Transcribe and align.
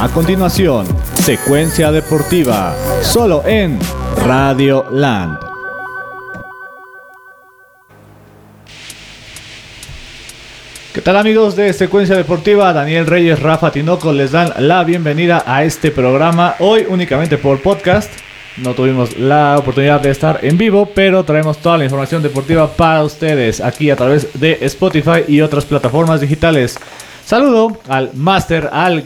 A 0.00 0.08
continuación, 0.10 0.86
secuencia 1.24 1.90
deportiva, 1.90 2.72
solo 3.02 3.42
en 3.44 3.80
Radio 4.24 4.86
Land. 4.92 5.40
¿Qué 10.94 11.00
tal 11.00 11.16
amigos 11.16 11.56
de 11.56 11.72
Secuencia 11.72 12.14
Deportiva? 12.14 12.72
Daniel 12.72 13.06
Reyes, 13.08 13.42
Rafa 13.42 13.72
Tinoco 13.72 14.12
les 14.12 14.30
dan 14.30 14.52
la 14.58 14.84
bienvenida 14.84 15.42
a 15.44 15.64
este 15.64 15.90
programa, 15.90 16.54
hoy 16.60 16.86
únicamente 16.88 17.36
por 17.36 17.60
podcast. 17.60 18.12
No 18.56 18.74
tuvimos 18.74 19.16
la 19.18 19.56
oportunidad 19.58 20.00
de 20.00 20.10
estar 20.10 20.40
en 20.42 20.58
vivo, 20.58 20.90
pero 20.94 21.24
traemos 21.24 21.58
toda 21.58 21.78
la 21.78 21.84
información 21.84 22.22
deportiva 22.22 22.68
para 22.68 23.02
ustedes 23.02 23.60
aquí 23.60 23.90
a 23.90 23.96
través 23.96 24.28
de 24.38 24.58
Spotify 24.62 25.24
y 25.26 25.40
otras 25.40 25.64
plataformas 25.64 26.20
digitales. 26.20 26.76
Saludo 27.28 27.76
al 27.88 28.12
máster, 28.14 28.70
al, 28.72 29.04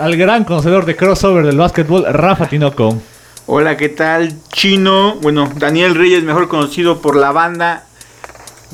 al 0.00 0.16
gran 0.16 0.42
conocedor 0.42 0.84
de 0.84 0.96
crossover 0.96 1.46
del 1.46 1.56
básquetbol, 1.58 2.04
Rafa 2.12 2.48
Tinoco. 2.48 3.00
Hola, 3.46 3.76
¿qué 3.76 3.88
tal? 3.88 4.32
Chino. 4.50 5.14
Bueno, 5.22 5.48
Daniel 5.54 5.94
Reyes, 5.94 6.24
mejor 6.24 6.48
conocido 6.48 7.00
por 7.00 7.14
la 7.14 7.30
banda 7.30 7.84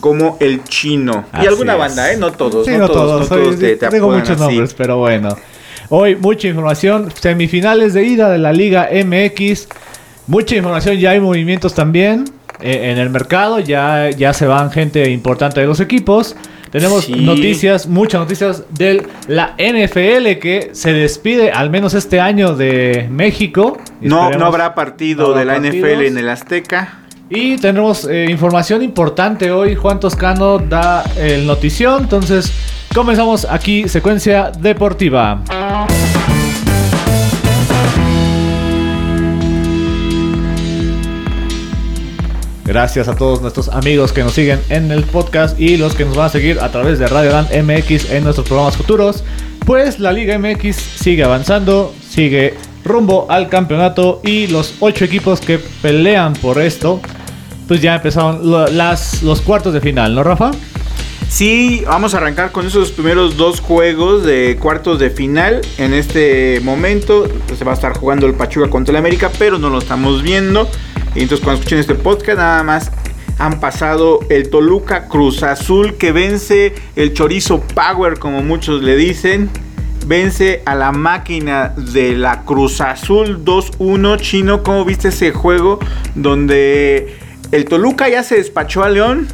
como 0.00 0.38
el 0.40 0.64
chino. 0.64 1.26
y 1.34 1.46
alguna 1.46 1.76
banda, 1.76 2.10
¿eh? 2.10 2.16
No 2.16 2.32
todos. 2.32 2.64
Sí, 2.64 2.78
no, 2.78 2.88
todos. 2.88 3.28
tengo 3.78 4.10
muchos 4.10 4.38
nombres, 4.38 4.72
pero 4.72 4.96
bueno. 4.96 5.36
Hoy 5.90 6.16
mucha 6.16 6.48
información. 6.48 7.12
Semifinales 7.14 7.92
de 7.92 8.04
ida 8.04 8.30
de 8.30 8.38
la 8.38 8.54
Liga 8.54 8.88
MX. 8.90 9.68
Mucha 10.28 10.56
información, 10.56 10.96
ya 10.96 11.10
hay 11.10 11.20
movimientos 11.20 11.74
también 11.74 12.24
eh, 12.62 12.90
en 12.90 12.96
el 12.96 13.10
mercado. 13.10 13.60
Ya, 13.60 14.08
ya 14.08 14.32
se 14.32 14.46
van 14.46 14.70
gente 14.70 15.10
importante 15.10 15.60
de 15.60 15.66
los 15.66 15.80
equipos. 15.80 16.36
Tenemos 16.70 17.08
noticias, 17.08 17.86
muchas 17.86 18.20
noticias 18.20 18.64
de 18.70 19.06
la 19.26 19.54
NFL 19.58 20.38
que 20.40 20.70
se 20.72 20.92
despide 20.92 21.50
al 21.50 21.70
menos 21.70 21.94
este 21.94 22.20
año 22.20 22.54
de 22.54 23.08
México. 23.10 23.78
No, 24.00 24.30
no 24.30 24.46
habrá 24.46 24.74
partido 24.74 25.34
de 25.34 25.44
la 25.44 25.58
NFL 25.58 26.02
en 26.02 26.18
el 26.18 26.28
Azteca. 26.28 27.00
Y 27.30 27.56
tenemos 27.58 28.06
eh, 28.06 28.26
información 28.30 28.82
importante 28.82 29.50
hoy. 29.50 29.74
Juan 29.74 30.00
Toscano 30.00 30.58
da 30.58 31.04
el 31.16 31.46
notición. 31.46 32.04
Entonces, 32.04 32.52
comenzamos 32.94 33.46
aquí, 33.50 33.86
secuencia 33.88 34.50
deportiva. 34.50 35.42
Gracias 42.68 43.08
a 43.08 43.16
todos 43.16 43.40
nuestros 43.40 43.70
amigos 43.70 44.12
que 44.12 44.22
nos 44.22 44.34
siguen 44.34 44.60
en 44.68 44.90
el 44.90 45.04
podcast 45.04 45.58
y 45.58 45.78
los 45.78 45.94
que 45.94 46.04
nos 46.04 46.14
van 46.14 46.26
a 46.26 46.28
seguir 46.28 46.60
a 46.60 46.70
través 46.70 46.98
de 46.98 47.06
Radio 47.06 47.32
Land 47.32 47.48
MX 47.62 48.10
en 48.10 48.24
nuestros 48.24 48.46
programas 48.46 48.76
futuros. 48.76 49.24
Pues 49.64 49.98
la 49.98 50.12
Liga 50.12 50.38
MX 50.38 50.76
sigue 50.76 51.24
avanzando, 51.24 51.94
sigue 52.06 52.52
rumbo 52.84 53.24
al 53.30 53.48
campeonato 53.48 54.20
y 54.22 54.48
los 54.48 54.74
ocho 54.80 55.06
equipos 55.06 55.40
que 55.40 55.58
pelean 55.80 56.34
por 56.34 56.60
esto, 56.60 57.00
pues 57.66 57.80
ya 57.80 57.94
empezaron 57.94 58.76
las, 58.76 59.22
los 59.22 59.40
cuartos 59.40 59.72
de 59.72 59.80
final, 59.80 60.14
¿no, 60.14 60.22
Rafa? 60.22 60.50
Sí, 61.28 61.84
vamos 61.86 62.14
a 62.14 62.16
arrancar 62.16 62.52
con 62.52 62.66
esos 62.66 62.90
primeros 62.90 63.36
dos 63.36 63.60
juegos 63.60 64.24
de 64.24 64.56
cuartos 64.58 64.98
de 64.98 65.10
final. 65.10 65.60
En 65.76 65.92
este 65.92 66.58
momento 66.64 67.28
se 67.56 67.64
va 67.64 67.72
a 67.72 67.74
estar 67.74 67.92
jugando 67.92 68.26
el 68.26 68.34
Pachuca 68.34 68.70
contra 68.70 68.92
el 68.92 68.96
América, 68.96 69.30
pero 69.38 69.58
no 69.58 69.68
lo 69.68 69.78
estamos 69.78 70.22
viendo. 70.22 70.68
Entonces 71.14 71.40
cuando 71.40 71.60
escuchen 71.60 71.78
este 71.78 71.94
podcast 71.94 72.38
nada 72.38 72.62
más 72.62 72.90
han 73.38 73.60
pasado 73.60 74.20
el 74.30 74.48
Toluca 74.48 75.06
Cruz 75.06 75.42
Azul 75.42 75.96
que 75.96 76.12
vence 76.12 76.74
el 76.96 77.12
Chorizo 77.12 77.60
Power 77.60 78.18
como 78.18 78.42
muchos 78.42 78.82
le 78.82 78.96
dicen. 78.96 79.50
Vence 80.06 80.62
a 80.64 80.74
la 80.74 80.92
máquina 80.92 81.74
de 81.76 82.16
la 82.16 82.44
Cruz 82.44 82.80
Azul 82.80 83.44
2-1 83.44 84.18
chino. 84.18 84.62
¿Cómo 84.62 84.86
viste 84.86 85.08
ese 85.08 85.32
juego 85.32 85.78
donde 86.14 87.18
el 87.52 87.66
Toluca 87.66 88.08
ya 88.08 88.22
se 88.22 88.36
despachó 88.36 88.82
a 88.82 88.88
León? 88.88 89.28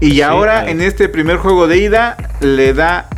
Y 0.00 0.20
ahora 0.20 0.68
en 0.68 0.80
este 0.80 1.08
primer 1.08 1.38
juego 1.38 1.66
de 1.66 1.78
ida 1.78 2.16
le 2.40 2.74
da 2.74 3.08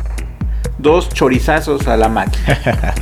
dos 0.77 1.09
chorizazos 1.09 1.87
a 1.87 1.97
la 1.97 2.09
máquina. 2.09 2.59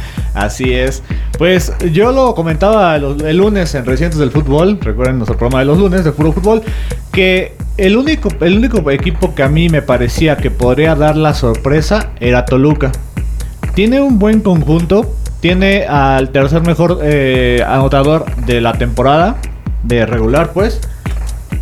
Así 0.33 0.73
es. 0.73 1.03
Pues 1.38 1.73
yo 1.91 2.11
lo 2.11 2.33
comentaba 2.35 2.95
el 2.95 3.37
lunes 3.37 3.73
en 3.75 3.85
Recientes 3.85 4.19
del 4.19 4.31
Fútbol, 4.31 4.79
recuerden 4.81 5.17
nuestro 5.17 5.37
programa 5.37 5.59
de 5.59 5.66
los 5.66 5.77
lunes 5.77 6.03
de 6.03 6.11
puro 6.11 6.31
fútbol, 6.31 6.63
que 7.11 7.55
el 7.77 7.95
único, 7.95 8.29
el 8.41 8.57
único 8.57 8.89
equipo 8.89 9.35
que 9.35 9.43
a 9.43 9.49
mí 9.49 9.69
me 9.69 9.81
parecía 9.81 10.37
que 10.37 10.49
podría 10.49 10.95
dar 10.95 11.16
la 11.16 11.33
sorpresa 11.33 12.09
era 12.19 12.45
Toluca. 12.45 12.91
Tiene 13.75 14.01
un 14.01 14.17
buen 14.17 14.41
conjunto, 14.41 15.16
tiene 15.39 15.85
al 15.85 16.31
tercer 16.31 16.63
mejor 16.63 16.99
eh, 17.03 17.63
anotador 17.67 18.25
de 18.47 18.61
la 18.61 18.73
temporada, 18.73 19.37
de 19.83 20.05
regular 20.07 20.53
pues. 20.53 20.81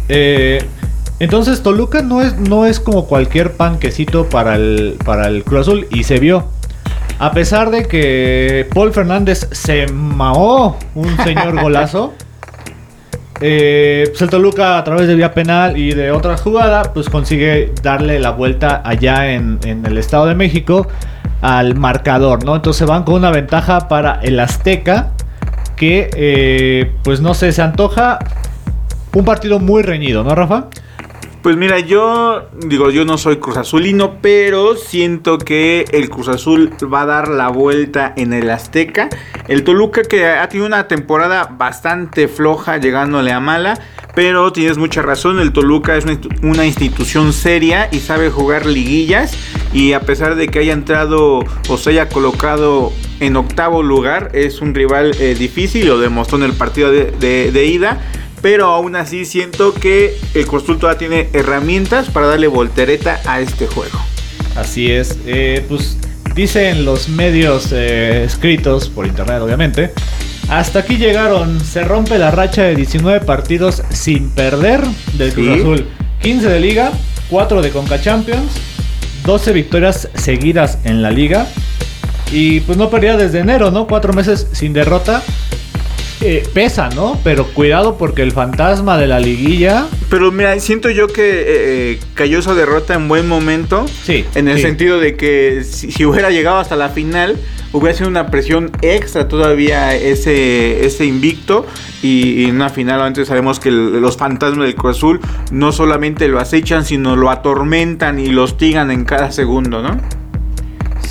Eh, 0.08 0.64
entonces 1.20 1.64
Toluca 1.64 2.02
no 2.02 2.22
es, 2.22 2.38
no 2.38 2.66
es 2.66 2.80
como 2.80 3.06
cualquier 3.06 3.54
panquecito 3.54 4.28
para 4.30 4.56
el, 4.56 4.98
para 5.06 5.28
el 5.28 5.44
Cruz 5.44 5.62
Azul 5.62 5.88
y 5.92 6.04
se 6.04 6.20
vio. 6.20 6.46
A 7.18 7.32
pesar 7.32 7.72
de 7.72 7.86
que 7.86 8.68
Paul 8.74 8.92
Fernández 8.92 9.48
se 9.52 9.88
maó 9.88 10.78
un 10.96 11.16
señor 11.24 11.62
golazo, 11.62 12.14
eh, 13.40 14.06
pues 14.10 14.22
el 14.22 14.30
Toluca 14.30 14.78
a 14.78 14.84
través 14.84 15.08
de 15.08 15.16
vía 15.16 15.34
penal 15.34 15.78
y 15.78 15.94
de 15.94 16.12
otra 16.12 16.38
jugada, 16.38 16.94
pues 16.94 17.10
consigue 17.10 17.74
darle 17.82 18.20
la 18.20 18.32
vuelta 18.32 18.82
allá 18.84 19.32
en, 19.34 19.60
el 19.64 19.98
Estado 19.98 20.26
de 20.26 20.36
México 20.36 20.88
al 21.42 21.76
marcador, 21.76 22.44
¿no? 22.44 22.56
Entonces 22.56 22.88
van 22.88 23.04
con 23.04 23.16
una 23.16 23.32
ventaja 23.32 23.88
para 23.88 24.20
el 24.22 24.40
Azteca 24.40 25.12
que, 25.76 26.10
eh, 26.16 26.92
pues 27.04 27.22
no 27.22 27.34
sé, 27.34 27.52
se 27.52 27.62
antoja 27.62 28.20
un 29.14 29.26
partido 29.26 29.60
muy 29.60 29.84
reñido, 29.84 30.24
¿no, 30.24 30.34
Rafa? 30.34 30.66
Pues 31.46 31.58
mira, 31.58 31.80
yo 31.80 32.50
digo, 32.58 32.90
yo 32.90 33.06
no 33.06 33.20
soy 33.20 33.38
Cruz 33.38 33.58
Azulino, 33.58 34.16
pero 34.20 34.76
siento 34.76 35.38
que 35.38 35.86
el 35.92 36.10
Cruz 36.10 36.28
Azul 36.28 36.72
va 36.92 37.02
a 37.02 37.06
dar 37.06 37.28
la 37.28 37.50
vuelta 37.50 38.14
en 38.18 38.34
el 38.34 38.50
Azteca. 38.50 39.10
El 39.48 39.64
Toluca 39.64 40.02
que 40.02 40.26
ha 40.26 40.50
tenido 40.50 40.66
una 40.66 40.88
temporada 40.88 41.54
bastante 41.56 42.28
floja 42.28 42.78
llegándole 42.78 43.32
a 43.32 43.40
mala, 43.40 43.80
pero 44.16 44.52
tienes 44.54 44.80
mucha 44.80 45.04
razón, 45.04 45.40
el 45.40 45.54
Toluca 45.54 45.96
es 45.96 46.06
una 46.42 46.66
institución 46.66 47.32
seria 47.32 47.90
y 47.92 48.00
sabe 48.00 48.32
jugar 48.32 48.66
liguillas 48.66 49.38
y 49.72 49.94
a 49.94 50.00
pesar 50.00 50.34
de 50.34 50.48
que 50.48 50.58
haya 50.58 50.74
entrado 50.74 51.42
o 51.70 51.78
se 51.78 51.92
haya 51.92 52.10
colocado 52.10 52.92
en 53.20 53.36
octavo 53.36 53.84
lugar, 53.84 54.32
es 54.34 54.62
un 54.62 54.74
rival 54.74 55.16
eh, 55.20 55.36
difícil, 55.36 55.90
lo 55.90 56.00
demostró 56.00 56.40
en 56.40 56.44
el 56.46 56.54
partido 56.54 56.92
de 56.92 57.66
ida 57.68 58.02
pero 58.46 58.68
aún 58.68 58.96
así 58.96 59.26
siento 59.26 59.74
que 59.74 60.20
el 60.36 60.46
Consultora 60.46 61.00
tiene 61.00 61.30
herramientas 61.34 62.12
para 62.12 62.28
darle 62.28 62.46
voltereta 62.46 63.20
a 63.26 63.40
este 63.42 63.66
juego. 63.66 64.00
Así 64.56 64.92
es, 64.92 65.18
eh, 65.26 65.66
pues 65.68 65.98
dicen 66.36 66.86
los 66.86 67.10
medios 67.10 67.72
eh, 67.72 68.24
escritos 68.24 68.88
por 68.90 69.08
internet 69.08 69.42
obviamente, 69.42 69.94
hasta 70.48 70.78
aquí 70.78 70.98
llegaron, 70.98 71.60
se 71.60 71.84
rompe 71.84 72.20
la 72.20 72.30
racha 72.30 72.62
de 72.62 72.76
19 72.76 73.26
partidos 73.26 73.82
sin 73.90 74.30
perder 74.30 74.84
del 75.14 75.34
Cruz 75.34 75.62
Azul, 75.62 75.88
15 76.22 76.48
de 76.48 76.60
liga, 76.60 76.92
4 77.32 77.64
de 77.64 77.72
Conca 77.72 78.00
Champions, 78.00 78.52
12 79.26 79.54
victorias 79.54 80.08
seguidas 80.14 80.78
en 80.84 81.02
la 81.02 81.10
liga. 81.10 81.48
Y 82.32 82.60
pues 82.62 82.78
no 82.78 82.90
perdía 82.90 83.18
desde 83.18 83.40
enero, 83.40 83.72
¿no? 83.72 83.88
Cuatro 83.88 84.14
meses 84.14 84.48
sin 84.52 84.74
derrota. 84.74 85.24
Eh, 86.28 86.44
pesa, 86.56 86.90
¿no? 86.90 87.20
Pero 87.24 87.46
cuidado 87.46 88.00
porque 88.00 88.24
el 88.24 88.32
fantasma 88.32 88.98
de 88.98 89.06
la 89.06 89.20
liguilla. 89.20 89.86
Pero 90.10 90.32
mira, 90.32 90.60
siento 90.60 90.90
yo 90.90 91.06
que 91.06 91.22
eh, 91.22 91.46
eh, 91.48 92.00
cayó 92.16 92.40
esa 92.40 92.56
derrota 92.56 92.96
en 92.96 93.08
buen 93.08 93.28
momento. 93.28 93.86
Sí. 93.88 94.26
En 94.34 94.48
el 94.48 94.60
sentido 94.60 95.00
de 95.00 95.16
que 95.18 95.64
si, 95.64 96.04
hubiera 96.04 96.32
llegado 96.32 96.58
hasta 96.58 96.76
la 96.76 96.90
final, 96.90 97.38
hubiera 97.74 97.96
sido 97.96 98.10
una 98.10 98.32
presión 98.32 98.72
extra 98.82 99.28
todavía 99.28 99.94
ese, 99.94 100.84
ese 100.84 101.06
invicto. 101.06 101.68
Y, 102.02 102.46
en 102.46 102.56
una 102.56 102.70
final, 102.70 103.02
antes 103.02 103.28
sabemos 103.28 103.60
que 103.60 103.70
los 103.70 104.18
fantasmas 104.18 104.66
del 104.66 104.74
Cruz 104.74 104.98
Azul 104.98 105.20
no 105.52 105.72
solamente 105.74 106.28
lo 106.28 106.40
acechan, 106.40 106.86
sino 106.86 107.16
lo 107.16 107.30
atormentan 107.30 108.18
y 108.18 108.30
lo 108.30 108.46
hostigan 108.46 108.90
en 108.90 109.06
cada 109.06 109.32
segundo, 109.32 109.84
¿no? 109.84 109.96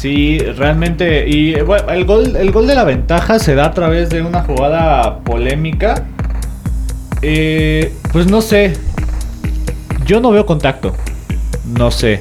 Sí, 0.04 0.36
realmente. 0.36 1.26
Y 1.26 1.54
bueno, 1.62 1.90
el 1.90 2.04
gol, 2.04 2.36
el 2.36 2.50
gol 2.50 2.66
de 2.66 2.74
la 2.74 2.84
ventaja 2.84 3.38
se 3.38 3.54
da 3.54 3.64
a 3.64 3.70
través 3.72 4.10
de 4.10 4.20
una 4.20 4.42
jugada 4.42 5.20
polémica. 5.20 6.04
Eh, 7.22 7.90
pues 8.12 8.26
no 8.26 8.42
sé. 8.42 8.74
Yo 10.04 10.20
no 10.20 10.30
veo 10.30 10.44
contacto. 10.44 10.94
No 11.78 11.90
sé. 11.90 12.20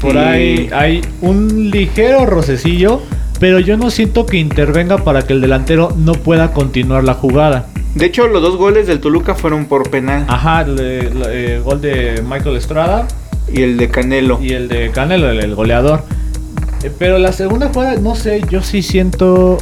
Por 0.00 0.18
ahí 0.18 0.68
hay 0.72 1.00
un 1.20 1.70
ligero 1.70 2.26
rocecillo. 2.26 3.02
Pero 3.38 3.60
yo 3.60 3.76
no 3.76 3.92
siento 3.92 4.26
que 4.26 4.38
intervenga 4.38 4.98
para 4.98 5.22
que 5.22 5.32
el 5.32 5.40
delantero 5.40 5.94
no 5.96 6.14
pueda 6.14 6.52
continuar 6.52 7.04
la 7.04 7.14
jugada. 7.14 7.68
De 7.94 8.06
hecho, 8.06 8.26
los 8.26 8.42
dos 8.42 8.56
goles 8.56 8.88
del 8.88 8.98
Toluca 8.98 9.36
fueron 9.36 9.66
por 9.66 9.90
penal. 9.90 10.24
Ajá, 10.26 10.62
el, 10.62 11.62
gol 11.62 11.80
de 11.80 12.20
Michael 12.28 12.56
Estrada. 12.56 13.06
Y 13.46 13.62
el 13.62 13.76
de 13.76 13.90
Canelo. 13.90 14.40
Y 14.42 14.54
el 14.54 14.66
de 14.66 14.90
Canelo, 14.90 15.30
el 15.30 15.54
goleador. 15.54 16.02
Eh, 16.82 16.90
Pero 16.98 17.18
la 17.18 17.32
segunda 17.32 17.68
jugada, 17.72 17.96
no 17.96 18.14
sé, 18.14 18.42
yo 18.50 18.62
sí 18.62 18.82
siento 18.82 19.58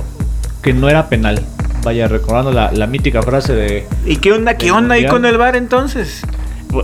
que 0.63 0.73
no 0.73 0.89
era 0.89 1.09
penal. 1.09 1.41
Vaya, 1.83 2.09
recordando 2.09 2.53
la, 2.53 2.71
la 2.73 2.87
mítica 2.87 3.23
frase 3.23 3.55
de... 3.55 3.87
¿Y 4.05 4.17
qué 4.17 4.33
onda, 4.33 4.55
qué 4.59 4.71
onda 4.71 4.97
ahí 4.97 5.07
con 5.07 5.25
el 5.25 5.39
bar 5.39 5.57
entonces? 5.57 6.23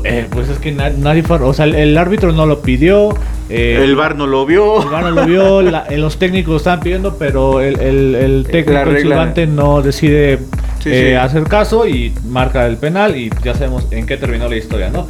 eh, 0.05 0.27
pues 0.31 0.49
es 0.49 0.59
que 0.59 0.73
na- 0.73 0.89
nadie 0.91 1.23
fue... 1.23 1.37
O 1.43 1.53
sea, 1.53 1.67
el, 1.67 1.75
el 1.75 1.99
árbitro 1.99 2.33
no 2.33 2.47
lo 2.47 2.63
pidió. 2.63 3.11
eh, 3.51 3.79
el 3.85 3.95
bar 3.95 4.17
no 4.17 4.27
lo 4.27 4.47
vio. 4.47 4.83
el 4.83 4.89
VAR 4.89 5.05
no 5.05 5.11
lo 5.11 5.27
vio, 5.27 5.61
la- 5.71 5.85
eh, 5.91 5.99
los 5.99 6.19
técnicos 6.19 6.51
lo 6.53 6.57
estaban 6.57 6.81
pidiendo, 6.81 7.17
pero 7.19 7.61
el, 7.61 7.79
el- 7.79 8.15
el 8.15 8.47
técnico 8.51 9.47
no 9.49 9.83
decide 9.83 10.39
Sí, 10.83 10.91
eh, 10.93 11.09
sí. 11.11 11.15
hacer 11.15 11.45
caso 11.45 11.87
y 11.87 12.13
marca 12.29 12.65
el 12.67 12.77
penal 12.79 13.17
y 13.17 13.31
ya 13.45 13.55
sabemos 13.55 13.87
en 13.91 14.07
qué 14.07 14.17
terminó 14.17 14.49
la 14.49 14.57
historia, 14.57 14.89
¿no? 14.89 15.09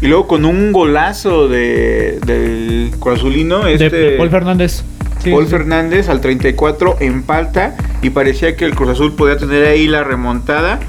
Eh, 0.00 0.04
Y 0.04 0.08
luego 0.08 0.26
con 0.26 0.44
un 0.44 0.72
golazo 0.72 1.48
de, 1.48 2.18
del 2.24 2.92
Corazulino, 2.98 3.66
este 3.66 3.90
de 3.90 4.16
Paul 4.16 4.30
Fernández. 4.30 4.82
Sí, 5.22 5.30
Paul 5.30 5.44
sí. 5.44 5.50
Fernández 5.50 6.08
al 6.08 6.20
34 6.20 6.96
empalta 7.00 7.76
y 8.02 8.10
parecía 8.10 8.56
que 8.56 8.64
el 8.64 8.74
Cruz 8.74 8.90
Azul 8.90 9.14
podía 9.14 9.36
tener 9.36 9.66
ahí 9.66 9.86
la 9.86 10.02
remontada, 10.02 10.80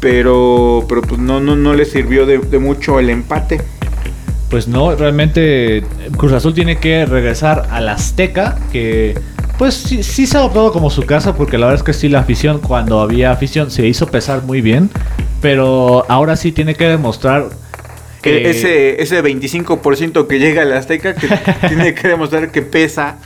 pero, 0.00 0.84
pero 0.88 1.00
pues 1.02 1.20
no, 1.20 1.40
no, 1.40 1.56
no 1.56 1.74
le 1.74 1.84
sirvió 1.86 2.26
de, 2.26 2.38
de 2.38 2.58
mucho 2.58 2.98
el 2.98 3.08
empate. 3.10 3.60
Pues 4.50 4.66
no, 4.68 4.94
realmente 4.96 5.84
Cruz 6.16 6.32
Azul 6.32 6.52
tiene 6.52 6.76
que 6.78 7.06
regresar 7.06 7.68
al 7.70 7.88
Azteca, 7.88 8.58
que 8.72 9.18
pues 9.58 9.74
sí, 9.74 10.02
sí 10.02 10.26
se 10.26 10.36
ha 10.36 10.40
adoptado 10.40 10.72
como 10.72 10.90
su 10.90 11.04
casa, 11.04 11.34
porque 11.34 11.56
la 11.56 11.66
verdad 11.66 11.80
es 11.80 11.84
que 11.84 11.92
sí, 11.92 12.08
la 12.08 12.20
afición, 12.20 12.58
cuando 12.58 13.00
había 13.00 13.30
afición, 13.30 13.70
se 13.70 13.86
hizo 13.86 14.06
pesar 14.06 14.42
muy 14.42 14.60
bien, 14.60 14.90
pero 15.40 16.04
ahora 16.08 16.34
sí 16.36 16.50
tiene 16.50 16.74
que 16.74 16.86
demostrar 16.86 17.48
Que 18.22 18.50
ese, 18.50 19.02
ese 19.02 19.22
25% 19.22 20.26
que 20.26 20.38
llega 20.38 20.62
al 20.62 20.72
Azteca 20.72 21.14
que 21.14 21.28
tiene 21.68 21.94
que 21.94 22.08
demostrar 22.08 22.50
que 22.52 22.62
pesa 22.62 23.16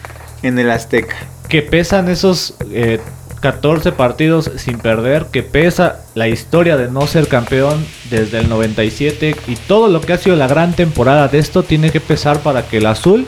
en 0.42 0.58
el 0.58 0.70
Azteca. 0.70 1.16
que 1.48 1.62
pesan 1.62 2.08
esos 2.08 2.54
eh, 2.72 3.00
14 3.40 3.92
partidos 3.92 4.50
sin 4.56 4.78
perder, 4.78 5.26
que 5.32 5.42
pesa 5.42 6.00
la 6.14 6.28
historia 6.28 6.76
de 6.76 6.90
no 6.90 7.06
ser 7.06 7.28
campeón 7.28 7.84
desde 8.10 8.38
el 8.38 8.48
97 8.48 9.36
y 9.48 9.56
todo 9.56 9.88
lo 9.88 10.00
que 10.00 10.12
ha 10.14 10.18
sido 10.18 10.36
la 10.36 10.46
gran 10.46 10.72
temporada 10.74 11.28
de 11.28 11.38
esto 11.38 11.62
tiene 11.62 11.90
que 11.90 12.00
pesar 12.00 12.38
para 12.40 12.62
que 12.66 12.78
el 12.78 12.86
azul 12.86 13.26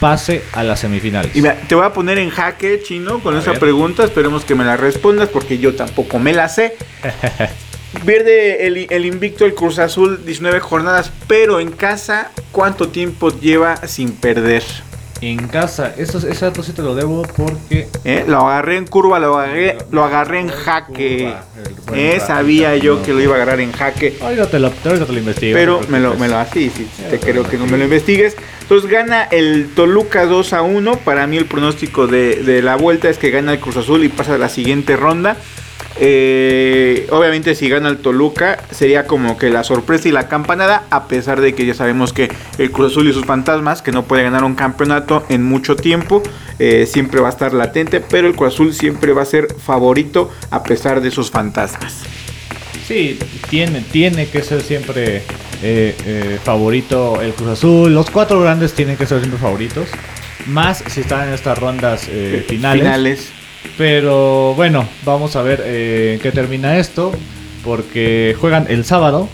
pase 0.00 0.42
a 0.52 0.62
las 0.62 0.80
semifinales. 0.80 1.34
Y 1.34 1.40
mira, 1.42 1.56
te 1.68 1.74
voy 1.74 1.84
a 1.84 1.92
poner 1.92 2.18
en 2.18 2.30
jaque, 2.30 2.80
chino, 2.84 3.20
con 3.20 3.34
A 3.34 3.40
esa 3.40 3.50
ver. 3.52 3.60
pregunta. 3.60 4.04
Esperemos 4.04 4.44
que 4.44 4.54
me 4.54 4.64
la 4.64 4.76
respondas 4.76 5.28
porque 5.28 5.58
yo 5.58 5.74
tampoco 5.74 6.18
me 6.18 6.32
la 6.32 6.48
sé. 6.48 6.76
Pierde 8.04 8.66
el, 8.66 8.86
el 8.90 9.06
invicto 9.06 9.44
el 9.44 9.54
Cruz 9.54 9.78
Azul 9.78 10.24
19 10.24 10.60
jornadas, 10.60 11.10
pero 11.26 11.60
en 11.60 11.70
casa, 11.70 12.30
¿cuánto 12.52 12.88
tiempo 12.88 13.30
lleva 13.30 13.76
sin 13.86 14.12
perder? 14.12 14.62
En 15.20 15.48
casa, 15.48 15.92
eso, 15.96 16.18
ese 16.18 16.44
dato 16.44 16.62
sí 16.62 16.72
te 16.72 16.82
lo 16.82 16.94
debo 16.94 17.22
porque... 17.22 17.88
¿Eh? 18.04 18.24
Lo 18.28 18.46
agarré 18.46 18.76
en 18.76 18.86
curva, 18.86 19.18
lo 19.18 19.36
agarré, 19.36 19.76
lo 19.90 20.04
agarré 20.04 20.38
en 20.40 20.48
jaque. 20.48 21.34
Eh, 21.92 22.20
sabía 22.24 22.76
yo 22.76 23.02
que 23.02 23.12
lo 23.12 23.20
iba 23.20 23.32
a 23.32 23.36
agarrar 23.36 23.60
en 23.60 23.72
jaque. 23.72 24.16
Ahorita 24.20 24.48
te 24.48 24.60
lo, 24.60 24.70
te 24.70 24.96
lo 24.96 25.18
investigo. 25.18 25.58
Pero 25.58 25.80
me 25.88 25.98
lo, 25.98 26.14
me 26.14 26.28
lo 26.28 26.38
así, 26.38 26.70
sí, 26.70 26.88
sí, 26.96 27.02
te 27.10 27.18
creo 27.18 27.42
que 27.42 27.56
no 27.56 27.66
me 27.66 27.78
lo 27.78 27.84
investigues. 27.84 28.36
Entonces 28.62 28.88
gana 28.88 29.24
el 29.24 29.70
Toluca 29.74 30.24
2 30.24 30.52
a 30.52 30.62
1. 30.62 30.98
Para 30.98 31.26
mí 31.26 31.36
el 31.36 31.46
pronóstico 31.46 32.06
de, 32.06 32.36
de 32.36 32.62
la 32.62 32.76
vuelta 32.76 33.08
es 33.08 33.18
que 33.18 33.30
gana 33.30 33.54
el 33.54 33.58
Cruz 33.58 33.76
Azul 33.76 34.04
y 34.04 34.08
pasa 34.08 34.34
a 34.34 34.38
la 34.38 34.48
siguiente 34.48 34.94
ronda. 34.94 35.36
Eh, 36.00 37.06
obviamente 37.10 37.54
si 37.54 37.68
gana 37.68 37.88
el 37.88 37.98
Toluca 37.98 38.58
sería 38.70 39.06
como 39.06 39.36
que 39.36 39.50
la 39.50 39.64
sorpresa 39.64 40.08
y 40.08 40.12
la 40.12 40.28
campanada, 40.28 40.84
a 40.90 41.08
pesar 41.08 41.40
de 41.40 41.54
que 41.54 41.66
ya 41.66 41.74
sabemos 41.74 42.12
que 42.12 42.30
el 42.58 42.70
Cruz 42.70 42.92
Azul 42.92 43.08
y 43.08 43.12
sus 43.12 43.24
fantasmas, 43.24 43.82
que 43.82 43.90
no 43.90 44.04
puede 44.04 44.22
ganar 44.22 44.44
un 44.44 44.54
campeonato 44.54 45.24
en 45.28 45.44
mucho 45.44 45.76
tiempo, 45.76 46.22
eh, 46.58 46.86
siempre 46.86 47.20
va 47.20 47.28
a 47.28 47.30
estar 47.30 47.52
latente, 47.52 48.00
pero 48.00 48.28
el 48.28 48.36
Cruz 48.36 48.54
Azul 48.54 48.74
siempre 48.74 49.12
va 49.12 49.22
a 49.22 49.26
ser 49.26 49.48
favorito 49.54 50.30
a 50.50 50.62
pesar 50.62 51.00
de 51.00 51.10
sus 51.10 51.30
fantasmas. 51.30 52.02
Sí, 52.86 53.18
tiene, 53.50 53.80
tiene 53.80 54.28
que 54.28 54.42
ser 54.42 54.62
siempre 54.62 55.22
eh, 55.62 56.38
favorito 56.42 57.20
el 57.20 57.32
Cruz 57.32 57.48
Azul. 57.50 57.92
Los 57.92 58.10
cuatro 58.10 58.40
grandes 58.40 58.72
tienen 58.72 58.96
que 58.96 59.04
ser 59.04 59.18
siempre 59.18 59.38
favoritos. 59.38 59.88
Más 60.46 60.82
si 60.86 61.00
están 61.00 61.28
en 61.28 61.34
estas 61.34 61.58
rondas 61.58 62.08
eh, 62.08 62.44
finales. 62.48 62.82
Finales. 62.82 63.32
Pero 63.76 64.54
bueno, 64.54 64.86
vamos 65.04 65.36
a 65.36 65.42
ver 65.42 65.62
eh, 65.64 66.12
en 66.14 66.20
qué 66.20 66.32
termina 66.32 66.78
esto. 66.78 67.12
Porque 67.64 68.34
juegan 68.40 68.66
el 68.68 68.84
sábado. 68.84 69.28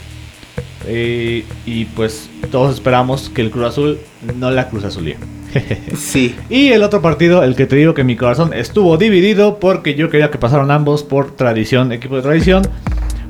eh, 0.87 1.45
y 1.67 1.85
pues 1.87 2.29
todos 2.51 2.75
esperamos 2.75 3.31
que 3.31 3.41
el 3.43 3.51
Cruz 3.51 3.67
Azul 3.67 3.99
no 4.37 4.51
la 4.51 4.69
Cruz 4.69 4.85
Azulía. 4.85 5.17
Sí. 5.97 6.35
Y 6.51 6.71
el 6.73 6.83
otro 6.83 7.01
partido, 7.01 7.45
el 7.45 7.55
que 7.55 7.67
te 7.67 7.77
digo 7.77 7.95
que 7.95 8.03
mi 8.03 8.17
corazón 8.17 8.53
estuvo 8.53 8.97
dividido 8.97 9.59
porque 9.61 9.95
yo 9.95 10.11
quería 10.11 10.31
que 10.31 10.39
pasaran 10.39 10.71
ambos 10.73 11.05
por 11.05 11.37
tradición, 11.37 11.93
equipo 11.93 12.17
de 12.17 12.23
tradición. 12.23 12.63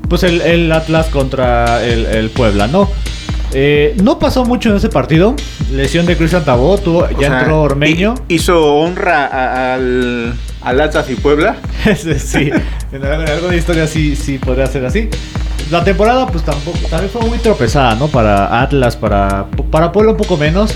Pues 0.09 0.23
el, 0.23 0.41
el 0.41 0.71
Atlas 0.71 1.07
contra 1.07 1.85
el, 1.85 2.05
el 2.05 2.29
Puebla, 2.31 2.67
¿no? 2.67 2.89
Eh, 3.53 3.95
no 4.03 4.17
pasó 4.19 4.43
mucho 4.43 4.69
en 4.71 4.77
ese 4.77 4.89
partido. 4.89 5.35
Lesión 5.71 6.05
de 6.07 6.17
Cristian 6.17 6.43
Tabó, 6.43 6.77
tuvo, 6.79 7.07
ya 7.11 7.27
sea, 7.29 7.39
entró 7.39 7.61
Ormeño. 7.61 8.15
hi- 8.27 8.35
Hizo 8.35 8.75
honra 8.75 9.73
al, 9.75 10.33
al 10.65 10.81
Atlas 10.81 11.09
y 11.09 11.15
Puebla. 11.15 11.57
sí, 11.95 12.51
en 12.91 13.05
alguna, 13.05 13.55
historia 13.55 13.87
sí, 13.87 14.15
sí 14.15 14.37
podría 14.37 14.67
ser 14.67 14.85
así. 14.85 15.09
La 15.71 15.83
temporada, 15.83 16.27
pues 16.27 16.43
tampoco, 16.43 16.77
también 16.89 17.09
fue 17.09 17.21
muy 17.21 17.37
tropezada, 17.37 17.95
¿no? 17.95 18.07
Para 18.07 18.61
Atlas, 18.61 18.97
para, 18.97 19.45
para 19.71 19.91
Puebla 19.91 20.11
un 20.11 20.17
poco 20.17 20.37
menos. 20.37 20.75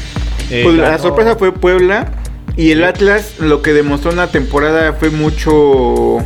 Eh, 0.50 0.62
Pues 0.64 0.78
la 0.78 0.98
sorpresa 0.98 1.36
fue 1.36 1.52
Puebla. 1.52 2.08
Y 2.56 2.72
el. 2.72 2.84
Atlas 2.84 3.36
lo 3.40 3.62
que 3.62 3.74
demostró 3.74 4.12
en 4.12 4.18
la 4.18 4.28
temporada 4.28 4.94
fue 4.94 5.10
mucho, 5.10 6.18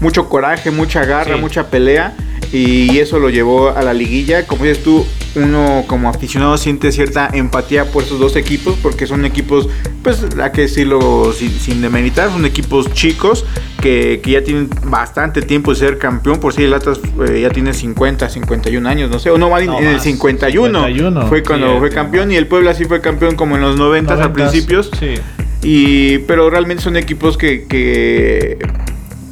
mucho 0.00 0.28
coraje, 0.28 0.70
mucha 0.70 1.04
garra, 1.04 1.34
Sí. 1.36 1.40
mucha 1.40 1.68
pelea. 1.70 2.14
Y 2.52 2.98
eso 2.98 3.20
lo 3.20 3.30
llevó 3.30 3.70
a 3.70 3.80
la 3.82 3.94
liguilla. 3.94 4.44
Como 4.46 4.64
dices 4.64 4.82
tú, 4.82 5.06
uno 5.36 5.84
como 5.86 6.08
aficionado 6.08 6.58
siente 6.58 6.90
cierta 6.90 7.28
empatía 7.32 7.84
por 7.92 8.02
esos 8.02 8.18
dos 8.18 8.34
equipos. 8.34 8.76
Porque 8.82 9.06
son 9.06 9.24
equipos, 9.24 9.68
pues 10.02 10.26
hay 10.42 10.50
que 10.50 10.62
decirlo 10.62 11.32
sin, 11.32 11.50
sin 11.52 11.80
demeritar, 11.80 12.30
son 12.30 12.44
equipos 12.44 12.92
chicos 12.92 13.44
que, 13.80 14.20
que 14.20 14.32
ya 14.32 14.42
tienen 14.42 14.68
bastante 14.86 15.42
tiempo 15.42 15.70
de 15.72 15.76
ser 15.78 15.98
campeón. 15.98 16.40
Por 16.40 16.52
si 16.52 16.64
el 16.64 16.74
Atlas 16.74 16.98
eh, 17.28 17.40
ya 17.42 17.50
tiene 17.50 17.72
50, 17.72 18.28
51 18.28 18.88
años, 18.88 19.10
no 19.10 19.20
sé. 19.20 19.30
O 19.30 19.38
no, 19.38 19.54
bien 19.54 19.66
No, 19.66 19.78
en 19.78 19.86
el 19.86 19.94
más, 19.94 20.02
51, 20.02 20.86
51, 20.86 21.28
fue 21.28 21.44
cuando 21.44 21.74
sí, 21.74 21.78
fue 21.78 21.90
campeón. 21.90 22.32
Y 22.32 22.36
el 22.36 22.48
Puebla 22.48 22.74
sí 22.74 22.84
fue 22.84 23.00
campeón 23.00 23.36
como 23.36 23.54
en 23.54 23.62
los 23.62 23.76
90 23.76 24.12
a 24.12 24.16
90s, 24.28 24.32
principios. 24.32 24.90
Sí. 24.98 25.14
Y, 25.62 26.18
pero 26.20 26.50
realmente 26.50 26.82
son 26.82 26.96
equipos 26.96 27.36
que, 27.36 27.66
que, 27.68 28.58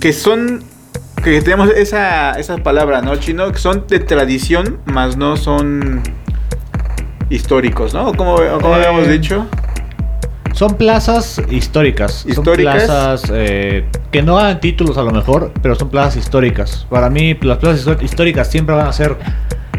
que 0.00 0.12
son, 0.12 0.62
que 1.23 1.40
tenemos 1.43 1.71
esa, 1.71 2.33
esa 2.33 2.59
palabra, 2.59 3.02
¿no, 3.02 3.17
Chino? 3.17 3.50
Que 3.52 3.59
son 3.59 3.87
de 3.88 4.00
tradición, 4.00 4.78
más 4.87 5.17
no 5.17 5.37
son 5.37 6.02
históricos, 7.31 7.95
¿no? 7.95 8.14
¿Cómo, 8.14 8.37
cómo 8.61 8.76
Eh, 8.76 8.87
habíamos 8.87 9.09
dicho? 9.09 9.47
Son 10.52 10.75
plazas 10.76 11.40
históricas. 11.50 12.25
Históricas. 12.26 12.83
Son 12.83 12.87
plazas 12.87 13.33
eh, 13.33 13.85
que 14.11 14.23
no 14.23 14.37
dan 14.37 14.61
títulos 14.61 14.99
a 14.99 15.02
lo 15.02 15.12
mejor, 15.12 15.52
pero 15.62 15.75
son 15.75 15.88
plazas 15.88 16.17
históricas. 16.17 16.87
Para 16.90 17.11
mí, 17.11 17.35
las 17.43 17.59
plazas 17.59 18.02
históricas 18.02 18.50
siempre 18.50 18.75
van 18.75 18.87
a 18.87 18.93
ser 18.93 19.17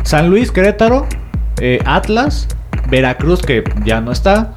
San 0.04 0.30
Luis, 0.30 0.52
Querétaro, 0.52 1.06
eh, 1.60 1.80
Atlas, 1.86 2.48
Veracruz, 2.90 3.42
que 3.42 3.64
ya 3.84 4.00
no 4.00 4.12
está, 4.12 4.54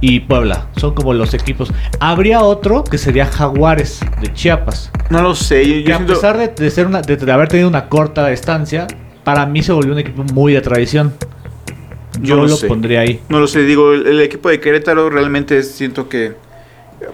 y 0.00 0.20
Puebla. 0.20 0.66
Son 0.76 0.94
como 0.94 1.12
los 1.14 1.34
equipos. 1.34 1.72
Habría 2.00 2.42
otro 2.42 2.84
que 2.84 2.98
sería 2.98 3.26
Jaguares 3.26 4.00
de 4.20 4.32
Chiapas. 4.32 4.90
No 5.10 5.22
lo 5.22 5.34
sé. 5.34 5.66
Yo, 5.66 5.74
yo 5.80 5.84
Que 5.86 5.92
a 5.92 6.06
pesar 6.06 6.38
de, 6.38 6.48
de 6.48 6.70
ser 6.70 6.86
una, 6.86 7.02
de, 7.02 7.16
de 7.16 7.32
haber 7.32 7.48
tenido 7.48 7.68
una 7.68 7.88
corta 7.88 8.30
estancia, 8.30 8.86
para 9.24 9.44
mí 9.46 9.62
se 9.62 9.72
volvió 9.72 9.92
un 9.92 9.98
equipo 9.98 10.22
muy 10.32 10.52
de 10.52 10.60
tradición. 10.60 11.14
Yo 12.20 12.36
No 12.36 12.42
lo 12.42 12.48
lo 12.48 12.56
sé. 12.56 12.66
pondría 12.68 13.00
ahí. 13.00 13.20
No 13.28 13.38
lo 13.40 13.46
sé, 13.46 13.62
digo, 13.62 13.92
el, 13.92 14.06
el 14.06 14.20
equipo 14.20 14.48
de 14.48 14.60
Querétaro 14.60 15.08
realmente 15.10 15.62
siento 15.62 16.08
que 16.08 16.34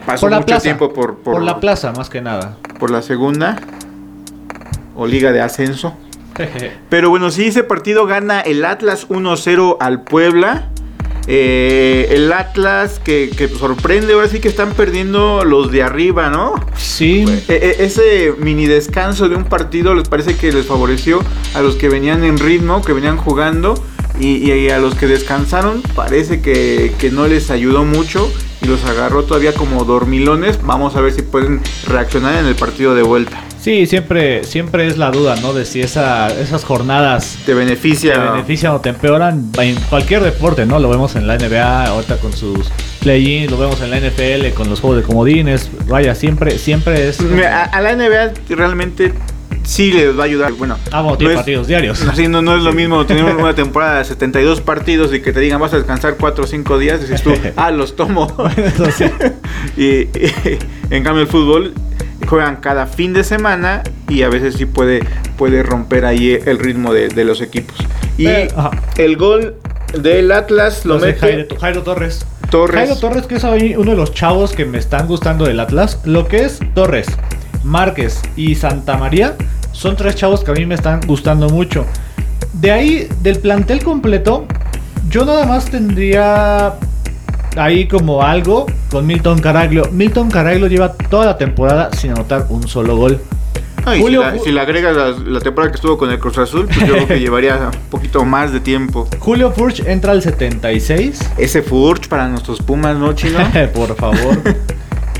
pasó 0.06 0.22
Por 0.22 0.30
la 0.30 0.36
mucho 0.38 0.46
plaza. 0.46 0.62
tiempo 0.62 0.92
por, 0.92 1.16
por, 1.16 1.34
Por 1.34 1.42
la 1.42 1.60
plaza, 1.60 1.92
más 1.92 2.08
que 2.10 2.20
nada. 2.22 2.56
por 2.78 2.90
la 2.90 3.02
segunda 3.02 3.56
o 4.96 5.06
liga 5.06 5.32
de 5.32 5.40
ascenso. 5.40 5.94
Pero 6.88 7.10
bueno, 7.10 7.30
sí, 7.30 7.46
ese 7.46 7.64
partido 7.64 8.06
gana 8.06 8.40
el 8.40 8.64
Atlas 8.64 9.08
1-0 9.08 9.76
al 9.80 10.02
Puebla. 10.02 10.68
Eh, 11.26 12.08
el 12.10 12.32
Atlas 12.32 13.00
que, 13.02 13.30
que 13.30 13.48
sorprende, 13.48 14.12
ahora 14.12 14.28
sí 14.28 14.40
que 14.40 14.48
están 14.48 14.72
perdiendo 14.72 15.44
los 15.44 15.70
de 15.70 15.82
arriba, 15.82 16.28
¿no? 16.28 16.54
Sí. 16.76 17.24
Eh, 17.26 17.44
eh, 17.48 17.76
ese 17.80 18.34
mini 18.38 18.66
descanso 18.66 19.28
de 19.28 19.36
un 19.36 19.44
partido 19.44 19.94
les 19.94 20.08
parece 20.08 20.36
que 20.36 20.52
les 20.52 20.66
favoreció 20.66 21.22
a 21.54 21.62
los 21.62 21.76
que 21.76 21.88
venían 21.88 22.24
en 22.24 22.38
ritmo, 22.38 22.82
que 22.82 22.92
venían 22.92 23.16
jugando. 23.16 23.74
Y, 24.20 24.48
y 24.48 24.70
a 24.70 24.78
los 24.78 24.94
que 24.94 25.08
descansaron 25.08 25.82
parece 25.96 26.40
que, 26.40 26.92
que 27.00 27.10
no 27.10 27.26
les 27.26 27.50
ayudó 27.50 27.84
mucho 27.84 28.30
y 28.62 28.66
los 28.66 28.84
agarró 28.84 29.24
todavía 29.24 29.52
como 29.52 29.84
dormilones. 29.84 30.62
Vamos 30.62 30.94
a 30.94 31.00
ver 31.00 31.12
si 31.12 31.22
pueden 31.22 31.60
reaccionar 31.88 32.36
en 32.36 32.46
el 32.46 32.54
partido 32.54 32.94
de 32.94 33.02
vuelta. 33.02 33.42
Sí, 33.64 33.86
siempre, 33.86 34.44
siempre 34.44 34.86
es 34.86 34.98
la 34.98 35.10
duda, 35.10 35.36
¿no? 35.40 35.54
De 35.54 35.64
si 35.64 35.80
esa, 35.80 36.28
esas 36.38 36.66
jornadas 36.66 37.38
te 37.46 37.54
beneficia. 37.54 38.12
te 38.12 38.18
benefician 38.18 38.72
o 38.72 38.80
te 38.82 38.90
empeoran 38.90 39.50
en 39.58 39.76
cualquier 39.88 40.22
deporte, 40.22 40.66
¿no? 40.66 40.78
Lo 40.80 40.90
vemos 40.90 41.16
en 41.16 41.26
la 41.26 41.38
NBA, 41.38 41.86
ahorita 41.86 42.18
con 42.18 42.34
sus 42.34 42.70
play-ins, 43.00 43.50
lo 43.50 43.56
vemos 43.56 43.80
en 43.80 43.90
la 43.90 44.00
NFL 44.00 44.52
con 44.54 44.68
los 44.68 44.80
juegos 44.80 44.98
de 44.98 45.02
comodines. 45.04 45.70
Vaya, 45.88 46.14
siempre, 46.14 46.58
siempre 46.58 47.08
es. 47.08 47.22
Mira, 47.22 47.64
a, 47.64 47.80
la 47.80 47.96
NBA 47.96 48.34
realmente 48.50 49.14
sí 49.62 49.92
les 49.92 50.14
va 50.14 50.24
a 50.24 50.26
ayudar. 50.26 50.52
Bueno, 50.52 50.76
Ah, 50.92 51.00
bueno, 51.00 51.16
tiene 51.16 51.32
partidos 51.32 51.66
diarios. 51.66 52.02
Así 52.06 52.28
no, 52.28 52.42
no 52.42 52.58
es 52.58 52.62
lo 52.62 52.74
mismo 52.74 53.06
tener 53.06 53.24
una 53.24 53.54
temporada 53.54 54.00
de 54.00 54.04
72 54.04 54.60
partidos 54.60 55.14
y 55.14 55.22
que 55.22 55.32
te 55.32 55.40
digan 55.40 55.58
vas 55.58 55.72
a 55.72 55.78
descansar 55.78 56.18
4 56.20 56.44
o 56.44 56.46
5 56.46 56.78
días. 56.78 57.00
Dices 57.00 57.22
tú, 57.22 57.32
ah, 57.56 57.70
los 57.70 57.96
tomo. 57.96 58.30
Eso 58.58 58.90
sí. 58.90 59.06
y, 59.78 59.84
y, 59.84 60.58
en 60.90 61.02
cambio, 61.02 61.22
el 61.22 61.28
fútbol 61.28 61.72
juegan 62.26 62.56
cada 62.56 62.86
fin 62.86 63.12
de 63.12 63.24
semana 63.24 63.82
y 64.08 64.22
a 64.22 64.28
veces 64.28 64.54
sí 64.54 64.66
puede, 64.66 65.04
puede 65.36 65.62
romper 65.62 66.04
ahí 66.04 66.38
el 66.44 66.58
ritmo 66.58 66.92
de, 66.92 67.08
de 67.08 67.24
los 67.24 67.40
equipos. 67.40 67.76
Y 68.18 68.26
ajá. 68.26 68.70
el 68.96 69.16
gol 69.16 69.56
del 69.98 70.32
Atlas 70.32 70.84
lo 70.84 70.94
Entonces, 70.94 71.22
mete 71.22 71.34
Jairo, 71.34 71.60
Jairo 71.60 71.82
Torres. 71.82 72.26
Torres. 72.50 72.76
Jairo 72.76 72.96
Torres, 72.96 73.26
que 73.26 73.36
es 73.36 73.44
ahí 73.44 73.74
uno 73.76 73.92
de 73.92 73.96
los 73.96 74.12
chavos 74.12 74.52
que 74.52 74.64
me 74.64 74.78
están 74.78 75.06
gustando 75.06 75.44
del 75.44 75.60
Atlas. 75.60 76.00
Lo 76.04 76.28
que 76.28 76.44
es 76.44 76.60
Torres, 76.74 77.06
Márquez 77.62 78.20
y 78.36 78.54
Santa 78.54 78.96
María 78.96 79.34
son 79.72 79.96
tres 79.96 80.14
chavos 80.14 80.44
que 80.44 80.50
a 80.50 80.54
mí 80.54 80.66
me 80.66 80.74
están 80.74 81.00
gustando 81.06 81.48
mucho. 81.48 81.84
De 82.52 82.70
ahí, 82.70 83.08
del 83.20 83.38
plantel 83.38 83.82
completo, 83.82 84.46
yo 85.08 85.24
nada 85.24 85.46
más 85.46 85.66
tendría 85.66 86.74
ahí 87.56 87.86
como 87.86 88.22
algo 88.22 88.66
con 88.90 89.06
Milton 89.06 89.38
Caraglio. 89.40 89.84
Milton 89.92 90.30
Caraglio 90.30 90.66
lleva 90.66 90.92
toda 90.92 91.26
la 91.26 91.38
temporada 91.38 91.90
sin 91.92 92.10
anotar 92.12 92.46
un 92.48 92.66
solo 92.68 92.96
gol. 92.96 93.20
Ay, 93.86 94.00
Julio 94.00 94.22
si, 94.22 94.26
la, 94.26 94.32
Fu- 94.38 94.44
si 94.44 94.52
le 94.52 94.60
agregas 94.60 94.96
la, 94.96 95.10
la 95.10 95.40
temporada 95.40 95.70
que 95.70 95.76
estuvo 95.76 95.98
con 95.98 96.10
el 96.10 96.18
Cruz 96.18 96.38
Azul, 96.38 96.66
pues 96.66 96.80
yo 96.86 96.94
creo 96.94 97.06
que 97.06 97.20
llevaría 97.20 97.56
un 97.70 97.90
poquito 97.90 98.24
más 98.24 98.50
de 98.52 98.60
tiempo. 98.60 99.06
Julio 99.18 99.50
Furch 99.52 99.80
entra 99.86 100.12
al 100.12 100.22
76. 100.22 101.18
Ese 101.36 101.60
Furch 101.62 102.08
para 102.08 102.26
nuestros 102.28 102.62
Pumas, 102.62 102.96
¿no, 102.96 103.12
Chino? 103.12 103.38
Por 103.74 103.94
favor. 103.94 104.38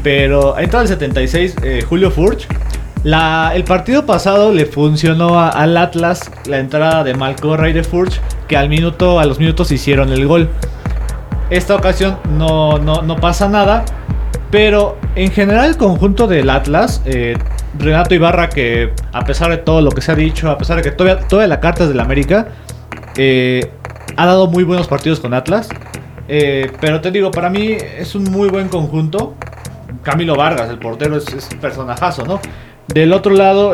Pero 0.03 0.59
entra 0.59 0.81
al 0.81 0.89
76 0.89 1.57
eh, 1.63 1.85
Julio 1.89 2.11
Furch. 2.11 2.47
La, 3.03 3.53
el 3.55 3.65
partido 3.65 4.07
pasado 4.07 4.53
le 4.53 4.65
funcionó 4.65 5.39
a- 5.39 5.51
al 5.51 5.77
Atlas 5.77 6.31
la 6.47 6.59
entrada 6.59 7.05
de 7.05 7.13
Malcorra 7.15 7.69
y 7.69 7.75
de 7.75 7.85
Furch, 7.85 8.19
que 8.49 8.57
al 8.57 8.71
minuto, 8.71 9.21
a 9.21 9.27
los 9.27 9.39
minutos 9.39 9.71
hicieron 9.73 10.11
el 10.11 10.27
gol. 10.27 10.49
Esta 11.51 11.77
ocasión 11.77 12.19
no, 12.31 12.79
no, 12.79 13.03
no 13.03 13.17
pasa 13.17 13.49
nada. 13.49 13.85
Pero 14.55 14.97
en 15.17 15.33
general 15.33 15.67
el 15.67 15.77
conjunto 15.77 16.29
del 16.29 16.49
Atlas, 16.49 17.03
eh, 17.07 17.37
Renato 17.77 18.15
Ibarra, 18.15 18.49
que 18.49 18.93
a 19.13 19.25
pesar 19.25 19.51
de 19.51 19.57
todo 19.57 19.81
lo 19.81 19.91
que 19.91 20.01
se 20.01 20.13
ha 20.13 20.15
dicho, 20.15 20.49
a 20.49 20.57
pesar 20.57 20.77
de 20.77 20.83
que 20.85 20.93
todavía, 20.93 21.27
todavía 21.27 21.49
la 21.49 21.59
carta 21.59 21.83
es 21.83 21.89
del 21.89 21.99
América, 21.99 22.47
eh, 23.17 23.73
ha 24.17 24.27
dado 24.27 24.47
muy 24.47 24.63
buenos 24.63 24.87
partidos 24.87 25.19
con 25.19 25.35
Atlas. 25.35 25.69
Eh, 26.29 26.71
pero 26.81 27.01
te 27.01 27.11
digo, 27.11 27.33
para 27.33 27.51
mí 27.51 27.77
es 27.99 28.15
un 28.15 28.25
muy 28.31 28.49
buen 28.49 28.69
conjunto. 28.69 29.35
Camilo 30.03 30.37
Vargas, 30.37 30.71
el 30.71 30.79
portero, 30.79 31.17
es, 31.17 31.27
es 31.35 31.49
personajazo, 31.61 32.25
¿no? 32.25 32.41
Del 32.87 33.13
otro 33.13 33.35
lado, 33.35 33.71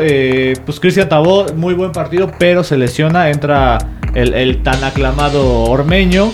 pues 0.65 0.81
Cristian 0.81 1.11
Tabó, 1.11 1.45
muy 1.57 1.75
buen 1.75 1.93
partido, 1.93 2.31
pero 2.39 2.65
se 2.65 2.79
lesiona. 2.79 3.29
Entra 3.29 3.77
el 4.15 4.63
tan 4.63 4.83
aclamado 4.83 5.65
Ormeño. 5.65 6.31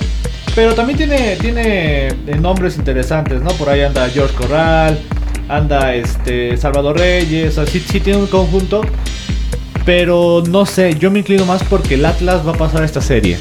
Pero 0.57 0.75
también 0.75 0.97
tiene, 0.97 1.37
tiene 1.37 2.09
eh, 2.09 2.39
nombres 2.41 2.79
interesantes, 2.79 3.43
¿no? 3.43 3.51
Por 3.51 3.69
ahí 3.69 3.83
anda 3.83 4.09
George 4.09 4.35
Corral, 4.35 4.99
anda 5.51 5.95
este 5.95 6.57
Salvador 6.57 6.99
Reyes, 6.99 7.59
así 7.59 7.79
sí 7.79 8.01
tiene 8.01 8.21
un 8.21 8.27
conjunto. 8.27 8.81
Pero 9.85 10.43
no 10.49 10.65
sé, 10.65 10.95
yo 10.99 11.11
me 11.11 11.19
inclino 11.19 11.45
más 11.45 11.63
porque 11.63 11.95
el 11.95 12.07
Atlas 12.07 12.45
va 12.45 12.53
a 12.53 12.57
pasar 12.57 12.83
esta 12.85 13.03
serie. 13.03 13.37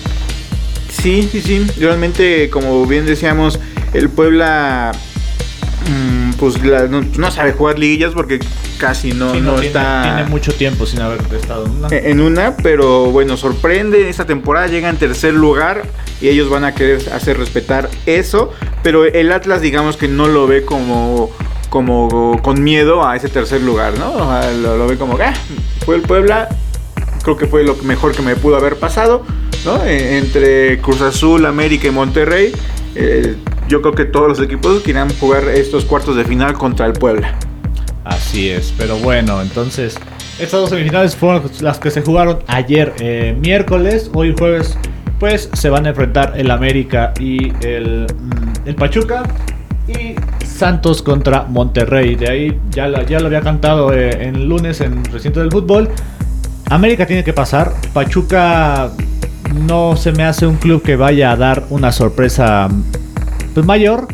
Sí, 0.90 1.28
sí, 1.32 1.42
sí. 1.42 1.66
Realmente, 1.80 2.50
como 2.50 2.86
bien 2.86 3.06
decíamos, 3.06 3.60
el 3.94 4.10
Puebla 4.10 4.92
pues 6.40 6.62
la- 6.64 6.88
no, 6.88 7.02
no 7.18 7.32
sabe 7.32 7.54
jugar 7.54 7.78
liguillas 7.80 8.14
porque 8.14 8.40
casi 8.78 9.14
no, 9.14 9.34
Sí, 9.34 9.42
no 9.42 9.54
tiene, 9.54 9.68
está 9.68 10.02
tiene 10.16 10.30
mucho 10.30 10.54
tiempo 10.54 10.86
sin 10.86 11.02
haber 11.02 11.20
estado 11.34 11.66
en 11.66 11.72
una. 11.72 11.88
en 11.92 12.22
una, 12.22 12.58
pero 12.58 13.06
bueno, 13.12 13.38
sorprende. 13.38 14.10
Esta 14.10 14.26
temporada 14.26 14.68
llega 14.68 14.90
en 14.90 14.98
tercer 14.98 15.34
lugar 15.34 15.84
y 16.22 16.28
ellos 16.30 16.50
van 16.50 16.64
a 16.66 16.74
querer 16.76 17.02
hacer 17.14 17.38
respetar 17.38 17.90
eso. 18.06 18.52
Pero 18.84 19.06
el 19.06 19.32
Atlas, 19.32 19.62
digamos 19.62 19.98
que 19.98 20.08
no 20.08 20.28
lo 20.28 20.48
ve 20.48 20.64
como, 20.66 21.32
como 21.70 22.40
con 22.44 22.64
miedo 22.64 23.08
a 23.08 23.16
ese 23.16 23.30
tercer 23.30 23.62
lugar, 23.62 23.98
¿no? 23.98 24.12
O 24.14 24.18
sea, 24.42 24.52
lo, 24.52 24.78
lo 24.78 24.88
ve 24.88 24.98
como, 24.98 25.18
ah, 25.22 25.34
fue 25.86 25.96
el 25.96 26.02
Puebla. 26.02 26.50
Creo 27.24 27.38
que 27.38 27.48
fue 27.48 27.64
lo 27.64 27.76
mejor 27.84 28.14
que 28.14 28.22
me 28.22 28.36
pudo 28.36 28.56
haber 28.56 28.76
pasado, 28.78 29.24
¿no? 29.66 29.84
E- 29.84 30.18
entre 30.20 30.80
Cruz 30.80 31.02
Azul, 31.02 31.46
América 31.46 31.88
y 31.88 31.92
Monterrey. 31.92 32.52
eh, 32.96 33.36
yo 33.68 33.82
creo 33.82 33.94
que 33.94 34.06
todos 34.06 34.28
los 34.28 34.42
equipos 34.42 34.82
quieran 34.82 35.10
jugar 35.20 35.44
estos 35.50 35.86
cuartos 35.86 36.16
de 36.16 36.26
final 36.26 36.54
contra 36.54 36.86
el 36.86 36.94
Puebla. 36.94 37.36
Así 38.04 38.50
es, 38.50 38.74
pero 38.78 38.98
bueno, 38.98 39.42
entonces 39.42 39.98
estas 40.40 40.62
dos 40.62 40.70
semifinales 40.70 41.16
fueron 41.16 41.50
las 41.62 41.80
que 41.80 41.90
se 41.90 42.02
jugaron 42.02 42.40
ayer 42.48 42.94
eh, 43.00 43.36
miércoles, 43.40 44.12
hoy 44.14 44.36
jueves 44.38 44.78
pues 45.20 45.50
se 45.54 45.70
van 45.70 45.86
a 45.86 45.90
enfrentar 45.90 46.34
el 46.36 46.52
América 46.52 47.14
y 47.20 47.54
el, 47.66 48.06
mm, 48.06 48.68
el 48.68 48.76
Pachuca 48.76 49.24
y 49.88 50.16
Santos 50.46 51.02
contra 51.02 51.44
Monterrey. 51.44 52.16
De 52.16 52.30
ahí 52.30 52.60
ya, 52.70 53.04
ya 53.06 53.20
lo 53.20 53.28
había 53.28 53.42
cantado 53.42 53.94
eh, 53.94 54.28
en 54.28 54.48
lunes 54.48 54.82
en 54.82 55.04
Recinto 55.06 55.40
del 55.40 55.52
Fútbol. 55.52 55.90
América 56.70 57.06
tiene 57.06 57.24
que 57.24 57.34
pasar, 57.34 57.74
Pachuca 57.94 58.92
no 59.54 59.96
se 59.96 60.12
me 60.12 60.24
hace 60.24 60.46
un 60.48 60.58
club 60.58 60.82
que 60.82 60.96
vaya 60.96 61.32
a 61.32 61.36
dar 61.36 61.66
una 61.70 61.92
sorpresa 61.92 62.70
pues, 63.56 63.66
mayor, 63.66 64.08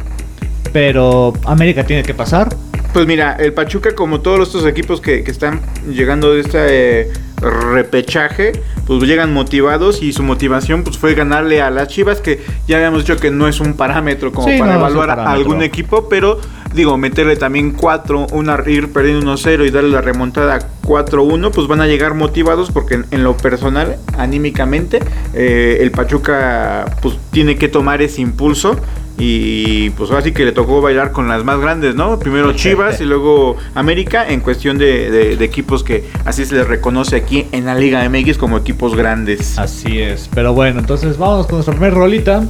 pero 0.71 1.33
América 1.45 1.83
tiene 1.83 2.03
que 2.03 2.13
pasar. 2.13 2.55
Pues 2.93 3.07
mira, 3.07 3.37
el 3.39 3.53
Pachuca, 3.53 3.95
como 3.95 4.21
todos 4.21 4.47
estos 4.47 4.65
equipos 4.65 5.01
que, 5.01 5.23
que 5.23 5.31
están 5.31 5.61
llegando 5.89 6.33
de 6.33 6.41
este 6.41 7.01
eh, 7.01 7.13
repechaje, 7.41 8.51
pues 8.85 9.01
llegan 9.03 9.33
motivados 9.33 10.03
y 10.03 10.13
su 10.13 10.23
motivación 10.23 10.83
pues 10.83 10.97
fue 10.97 11.15
ganarle 11.15 11.61
a 11.61 11.69
las 11.69 11.87
Chivas, 11.87 12.21
que 12.21 12.41
ya 12.67 12.77
habíamos 12.77 13.03
dicho 13.03 13.17
que 13.17 13.31
no 13.31 13.47
es 13.47 13.59
un 13.61 13.73
parámetro 13.73 14.31
como 14.31 14.47
Sí, 14.47 14.59
para 14.59 14.73
no, 14.73 14.79
evaluar 14.79 15.09
a 15.11 15.31
algún 15.31 15.61
equipo, 15.63 16.09
pero 16.09 16.39
digo, 16.73 16.97
meterle 16.97 17.35
también 17.35 17.71
4, 17.71 18.27
una, 18.33 18.61
ir 18.67 18.91
perdiendo 18.91 19.33
1-0 19.33 19.65
y 19.65 19.71
darle 19.71 19.89
la 19.89 20.01
remontada 20.01 20.59
4-1, 20.83 21.51
pues 21.51 21.67
van 21.67 21.81
a 21.81 21.87
llegar 21.87 22.13
motivados 22.13 22.71
porque 22.71 22.95
en, 22.95 23.05
en 23.11 23.23
lo 23.23 23.37
personal, 23.37 23.97
anímicamente, 24.17 24.99
eh, 25.33 25.77
el 25.81 25.91
Pachuca 25.91 26.97
pues 27.01 27.17
tiene 27.31 27.57
que 27.57 27.67
tomar 27.69 28.01
ese 28.01 28.21
impulso. 28.21 28.75
Y 29.17 29.91
pues 29.91 30.09
ahora 30.09 30.23
sí 30.23 30.31
que 30.31 30.45
le 30.45 30.51
tocó 30.51 30.81
bailar 30.81 31.11
con 31.11 31.27
las 31.27 31.43
más 31.43 31.59
grandes, 31.59 31.93
¿no? 31.95 32.17
Primero 32.17 32.53
Chivas 32.53 32.99
y 33.01 33.03
luego 33.05 33.55
América 33.75 34.27
en 34.27 34.39
cuestión 34.39 34.77
de, 34.79 35.11
de- 35.11 35.35
de 35.37 35.45
equipos 35.45 35.83
que 35.83 36.05
así 36.25 36.45
se 36.45 36.55
les 36.55 36.67
reconoce 36.67 37.17
aquí 37.17 37.45
en 37.51 37.65
la 37.65 37.75
Liga 37.75 38.07
MX 38.09 38.37
como 38.37 38.57
equipos 38.57 38.95
grandes. 38.95 39.59
Así 39.59 39.99
es. 39.99 40.29
Pero 40.33 40.53
bueno, 40.53 40.79
entonces 40.79 41.17
vamos 41.17 41.45
con 41.45 41.57
nuestra 41.57 41.73
primera 41.75 41.93
rolita. 41.95 42.43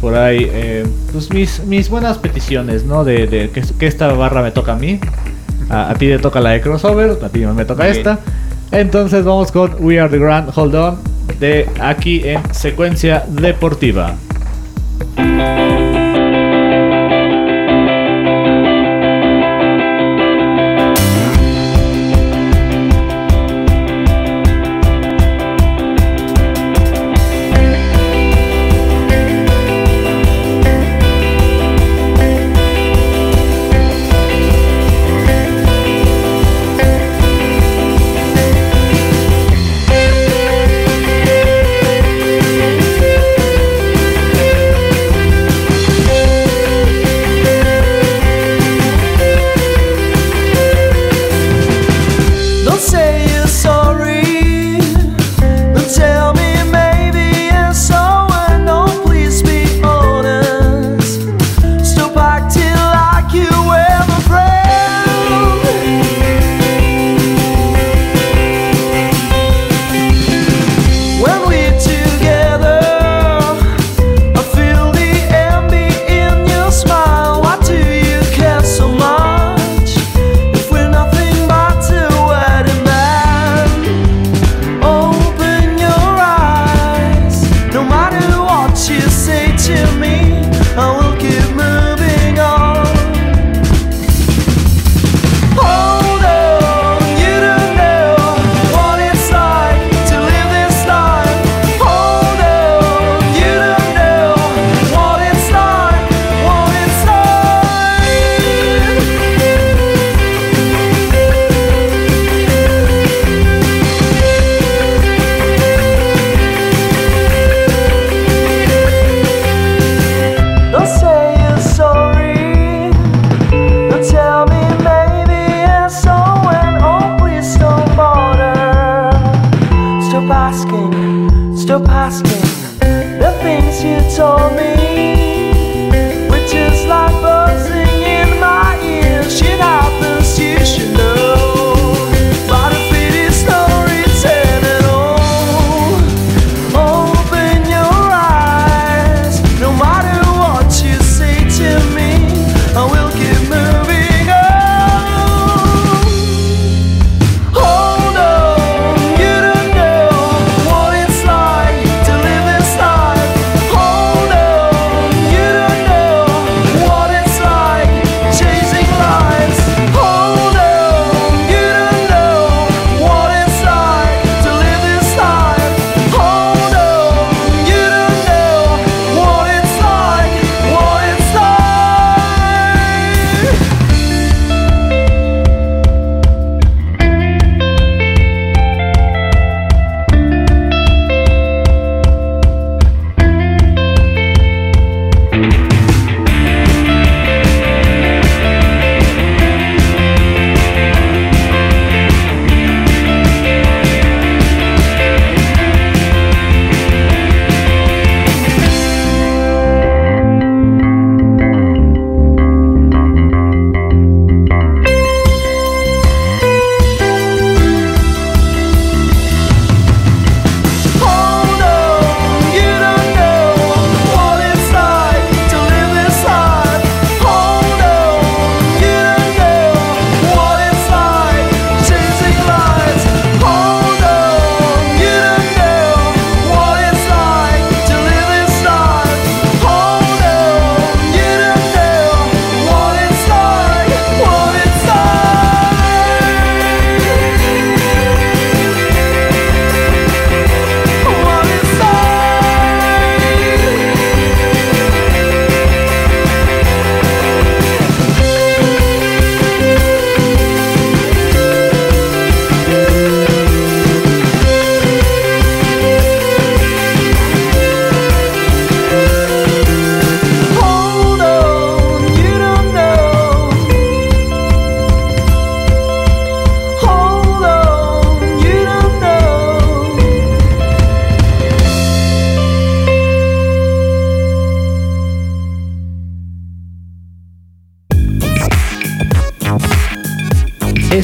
Por 0.00 0.16
ahí, 0.16 0.48
eh, 0.50 0.84
pues 1.12 1.32
mis, 1.32 1.60
mis 1.66 1.88
buenas 1.88 2.18
peticiones, 2.18 2.84
¿no? 2.84 3.04
De, 3.04 3.28
de 3.28 3.50
que, 3.50 3.62
que 3.78 3.86
esta 3.86 4.12
barra 4.12 4.42
me 4.42 4.50
toca 4.50 4.72
a 4.72 4.76
mí. 4.76 4.98
A, 5.70 5.90
a 5.90 5.94
ti 5.94 6.08
te 6.08 6.18
toca 6.18 6.40
la 6.40 6.50
de 6.50 6.60
crossover, 6.60 7.16
a 7.22 7.28
ti 7.28 7.38
me 7.46 7.64
toca 7.64 7.84
Bien. 7.84 7.96
esta. 7.96 8.18
Entonces 8.72 9.24
vamos 9.24 9.52
con 9.52 9.76
We 9.78 10.00
Are 10.00 10.10
the 10.10 10.18
Grand 10.18 10.50
Hold 10.56 10.74
On 10.74 10.98
de 11.38 11.68
aquí 11.80 12.22
en 12.24 12.40
secuencia 12.52 13.24
deportiva. 13.28 14.14
Música 15.02 15.91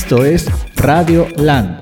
Esto 0.08 0.24
es 0.24 0.46
Radio 0.76 1.28
Land. 1.36 1.80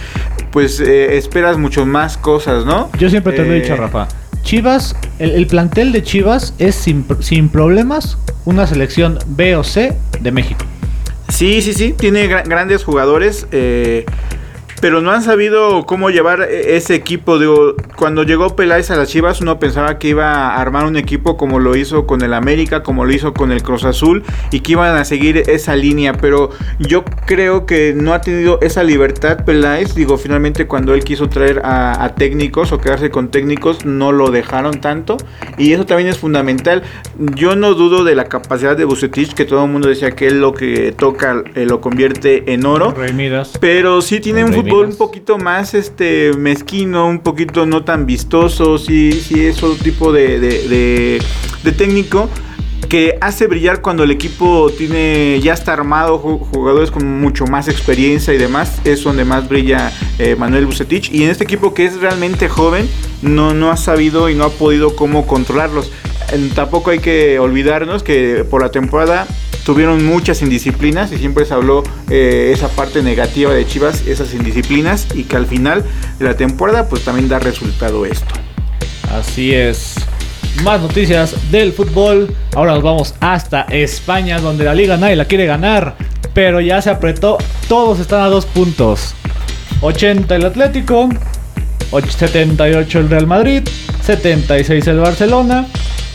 pues 0.52 0.80
eh, 0.80 1.18
esperas 1.18 1.58
mucho 1.58 1.86
más 1.86 2.18
cosas, 2.18 2.66
¿no? 2.66 2.90
Yo 3.00 3.10
siempre 3.10 3.34
te 3.34 3.44
lo 3.44 3.54
he 3.54 3.58
Eh, 3.58 3.62
dicho, 3.62 3.76
Rafa. 3.76 4.08
Chivas, 4.44 4.96
el, 5.20 5.32
el 5.32 5.48
plantel 5.48 5.92
de 5.92 6.04
Chivas 6.04 6.54
es 6.60 6.76
sin, 6.76 7.06
sin 7.22 7.50
problemas 7.50 8.18
una 8.46 8.68
selección 8.68 9.18
B 9.26 9.56
o 9.56 9.64
C 9.64 9.94
de 10.20 10.32
México. 10.32 10.66
Sí, 11.30 11.62
sí, 11.62 11.74
sí, 11.74 11.94
tiene 11.98 12.30
gra- 12.30 12.48
grandes 12.48 12.84
jugadores. 12.84 13.48
eh, 13.52 14.06
pero 14.84 15.00
no 15.00 15.12
han 15.12 15.24
sabido 15.24 15.86
cómo 15.86 16.10
llevar 16.10 16.42
e- 16.42 16.76
ese 16.76 16.94
equipo. 16.94 17.40
Digo, 17.40 17.74
cuando 17.96 18.24
llegó 18.24 18.54
Peláez 18.54 18.92
a 18.92 18.98
las 18.98 19.08
Chivas, 19.08 19.40
uno 19.40 19.58
pensaba 19.58 19.98
que 19.98 20.10
iba 20.10 20.34
a 20.34 20.60
armar 20.60 20.84
un 20.84 20.98
equipo 20.98 21.38
como 21.38 21.60
lo 21.60 21.78
hizo 21.78 22.06
con 22.06 22.22
el 22.22 22.34
América, 22.34 22.84
como 22.84 23.06
lo 23.06 23.14
hizo 23.14 23.34
con 23.34 23.54
el 23.54 23.64
Cruz 23.64 23.86
Azul, 23.86 24.24
y 24.52 24.60
que 24.60 24.74
iban 24.74 24.94
a 24.98 25.06
seguir 25.06 25.38
esa 25.48 25.78
línea. 25.78 26.12
Pero 26.12 26.50
yo 26.80 27.06
creo 27.26 27.66
que 27.66 27.94
no 27.96 28.14
ha 28.14 28.20
tenido 28.20 28.60
esa 28.62 28.84
libertad 28.84 29.46
Peláez. 29.46 29.96
Digo, 29.96 30.18
finalmente 30.18 30.68
cuando 30.68 30.94
él 30.94 31.06
quiso 31.06 31.30
traer 31.30 31.62
a, 31.64 32.04
a 32.04 32.16
técnicos 32.16 32.74
o 32.74 32.82
quedarse 32.82 33.10
con 33.10 33.30
técnicos, 33.30 33.86
no 33.86 34.12
lo 34.12 34.32
dejaron 34.32 34.82
tanto. 34.82 35.16
Y 35.58 35.72
eso 35.72 35.86
también 35.86 36.10
es 36.10 36.18
fundamental. 36.18 36.84
Yo 37.18 37.56
no 37.56 37.74
dudo 37.74 38.04
de 38.04 38.16
la 38.16 38.26
capacidad 38.26 38.76
de 38.76 38.84
Bucetich, 38.84 39.34
que 39.34 39.46
todo 39.46 39.64
el 39.64 39.72
mundo 39.72 39.88
decía 39.88 40.12
que 40.12 40.28
él 40.28 40.42
lo 40.42 40.54
que 40.54 40.92
toca 40.92 41.42
eh, 41.56 41.66
lo 41.66 41.80
convierte 41.80 42.52
en 42.52 42.66
oro. 42.66 42.92
Rey 42.92 43.14
Midas. 43.14 43.58
Pero 43.62 44.02
sí 44.02 44.20
tiene 44.20 44.44
un 44.44 44.52
Rey 44.52 44.73
fútbol 44.74 44.86
un 44.88 44.96
poquito 44.98 45.38
más 45.38 45.74
este 45.74 46.34
mezquino, 46.38 47.08
un 47.08 47.20
poquito 47.20 47.66
no 47.66 47.84
tan 47.84 48.06
vistoso, 48.06 48.78
sí, 48.78 49.12
sí 49.12 49.46
es 49.46 49.62
otro 49.64 49.82
tipo 49.84 50.12
de, 50.12 50.40
de- 50.40 50.68
de- 50.68 51.22
de 51.64 51.72
técnico 51.72 52.30
que 52.90 53.18
hace 53.22 53.48
brillar 53.48 53.82
cuando 53.82 54.04
el 54.04 54.12
equipo 54.12 54.70
tiene 54.78 55.40
ya 55.42 55.54
está 55.54 55.74
armado, 55.74 56.22
ju- 56.22 56.40
jugadores 56.54 56.92
con 56.92 57.20
mucho 57.22 57.46
más 57.48 57.68
experiencia 57.68 58.34
y 58.34 58.38
demás, 58.38 58.80
es 58.84 59.04
donde 59.04 59.26
más 59.26 59.48
brilla 59.50 59.92
eh, 60.20 60.36
Manuel 60.38 60.66
Bucetich. 60.68 61.10
Y 61.12 61.24
en 61.24 61.30
este 61.32 61.44
equipo 61.44 61.74
que 61.74 61.86
es 61.86 62.00
realmente 62.00 62.50
joven, 62.50 62.88
no, 63.24 63.54
no 63.54 63.72
ha 63.72 63.78
sabido 63.78 64.30
y 64.30 64.36
no 64.36 64.44
ha 64.44 64.50
podido 64.50 64.96
cómo 64.96 65.26
controlarlos. 65.26 65.92
Tampoco 66.56 66.92
hay 66.92 67.00
que 67.00 67.40
olvidarnos 67.40 68.04
que 68.04 68.46
por 68.50 68.62
la 68.62 68.70
temporada 68.70 69.28
tuvieron 69.66 70.06
muchas 70.06 70.42
indisciplinas 70.42 71.12
y 71.12 71.18
siempre 71.18 71.46
se 71.46 71.54
habló 71.54 71.84
eh, 72.10 72.52
esa 72.54 72.68
parte 72.70 73.02
negativa 73.02 73.54
de 73.54 73.66
Chivas, 73.66 74.06
esas 74.08 74.34
indisciplinas 74.34 75.08
y 75.16 75.24
que 75.24 75.36
al 75.38 75.46
final 75.46 75.84
de 76.20 76.26
la 76.26 76.36
temporada 76.36 76.90
pues 76.90 77.04
también 77.04 77.30
da 77.30 77.40
resultado 77.40 78.06
esto. 78.06 78.34
Así 79.12 79.54
es. 79.54 79.96
Más 80.64 80.82
noticias 80.82 81.36
del 81.52 81.72
fútbol. 81.74 82.34
Ahora 82.56 82.74
nos 82.74 82.84
vamos 82.84 83.16
hasta 83.20 83.62
España, 83.64 84.40
donde 84.40 84.64
la 84.66 84.74
liga 84.76 84.98
nadie 84.98 85.16
la 85.16 85.26
quiere 85.26 85.46
ganar. 85.46 85.96
Pero 86.34 86.60
ya 86.62 86.82
se 86.82 86.90
apretó. 86.90 87.38
Todos 87.68 88.00
están 88.00 88.22
a 88.22 88.28
dos 88.28 88.46
puntos. 88.46 89.14
80 89.82 90.36
el 90.36 90.46
Atlético. 90.46 91.10
och- 91.92 92.10
78 92.10 93.00
el 93.00 93.10
Real 93.10 93.28
Madrid. 93.28 93.64
76 94.04 94.88
el 94.88 95.00
Barcelona. 95.00 95.68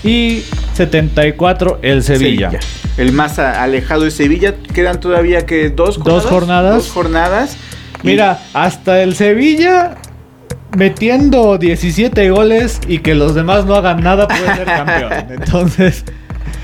Y 0.05 0.43
74 0.75 1.81
el 1.83 2.03
Sevilla. 2.03 2.51
El 2.97 3.13
más 3.13 3.39
alejado 3.39 4.07
es 4.07 4.15
Sevilla. 4.15 4.55
Quedan 4.75 5.01
todavía 5.01 5.45
que 5.47 5.71
dos 5.71 6.03
Dos 6.03 6.25
jornadas. 6.25 6.75
Dos 6.75 6.91
jornadas. 6.91 7.57
Y- 8.03 8.07
Mira, 8.09 8.41
hasta 8.55 9.03
el 9.03 9.15
Sevilla 9.17 9.97
metiendo 10.77 11.59
17 11.59 12.31
goles 12.31 12.81
y 12.87 12.99
que 12.99 13.15
los 13.15 13.35
demás 13.35 13.65
no 13.65 13.75
hagan 13.75 14.03
nada 14.03 14.29
puede 14.29 14.55
ser 14.55 14.65
campeón. 14.67 15.13
Entonces, 15.31 16.05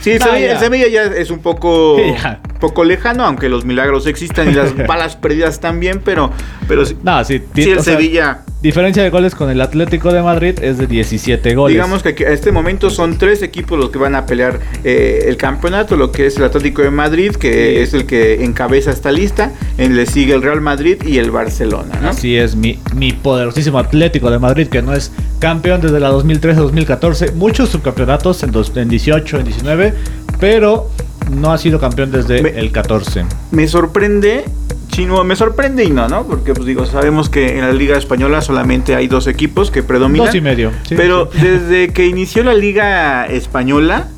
Sí, 0.00 0.10
el 0.12 0.18
No, 0.18 0.26
Sevilla, 0.26 0.46
ya. 0.46 0.52
el 0.52 0.58
Sevilla 0.58 0.88
ya 0.88 1.02
es 1.04 1.30
un 1.30 1.38
poco, 1.38 1.96
Ya. 2.22 2.40
poco 2.60 2.84
lejano, 2.84 3.24
aunque 3.24 3.48
los 3.48 3.64
milagros 3.64 4.06
existan 4.06 4.50
y 4.50 4.52
las 4.52 4.76
balas 4.86 5.16
perdidas 5.16 5.60
también, 5.60 6.02
pero, 6.04 6.30
pero 6.68 6.84
nada, 7.02 7.24
sí, 7.24 7.40
sí, 7.54 7.62
el 7.70 7.80
sea, 7.82 7.94
Sevilla, 7.94 8.40
Diferencia 8.64 9.02
de 9.02 9.10
goles 9.10 9.34
con 9.34 9.50
el 9.50 9.60
Atlético 9.60 10.10
de 10.10 10.22
Madrid 10.22 10.54
es 10.62 10.78
de 10.78 10.86
17 10.86 11.54
goles. 11.54 11.74
digamos 11.74 12.02
que 12.02 12.24
a 12.26 12.30
este 12.30 12.50
momento 12.50 12.88
son 12.88 13.18
tres 13.18 13.42
equipos 13.42 13.78
los 13.78 13.90
que 13.90 13.98
van 13.98 14.14
a 14.14 14.24
pelear 14.24 14.58
eh, 14.84 15.26
el 15.28 15.36
campeonato, 15.36 15.96
lo 15.96 16.10
que 16.10 16.24
es 16.24 16.38
el 16.38 16.44
Atlético 16.44 16.80
de 16.80 16.90
Madrid, 16.90 17.32
que 17.32 17.52
Sí. 17.52 17.82
es 17.82 17.92
el 17.92 18.06
que 18.06 18.42
encabeza 18.42 18.90
esta 18.90 19.12
lista, 19.12 19.52
en 19.76 19.94
le 19.96 20.06
sigue 20.06 20.32
el 20.32 20.40
Real 20.40 20.62
Madrid 20.62 20.96
y 21.06 21.18
el 21.18 21.30
Barcelona, 21.30 21.98
¿no? 22.00 22.08
Así 22.08 22.36
es, 22.38 22.56
mi, 22.56 22.78
mi 22.96 23.12
poderosísimo 23.12 23.78
Atlético 23.78 24.30
de 24.30 24.38
Madrid, 24.38 24.68
que 24.68 24.80
no 24.80 24.94
es 24.94 25.12
campeón 25.40 25.82
desde 25.82 26.00
la 26.00 26.10
2013-2014. 26.12 27.34
Muchos 27.34 27.68
subcampeonatos 27.68 28.42
en, 28.44 28.50
dos- 28.50 28.72
en 28.76 28.88
18, 28.88 29.40
en 29.40 29.44
19, 29.44 29.92
pero 30.40 30.88
no 31.30 31.52
ha 31.52 31.58
sido 31.58 31.78
campeón 31.80 32.10
desde 32.10 32.42
Me- 32.42 32.58
el 32.58 32.72
14. 32.72 33.24
Me 33.50 33.68
sorprende, 33.68 34.44
Chino, 34.88 35.22
me 35.24 35.36
sorprende 35.36 35.84
y 35.84 35.90
no, 35.90 36.08
¿no? 36.08 36.24
Porque 36.26 36.54
pues 36.54 36.66
digo, 36.66 36.86
sabemos 36.86 37.28
que 37.28 37.54
en 37.58 37.62
la 37.62 37.72
Liga 37.72 37.96
Española 37.98 38.40
solamente 38.42 38.94
hay 38.94 39.08
dos 39.08 39.26
equipos 39.26 39.70
que 39.70 39.82
predominan. 39.82 40.26
Dos 40.26 40.34
y 40.34 40.40
medio. 40.40 40.70
sí, 40.88 40.94
Pero 40.96 41.28
sí. 41.32 41.38
desde 41.40 41.88
que 41.92 42.06
inició 42.06 42.42
la 42.44 42.54
Liga 42.54 43.26
Española, 43.26 44.08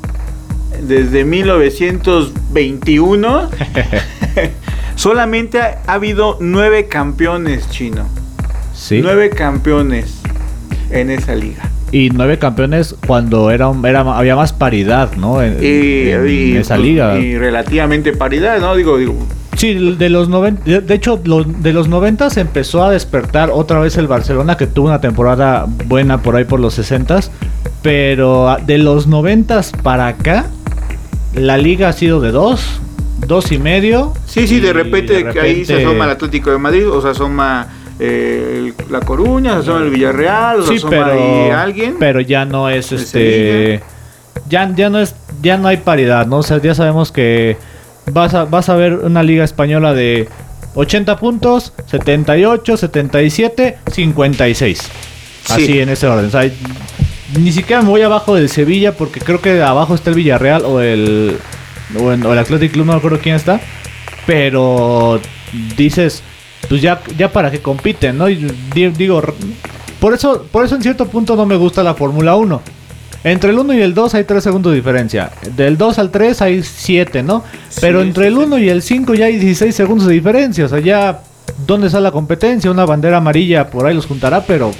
desde 0.83 1.25
1921, 1.25 3.49
solamente 4.95 5.59
ha, 5.61 5.81
ha 5.87 5.93
habido 5.93 6.37
nueve 6.39 6.87
campeones 6.87 7.69
chino. 7.69 8.07
Sí. 8.73 8.99
Nueve 9.01 9.29
campeones 9.31 10.19
en 10.91 11.09
esa 11.09 11.33
liga. 11.35 11.63
Y 11.91 12.09
nueve 12.09 12.37
campeones 12.37 12.95
cuando 13.07 13.49
era, 13.49 13.69
un- 13.69 13.85
era 13.85 14.01
había 14.01 14.35
más 14.35 14.51
paridad, 14.53 15.11
¿no? 15.17 15.41
En, 15.41 15.57
Y, 15.63 16.09
en 16.09 16.27
y, 16.29 16.57
esa 16.57 16.77
liga. 16.77 17.17
y 17.17 17.37
relativamente 17.37 18.11
paridad, 18.13 18.59
¿no? 18.59 18.75
Digo, 18.75 18.97
digo, 18.97 19.15
Sí, 19.55 19.73
de 19.73 20.09
los 20.09 20.29
90, 20.29 20.63
de- 20.65 20.81
de 20.81 20.93
hecho, 20.93 21.17
de 21.17 21.73
los 21.73 21.87
90 21.87 22.29
se 22.29 22.41
empezó 22.41 22.83
a 22.83 22.91
despertar 22.91 23.49
otra 23.51 23.79
vez 23.79 23.97
el 23.97 24.05
Barcelona, 24.05 24.55
que 24.55 24.67
tuvo 24.67 24.85
una 24.87 25.01
temporada 25.01 25.65
buena 25.87 26.21
por 26.21 26.35
ahí 26.35 26.43
por 26.43 26.59
los 26.59 26.75
60 26.75 27.21
pero 27.81 28.49
ah, 28.49 28.59
de 28.63 28.77
los 28.77 29.07
90 29.07 29.61
para 29.81 30.07
acá, 30.07 30.45
la 31.35 31.57
liga 31.57 31.89
ha 31.89 31.93
sido 31.93 32.19
de 32.21 32.31
dos, 32.31 32.79
dos 33.25 33.51
y 33.51 33.57
medio. 33.59 34.13
Sí, 34.25 34.47
sí, 34.47 34.59
de 34.59 34.73
repente, 34.73 35.25
que 35.31 35.39
ahí 35.39 35.65
se 35.65 35.73
repente- 35.73 35.85
asoma 35.85 36.05
el 36.05 36.11
Atlético 36.11 36.51
de 36.51 36.57
Madrid, 36.59 36.87
o 36.89 37.01
se 37.01 37.07
asoma 37.09 37.67
eh, 37.99 38.73
el- 38.79 38.91
La 38.91 38.99
Coruña, 39.01 39.53
se 39.53 39.59
asoma 39.59 39.83
el 39.85 39.89
Villarreal, 39.89 40.59
o 40.61 40.63
Sí, 40.67 40.75
asoma 40.77 40.89
pero, 40.91 41.05
ahí 41.11 41.49
alguien. 41.51 41.95
pero 41.99 42.19
ya 42.21 42.45
no 42.45 42.69
es 42.69 42.91
este. 42.91 43.81
Ya, 44.49 44.71
ya 44.75 44.89
no 44.89 44.99
es. 44.99 45.15
Ya 45.41 45.57
no 45.57 45.67
hay 45.67 45.77
paridad, 45.77 46.25
¿no? 46.27 46.37
O 46.37 46.43
sea, 46.43 46.61
ya 46.61 46.73
sabemos 46.75 47.11
que 47.11 47.57
vas 48.11 48.33
a, 48.33 48.45
vas 48.45 48.69
a 48.69 48.75
ver 48.75 48.93
una 48.93 49.21
liga 49.23 49.43
española 49.43 49.93
de 49.93 50.27
80 50.75 51.17
puntos, 51.17 51.73
78, 51.87 52.77
77, 52.77 53.77
56. 53.91 54.89
Así 55.49 55.65
Sí. 55.65 55.79
en 55.79 55.89
ese 55.89 56.07
orden. 56.07 56.25
O 56.25 56.29
sea, 56.29 56.49
ni 57.37 57.51
siquiera 57.51 57.81
me 57.81 57.89
voy 57.89 58.01
abajo 58.01 58.35
del 58.35 58.49
Sevilla 58.49 58.93
porque 58.93 59.19
creo 59.19 59.41
que 59.41 59.61
abajo 59.61 59.95
está 59.95 60.09
el 60.11 60.15
Villarreal 60.15 60.63
o 60.65 60.79
el. 60.81 61.37
O, 61.99 62.11
en- 62.11 62.25
o 62.25 62.33
el 62.33 62.39
Athletic 62.39 62.71
Club, 62.73 62.85
no 62.85 62.93
me 62.93 62.97
acuerdo 62.97 63.19
quién 63.21 63.35
está. 63.35 63.59
Pero 64.25 65.19
dices, 65.77 66.21
pues 66.69 66.81
ya, 66.81 67.01
ya 67.17 67.31
para 67.31 67.49
que 67.51 67.59
compiten, 67.59 68.17
¿no? 68.17 68.29
Y 68.29 68.35
di- 68.73 68.89
digo, 68.89 69.21
por 69.99 70.13
eso, 70.13 70.45
por 70.51 70.65
eso 70.65 70.75
en 70.75 70.81
cierto 70.81 71.07
punto 71.07 71.35
no 71.35 71.45
me 71.45 71.55
gusta 71.55 71.83
la 71.83 71.93
Fórmula 71.95 72.35
1. 72.35 72.61
Entre 73.23 73.49
el 73.49 73.59
1 73.59 73.73
y 73.73 73.81
el 73.81 73.93
2 73.93 74.13
hay 74.15 74.23
3 74.23 74.43
segundos 74.43 74.71
de 74.71 74.77
diferencia. 74.77 75.31
Del 75.55 75.77
2 75.77 75.99
al 75.99 76.11
3 76.11 76.41
hay 76.43 76.63
7, 76.63 77.23
¿no? 77.23 77.43
Pero 77.81 78.01
Sí, 78.01 78.07
entre 78.07 78.23
sí, 78.23 78.27
el 78.27 78.33
sí. 78.35 78.39
1 78.41 78.57
y 78.59 78.69
el 78.69 78.81
5 78.81 79.13
ya 79.15 79.25
hay 79.25 79.37
16 79.37 79.75
segundos 79.75 80.07
de 80.07 80.13
diferencia. 80.13 80.65
O 80.65 80.69
sea, 80.69 80.79
ya, 80.79 81.21
¿dónde 81.65 81.87
está 81.87 81.99
la 81.99 82.11
competencia? 82.11 82.69
Una 82.71 82.85
bandera 82.85 83.17
amarilla 83.17 83.69
por 83.69 83.85
ahí 83.85 83.95
los 83.95 84.05
juntará, 84.05 84.45
pero 84.45 84.71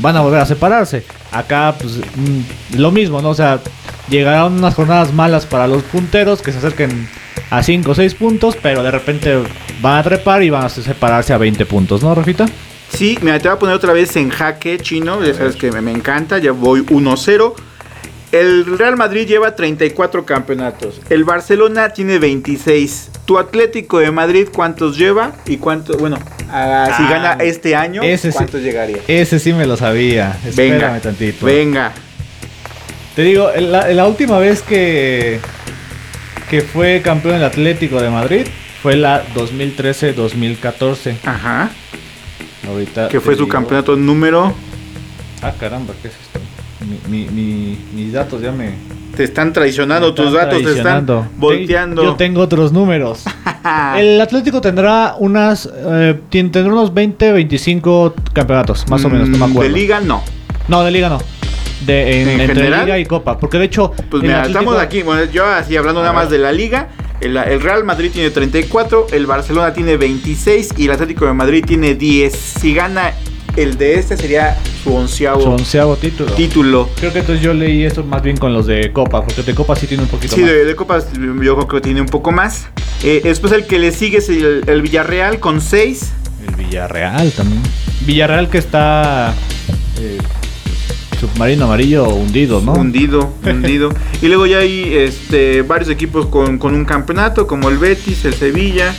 van 0.00 0.16
a 0.16 0.20
volver 0.22 0.40
a 0.40 0.46
separarse. 0.46 1.04
Acá, 1.30 1.74
pues, 1.78 1.98
mm, 1.98 2.78
lo 2.78 2.90
mismo, 2.90 3.20
¿no? 3.22 3.28
O 3.28 3.34
sea, 3.34 3.60
llegarán 4.08 4.54
unas 4.54 4.74
jornadas 4.74 5.12
malas 5.12 5.46
para 5.46 5.66
los 5.68 5.82
punteros 5.84 6.40
que 6.42 6.50
se 6.50 6.58
acerquen 6.58 7.08
a 7.52 7.62
5 7.62 7.90
o 7.90 7.94
6 7.94 8.14
puntos, 8.14 8.56
pero 8.62 8.82
de 8.82 8.90
repente 8.90 9.38
van 9.82 9.98
a 9.98 10.02
trepar 10.02 10.42
y 10.42 10.48
van 10.48 10.64
a 10.64 10.68
separarse 10.70 11.34
a 11.34 11.38
20 11.38 11.66
puntos, 11.66 12.02
¿no, 12.02 12.14
Rafita? 12.14 12.46
Sí, 12.88 13.18
mira, 13.20 13.38
te 13.38 13.48
voy 13.48 13.56
a 13.56 13.58
poner 13.58 13.74
otra 13.76 13.92
vez 13.92 14.16
en 14.16 14.30
jaque 14.30 14.78
chino, 14.78 15.22
ya 15.22 15.34
sabes 15.34 15.56
que 15.56 15.70
me, 15.70 15.82
me 15.82 15.90
encanta, 15.92 16.38
ya 16.38 16.52
voy 16.52 16.80
1-0. 16.80 17.54
El 18.32 18.78
Real 18.78 18.96
Madrid 18.96 19.26
lleva 19.26 19.54
34 19.54 20.24
campeonatos, 20.24 21.00
el 21.10 21.24
Barcelona 21.24 21.90
tiene 21.90 22.18
26. 22.18 23.10
¿Tu 23.26 23.38
Atlético 23.38 23.98
de 23.98 24.10
Madrid 24.10 24.48
cuántos 24.52 24.96
lleva? 24.96 25.32
Y 25.46 25.58
cuántos, 25.58 25.98
bueno, 25.98 26.18
ah, 26.50 26.86
si 26.96 27.02
Ah, 27.02 27.08
gana 27.10 27.44
este 27.44 27.76
año, 27.76 28.02
ese 28.02 28.30
sí. 28.32 28.36
¿cuántos 28.36 28.62
llegaría? 28.62 28.96
Ese 29.06 29.38
sí 29.38 29.52
me 29.52 29.66
lo 29.66 29.76
sabía. 29.76 30.38
Espérame 30.46 30.72
Venga, 30.80 31.00
tantito. 31.00 31.44
venga. 31.46 31.92
Te 33.14 33.22
digo, 33.22 33.50
la, 33.58 33.88
la 33.88 34.06
última 34.06 34.38
vez 34.38 34.62
que, 34.62 35.38
que 36.52 36.60
fue 36.60 37.00
campeón 37.02 37.36
el 37.36 37.44
Atlético 37.44 37.98
de 38.02 38.10
Madrid 38.10 38.46
fue 38.82 38.94
la 38.94 39.22
2013-2014. 39.34 41.14
Ajá. 41.24 41.70
Ahorita 42.68 43.08
Que 43.08 43.20
fue 43.20 43.32
su 43.36 43.44
digo- 43.44 43.48
campeonato 43.52 43.96
número. 43.96 44.52
Ah, 45.40 45.54
caramba, 45.58 45.94
¿qué 46.02 46.08
es 46.08 46.14
esto? 46.14 46.40
Mi- 47.08 47.24
mi- 47.24 47.30
mi- 47.30 47.78
mis 47.94 48.12
datos 48.12 48.42
ya 48.42 48.52
me. 48.52 48.74
Te 49.16 49.24
están 49.24 49.54
traicionando, 49.54 50.12
tus 50.12 50.30
datos 50.34 50.50
te 50.50 50.56
están 50.58 51.06
traicionando. 51.06 51.26
volteando. 51.38 52.02
Yo 52.04 52.14
tengo 52.16 52.42
otros 52.42 52.70
números. 52.70 53.24
El 53.96 54.20
Atlético 54.20 54.60
tendrá 54.60 55.14
unas. 55.18 55.70
eh, 55.74 56.20
tendrá 56.28 56.64
unos 56.66 56.92
20, 56.92 57.32
25 57.32 58.14
campeonatos, 58.34 58.86
más 58.90 59.02
o 59.06 59.08
menos, 59.08 59.26
no 59.30 59.38
me 59.38 59.46
Mm, 59.46 59.50
acuerdo. 59.52 59.72
De 59.72 59.78
liga 59.80 60.00
no. 60.02 60.22
No, 60.68 60.82
de 60.84 60.90
liga 60.90 61.08
no. 61.08 61.18
De, 61.86 62.22
en- 62.22 62.28
¿En 62.28 62.40
entre 62.40 62.54
general? 62.56 62.84
liga 62.86 62.98
y 62.98 63.04
copa. 63.06 63.38
Porque 63.38 63.58
de 63.58 63.64
hecho. 63.66 63.92
Pues 64.10 64.22
mira, 64.22 64.42
Atlético- 64.42 64.58
estamos 64.60 64.78
aquí, 64.82 65.02
bueno, 65.02 65.24
yo 65.30 65.44
así 65.46 65.76
hablando 65.76 66.00
nada 66.00 66.12
más 66.12 66.30
de 66.30 66.38
la 66.38 66.52
liga. 66.52 66.88
El, 67.20 67.36
el 67.36 67.60
Real 67.60 67.84
Madrid 67.84 68.10
tiene 68.12 68.30
34, 68.30 69.06
el 69.12 69.26
Barcelona 69.26 69.72
tiene 69.72 69.96
26 69.96 70.70
y 70.76 70.86
el 70.86 70.90
Atlético 70.92 71.24
de 71.26 71.32
Madrid 71.32 71.64
tiene 71.66 71.94
10. 71.94 72.32
Si 72.34 72.74
gana 72.74 73.12
el 73.54 73.76
de 73.78 73.94
este 73.98 74.16
sería 74.16 74.56
su 74.82 74.94
onceavo 74.94 75.40
Su 75.42 75.50
onceavo 75.50 75.96
título. 75.96 76.32
título. 76.32 76.88
Creo 76.98 77.12
que 77.12 77.18
entonces 77.20 77.44
yo 77.44 77.52
leí 77.54 77.84
eso 77.84 78.02
más 78.02 78.22
bien 78.22 78.36
con 78.38 78.52
los 78.52 78.66
de 78.66 78.92
Copa, 78.92 79.22
porque 79.24 79.42
de 79.42 79.54
Copa 79.54 79.76
sí 79.76 79.86
tiene 79.86 80.02
un 80.04 80.08
poquito 80.08 80.34
Sí, 80.34 80.40
más. 80.40 80.50
de, 80.50 80.64
de 80.64 80.74
Copas 80.74 81.06
yo 81.12 81.54
creo 81.56 81.68
que 81.68 81.80
tiene 81.80 82.00
un 82.00 82.08
poco 82.08 82.32
más. 82.32 82.66
Eh, 83.04 83.20
después 83.22 83.52
el 83.52 83.66
que 83.66 83.78
le 83.78 83.92
sigue 83.92 84.18
es 84.18 84.28
el, 84.28 84.64
el 84.66 84.82
Villarreal 84.82 85.38
con 85.38 85.60
6. 85.60 86.12
El 86.48 86.54
Villarreal 86.56 87.30
también. 87.32 87.62
Villarreal 88.06 88.48
que 88.48 88.58
está 88.58 89.32
eh, 90.00 90.18
submarino 91.22 91.66
amarillo 91.66 92.08
hundido, 92.08 92.60
¿no? 92.60 92.72
Hundido, 92.72 93.32
hundido. 93.44 93.90
y 94.20 94.26
luego 94.26 94.46
ya 94.46 94.58
hay 94.58 94.92
este, 94.92 95.62
varios 95.62 95.88
equipos 95.88 96.26
con, 96.26 96.58
con 96.58 96.74
un 96.74 96.84
campeonato, 96.84 97.46
como 97.46 97.68
el 97.68 97.78
Betis, 97.78 98.24
el 98.24 98.34
Sevilla, 98.34 98.92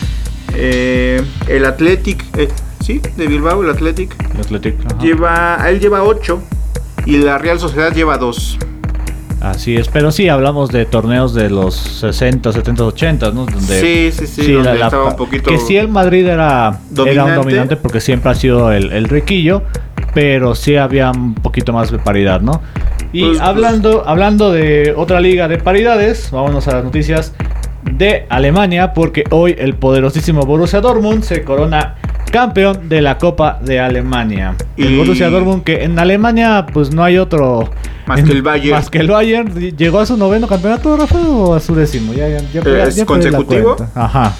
eh, 0.53 1.21
el 1.47 1.65
Athletic, 1.65 2.23
eh, 2.37 2.47
sí, 2.81 3.01
de 3.17 3.27
Bilbao, 3.27 3.61
el 3.63 3.69
Athletic. 3.69 4.15
El 4.35 4.39
Athletic, 4.39 4.75
ajá. 4.85 5.01
Lleva, 5.01 5.65
él 5.69 5.81
lleva 5.81 6.03
8 6.03 6.41
y 7.05 7.17
la 7.17 7.37
Real 7.37 7.59
Sociedad 7.59 7.93
lleva 7.93 8.17
2. 8.17 8.59
Así 9.41 9.75
es, 9.75 9.89
pero 9.89 10.13
sí 10.13 10.29
hablamos 10.29 10.69
de 10.69 10.85
torneos 10.85 11.33
de 11.33 11.49
los 11.49 11.75
60, 11.75 12.53
70, 12.53 12.85
80, 12.85 13.31
¿no? 13.31 13.45
Donde 13.45 13.81
Sí, 13.81 14.17
sí, 14.17 14.25
sí, 14.25 14.51
donde 14.53 14.75
estaba 14.79 15.09
un 15.09 15.17
poquito 15.17 15.49
Que 15.49 15.59
sí 15.59 15.75
el 15.75 15.89
Madrid 15.89 16.25
era, 16.25 16.33
era 16.33 16.79
dominante. 16.89 17.31
un 17.31 17.35
dominante 17.35 17.75
porque 17.75 17.99
siempre 17.99 18.31
ha 18.31 18.35
sido 18.35 18.71
el, 18.71 18.93
el 18.93 19.09
riquillo, 19.09 19.63
pero 20.13 20.55
sí 20.55 20.75
había 20.75 21.11
un 21.11 21.33
poquito 21.35 21.73
más 21.73 21.91
de 21.91 21.99
paridad, 21.99 22.41
¿no? 22.41 22.61
Y 23.11 23.21
Pues, 23.21 23.37
pues- 23.37 23.41
hablando, 23.41 24.03
hablando 24.07 24.51
de 24.51 24.93
otra 24.95 25.19
liga 25.19 25.47
de 25.47 25.57
paridades, 25.57 26.29
vámonos 26.31 26.67
a 26.67 26.75
las 26.75 26.83
noticias 26.83 27.33
de 27.83 28.25
Alemania, 28.29 28.93
porque 28.93 29.23
hoy 29.31 29.55
el 29.57 29.75
poderosísimo 29.75 30.45
Borussia 30.45 30.81
Dortmund 30.81 31.23
se 31.23 31.43
corona 31.43 31.95
campeón 32.33 32.89
de 32.89 32.99
la 33.01 33.19
Copa 33.19 33.59
de 33.63 33.79
Alemania. 33.79 34.55
El 34.75 34.97
Borussia 34.97 35.29
Dortmund 35.29 35.63
que 35.63 35.83
en 35.83 35.99
Alemania 35.99 36.65
pues 36.73 36.91
no 36.91 37.03
hay 37.03 37.19
otro 37.19 37.69
Más 38.07 38.23
que 38.23 38.31
el 38.31 38.41
Bayern. 38.41 38.75
Más 38.75 38.89
que 38.89 38.97
el 38.97 39.07
Bayern 39.07 39.53
llegó 39.77 39.99
a 39.99 40.05
su 40.07 40.17
noveno 40.17 40.47
campeonato, 40.47 40.97
Rafa, 40.97 41.19
o 41.19 41.53
a 41.53 41.59
su 41.59 41.75
décimo. 41.75 42.11
Ya, 42.13 42.27
ya, 42.27 42.39
ya, 42.51 42.63
ya- 42.63 42.83
¿Es 42.87 42.95
ya 42.95 43.03
la 43.03 43.05
consecutivo? 43.05 43.75
Ajá. 43.93 44.33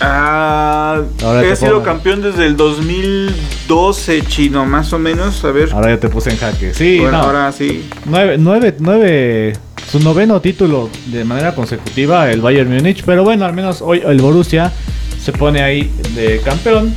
Ah, 0.00 1.00
Ahora 1.24 1.42
he 1.42 1.56
sido 1.56 1.72
pongo. 1.72 1.82
campeón 1.84 2.22
desde 2.22 2.46
el 2.46 2.56
2012, 2.56 4.22
chino, 4.22 4.64
más 4.64 4.92
o 4.92 5.00
menos. 5.00 5.44
A 5.44 5.50
ver. 5.50 5.70
Ahora 5.72 5.90
ya 5.94 5.98
te 6.00 6.08
puse 6.08 6.30
en 6.30 6.36
jaque. 6.36 6.72
Sí, 6.72 7.00
bueno, 7.00 7.18
no. 7.18 7.24
ahora 7.24 7.50
sí. 7.50 7.88
Nueve, 8.06 8.36
nueve, 8.38 8.76
nueve. 8.78 9.52
Su 9.90 9.98
noveno 9.98 10.40
título 10.40 10.88
de 11.06 11.24
manera 11.24 11.54
consecutiva, 11.56 12.30
el 12.30 12.40
Bayern 12.40 12.72
Múnich. 12.72 13.02
Pero 13.04 13.24
bueno, 13.24 13.44
al 13.44 13.52
menos 13.52 13.82
hoy 13.82 14.00
el 14.06 14.20
Borussia 14.20 14.72
se 15.20 15.32
pone 15.32 15.60
ahí 15.60 15.90
de 16.14 16.40
campeón. 16.44 16.94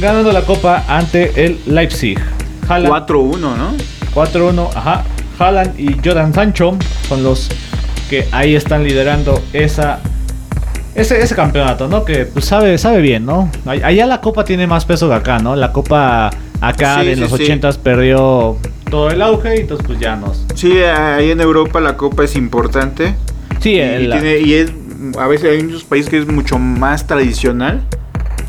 Ganando 0.00 0.32
la 0.32 0.42
copa 0.42 0.84
ante 0.88 1.44
el 1.44 1.60
Leipzig. 1.66 2.18
Haaland 2.68 3.06
4-1, 3.06 3.38
¿no? 3.38 3.74
4-1, 4.14 4.70
ajá. 4.74 5.04
Haaland 5.38 5.78
y 5.78 5.96
Jordan 6.04 6.32
Sancho 6.32 6.76
son 7.08 7.22
los 7.22 7.48
que 8.08 8.26
ahí 8.32 8.54
están 8.54 8.82
liderando 8.84 9.42
esa 9.52 10.00
ese, 10.94 11.20
ese 11.22 11.34
campeonato, 11.34 11.86
¿no? 11.88 12.04
Que 12.04 12.24
pues, 12.26 12.44
sabe 12.44 12.76
sabe 12.78 13.00
bien, 13.00 13.24
¿no? 13.26 13.50
All- 13.66 13.84
Allá 13.84 14.06
la 14.06 14.20
copa 14.20 14.44
tiene 14.44 14.66
más 14.66 14.84
peso 14.84 15.08
que 15.08 15.14
acá, 15.14 15.38
¿no? 15.38 15.54
La 15.56 15.72
copa 15.72 16.30
acá 16.60 17.00
Sí, 17.02 17.08
en 17.10 17.14
sí, 17.16 17.20
los 17.20 17.30
sí. 17.32 17.44
80s 17.44 17.78
perdió 17.78 18.56
todo 18.90 19.10
el 19.10 19.22
auge 19.22 19.56
y 19.56 19.60
entonces 19.60 19.86
pues 19.86 19.98
ya 20.00 20.16
nos. 20.16 20.44
Sí, 20.54 20.78
ahí 20.82 21.30
en 21.30 21.40
Europa 21.40 21.80
la 21.80 21.96
copa 21.96 22.24
es 22.24 22.34
importante. 22.36 23.14
Sí, 23.60 23.74
Y, 23.80 24.08
tiene- 24.10 24.38
y 24.40 24.54
es. 24.54 24.72
A 25.18 25.26
veces 25.26 25.50
hay 25.50 25.62
muchos 25.62 25.84
países 25.84 26.10
que 26.10 26.18
es 26.18 26.26
mucho 26.26 26.58
más 26.58 27.06
tradicional. 27.06 27.82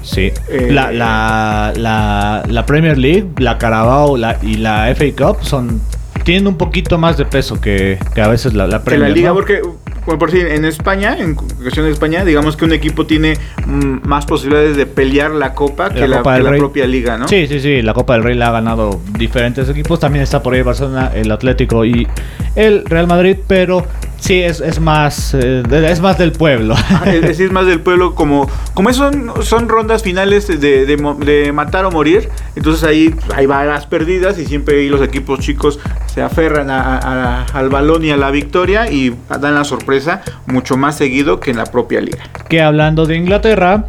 Sí. 0.02 0.32
eh, 0.50 0.68
la, 0.72 0.92
la, 0.92 1.74
la, 1.76 2.44
la 2.48 2.66
Premier 2.66 2.98
League, 2.98 3.28
la 3.38 3.58
Carabao 3.58 4.18
la, 4.18 4.38
y 4.42 4.56
la 4.56 4.94
FA 4.96 5.06
Cup 5.18 5.44
son 5.44 5.82
tienen 6.24 6.48
un 6.48 6.58
poquito 6.58 6.98
más 6.98 7.18
de 7.18 7.26
peso 7.26 7.60
que, 7.60 7.98
que 8.14 8.22
a 8.22 8.28
veces 8.28 8.54
la, 8.54 8.68
la 8.68 8.80
Que 8.80 8.86
Premier 8.86 9.10
la 9.10 9.16
liga, 9.16 9.30
¿no? 9.30 9.36
porque, 9.36 9.62
bueno, 10.06 10.20
por 10.20 10.32
si 10.32 10.40
en 10.40 10.66
España, 10.66 11.18
en 11.18 11.36
cuestión 11.36 11.86
de 11.86 11.92
España, 11.92 12.24
digamos 12.24 12.56
que 12.56 12.66
un 12.66 12.74
equipo 12.74 13.06
tiene 13.06 13.38
mm, 13.66 14.08
más 14.08 14.26
posibilidades 14.26 14.78
de 14.78 14.86
pelear 14.86 15.32
la 15.32 15.54
copa 15.54 15.90
que 15.90 16.02
La 16.02 16.08
la, 16.08 16.18
Copa 16.18 16.38
que 16.38 16.44
del 16.44 16.52
la 16.52 16.58
propia 16.58 16.86
liga, 16.88 17.18
¿no? 17.18 17.28
Sí, 17.28 17.48
sí, 17.48 17.60
sí, 17.60 17.82
la 17.82 17.94
Copa 17.94 18.14
del 18.14 18.24
Rey 18.24 18.36
la 18.36 18.50
ha 18.50 18.52
ganado 18.52 19.02
diferentes 19.18 19.68
equipos. 19.70 20.00
También 20.00 20.24
está 20.24 20.44
por 20.44 20.54
ahí 20.54 20.62
Barcelona, 20.62 21.12
el 21.16 21.32
Atlético 21.32 21.86
y 21.86 22.08
el 22.56 22.86
Real 22.86 23.08
Madrid, 23.08 23.38
pero 23.48 23.86
sí 24.20 24.42
es, 24.42 24.60
es 24.62 24.80
más 24.80 25.34
eh, 25.34 25.64
es 25.72 26.00
más 26.02 26.18
del 26.18 26.32
pueblo. 26.32 26.76
Ah, 26.78 27.04
Es 27.08 27.22
decir, 27.22 27.46
es 27.48 27.52
más 27.52 27.66
del 27.66 27.80
pueblo, 27.80 28.14
como, 28.14 28.50
como 28.74 28.92
son, 28.94 29.32
son 29.42 29.68
rondas 29.70 30.04
finales 30.04 30.48
de, 30.48 30.86
de 30.86 31.52
matar 31.54 31.86
o 31.86 31.92
morir, 31.92 32.30
entonces 32.56 32.84
ahí 32.84 33.16
hay 33.36 33.46
balas 33.46 33.86
perdidas 33.88 34.38
y 34.38 34.46
siempre 34.46 34.80
ahí 34.80 34.90
los 34.90 35.02
equipos 35.02 35.40
chicos 35.40 35.80
se 36.14 36.22
aferran 36.22 36.70
a- 36.70 36.98
a- 36.98 37.46
al 37.54 37.70
balón 37.70 38.04
y 38.06 38.12
a 38.12 38.18
la 38.18 38.30
victoria 38.32 38.92
y 38.92 39.16
dan 39.30 39.56
la 39.56 39.64
sorpresa 39.64 40.22
mucho 40.46 40.78
más 40.78 40.98
seguido 40.98 41.40
que 41.40 41.52
en 41.52 41.58
la 41.58 41.66
propia 41.66 42.02
liga. 42.02 42.24
que 42.50 42.62
hablando 42.62 43.06
de 43.06 43.16
Inglaterra, 43.16 43.86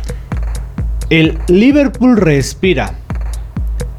el 1.11 1.38
Liverpool 1.48 2.16
respira. 2.16 2.94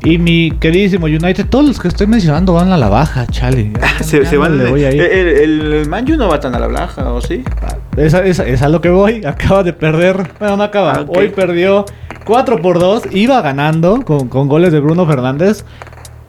Y 0.06 0.18
mi 0.18 0.52
queridísimo 0.60 1.06
United, 1.06 1.46
todos 1.50 1.66
los 1.66 1.80
que 1.80 1.88
estoy 1.88 2.08
mencionando 2.08 2.54
van 2.54 2.72
a 2.72 2.78
la 2.78 2.90
baja, 2.90 3.26
chale. 3.28 3.72
Ya- 3.80 4.04
Se, 4.04 4.22
ya 4.24 4.30
se 4.30 4.36
no 4.36 4.42
van, 4.42 4.58
le 4.58 4.70
voy 4.70 4.84
el, 4.84 5.00
el, 5.00 5.74
el 5.74 5.90
Man 5.90 6.06
U 6.12 6.18
no 6.18 6.28
va 6.28 6.40
tan 6.42 6.54
a 6.56 6.60
la 6.60 6.68
baja, 6.68 7.14
¿o 7.14 7.22
sí? 7.22 7.44
Es, 7.96 8.14
a- 8.14 8.26
es 8.26 8.40
a- 8.40 8.46
es 8.48 8.62
a 8.62 8.70
lo 8.70 8.82
que 8.82 8.90
voy. 8.90 9.24
Acaba 9.26 9.64
de 9.64 9.72
perder. 9.74 10.18
Bueno, 10.40 10.58
no 10.58 10.64
acaba. 10.64 10.94
Ah. 10.94 11.06
Hoy 11.08 11.30
perdió 11.30 11.86
4 12.26 12.62
por 12.62 12.80
2. 12.80 13.04
Iba 13.14 13.42
ganando 13.42 14.02
con, 14.02 14.28
con 14.28 14.50
goles 14.50 14.74
de 14.74 14.82
Bruno 14.82 15.06
Fernández. 15.06 15.64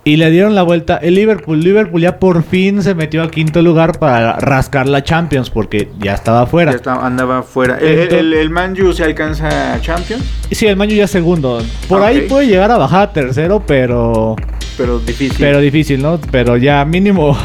Y 0.07 0.17
le 0.19 0.31
dieron 0.31 0.55
la 0.55 0.62
vuelta. 0.62 0.99
El 0.99 1.14
Liverpool. 1.14 1.61
Liverpool 1.61 2.03
ya 2.03 2.19
por 2.19 2.43
fin 2.43 2.83
se 2.83 2.95
metió 2.95 3.23
al 3.23 3.31
quinto 3.31 3.62
lugar 3.62 3.99
para 3.99 4.35
rascar 4.38 4.87
la 4.87 5.03
Champions. 5.03 5.49
Porque 5.49 5.88
ya 5.99 6.12
estaba 6.14 6.40
Ya 6.45 6.47
fuera. 6.47 6.73
está- 6.73 7.07
andaba 7.07 7.43
fuera. 7.43 7.79
El, 7.79 7.87
el, 8.01 8.12
el- 8.14 8.33
el 8.35 8.51
Man 8.51 8.75
U 8.83 8.93
se 8.93 9.03
alcanza 9.05 9.73
a 9.75 9.81
Champions, 9.81 10.23
Sí, 10.51 10.67
el 10.67 10.77
Maño 10.77 10.95
ya 10.95 11.07
segundo. 11.07 11.62
Por 11.88 12.01
Ok. 12.01 12.07
ahí 12.07 12.21
puede 12.29 12.47
llegar 12.49 12.71
a 12.71 12.77
bajar 12.77 13.03
a 13.09 13.12
tercero, 13.14 13.62
pero. 13.67 14.37
pero 14.77 14.99
difícil. 14.99 15.38
Pero 15.38 15.61
difícil, 15.61 16.03
¿no? 16.03 16.21
Pero 16.31 16.57
ya 16.59 16.85
mínimo. 16.85 17.37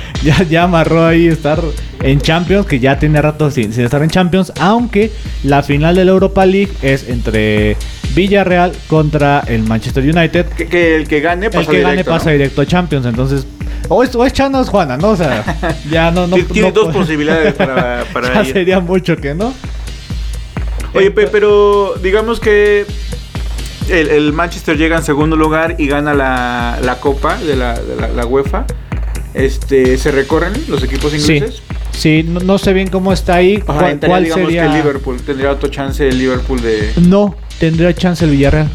Ya, 0.22 0.42
ya 0.42 0.64
amarró 0.64 1.06
ahí 1.06 1.28
estar 1.28 1.62
en 2.02 2.20
Champions, 2.20 2.66
que 2.66 2.78
ya 2.78 2.98
tiene 2.98 3.22
rato 3.22 3.50
sin, 3.50 3.72
sin 3.72 3.84
estar 3.84 4.02
en 4.02 4.10
Champions, 4.10 4.52
aunque 4.60 5.10
la 5.44 5.62
final 5.62 5.94
de 5.94 6.04
la 6.04 6.10
Europa 6.10 6.44
League 6.44 6.70
es 6.82 7.08
entre 7.08 7.76
Villarreal 8.14 8.72
contra 8.86 9.42
el 9.46 9.62
Manchester 9.62 10.02
United. 10.04 10.46
que, 10.50 10.66
que 10.66 10.96
el 10.96 11.08
que 11.08 11.20
gane 11.20 11.46
El 11.46 11.52
pasa 11.52 11.70
que 11.70 11.80
gane 11.80 11.92
directo, 11.92 12.10
pasa 12.10 12.26
¿no? 12.26 12.32
directo 12.32 12.60
a 12.60 12.66
Champions, 12.66 13.06
entonces... 13.06 13.46
O 13.88 14.02
es, 14.04 14.14
o 14.14 14.24
es 14.26 14.32
Chana 14.34 14.58
o 14.58 14.62
es 14.62 14.68
Juana, 14.68 14.96
¿no? 14.98 15.08
O 15.10 15.16
sea, 15.16 15.42
ya 15.90 16.10
no... 16.10 16.26
no 16.26 16.36
Tien- 16.36 16.46
Tiene 16.52 16.68
no 16.68 16.74
dos 16.74 16.92
posibilidades 16.94 17.54
para, 17.54 18.04
para 18.12 18.34
ya 18.34 18.40
ir. 18.48 18.52
sería 18.52 18.78
mucho 18.80 19.16
que 19.16 19.34
no. 19.34 19.54
Oye, 20.92 21.10
pe- 21.12 21.28
pero 21.28 21.94
digamos 22.02 22.40
que 22.40 22.84
el, 23.88 24.08
el 24.08 24.32
Manchester 24.32 24.76
llega 24.76 24.96
en 24.98 25.02
segundo 25.04 25.36
lugar 25.36 25.76
y 25.78 25.86
gana 25.86 26.12
la, 26.14 26.78
la 26.82 26.96
copa 26.96 27.36
de 27.38 27.56
la, 27.56 27.78
de 27.80 27.96
la, 27.96 28.08
la 28.08 28.26
UEFA. 28.26 28.66
Este, 29.34 29.96
¿Se 29.96 30.10
recorren 30.10 30.52
los 30.68 30.82
equipos 30.82 31.12
Sí, 31.12 31.34
ingleses? 31.34 31.62
sí 31.92 32.24
no, 32.26 32.40
no 32.40 32.58
sé 32.58 32.72
bien 32.72 32.88
cómo 32.88 33.12
está 33.12 33.34
ahí. 33.36 33.62
Ajá, 33.66 33.78
¿Cuál, 33.78 33.90
entraría, 33.92 34.08
cuál 34.08 34.24
digamos 34.24 34.44
sería? 34.46 34.62
que 34.70 34.76
Liverpool. 34.78 35.16
Tendría 35.24 35.50
otro 35.52 35.68
chance 35.68 36.08
el 36.08 36.18
Liverpool 36.18 36.60
de... 36.60 36.90
No, 37.06 37.34
tendría 37.58 37.94
chance 37.94 38.24
el 38.24 38.32
Villarreal. 38.32 38.68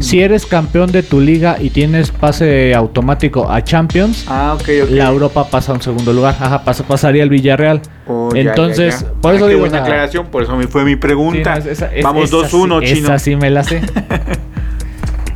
Si 0.00 0.20
eres 0.22 0.46
campeón 0.46 0.90
de 0.92 1.02
tu 1.02 1.20
liga 1.20 1.58
y 1.60 1.68
tienes 1.70 2.10
pase 2.10 2.74
automático 2.74 3.50
a 3.50 3.62
Champions, 3.62 4.24
Ah, 4.28 4.54
ok, 4.58 4.68
ok. 4.84 4.90
la 4.92 5.08
Europa 5.10 5.48
pasa 5.50 5.72
a 5.72 5.74
un 5.74 5.82
segundo 5.82 6.14
lugar. 6.14 6.34
Ajá, 6.40 6.64
pasa- 6.64 6.84
pasaría 6.86 7.22
el 7.22 7.28
Villarreal. 7.28 7.82
Oh, 8.06 8.30
ya, 8.34 8.40
Entonces, 8.40 9.00
ya, 9.02 9.06
ya. 9.08 9.12
por 9.20 9.34
eso 9.34 9.44
Ah, 9.44 9.48
digo, 9.48 9.60
buena 9.60 9.82
aclaración, 9.82 10.26
por 10.28 10.42
eso 10.42 10.56
me 10.56 10.66
fue 10.68 10.84
mi 10.86 10.92
Sí, 10.92 10.96
pregunta. 10.96 11.58
no, 11.58 11.70
esa- 11.70 11.94
es- 11.94 12.02
Vamos 12.02 12.24
esa 12.24 12.36
2-1, 12.38 12.80
sí- 12.80 12.86
chino. 12.94 13.08
Esa 13.08 13.18
sí 13.18 13.36
me 13.36 13.50
la 13.50 13.62
sé. 13.62 13.82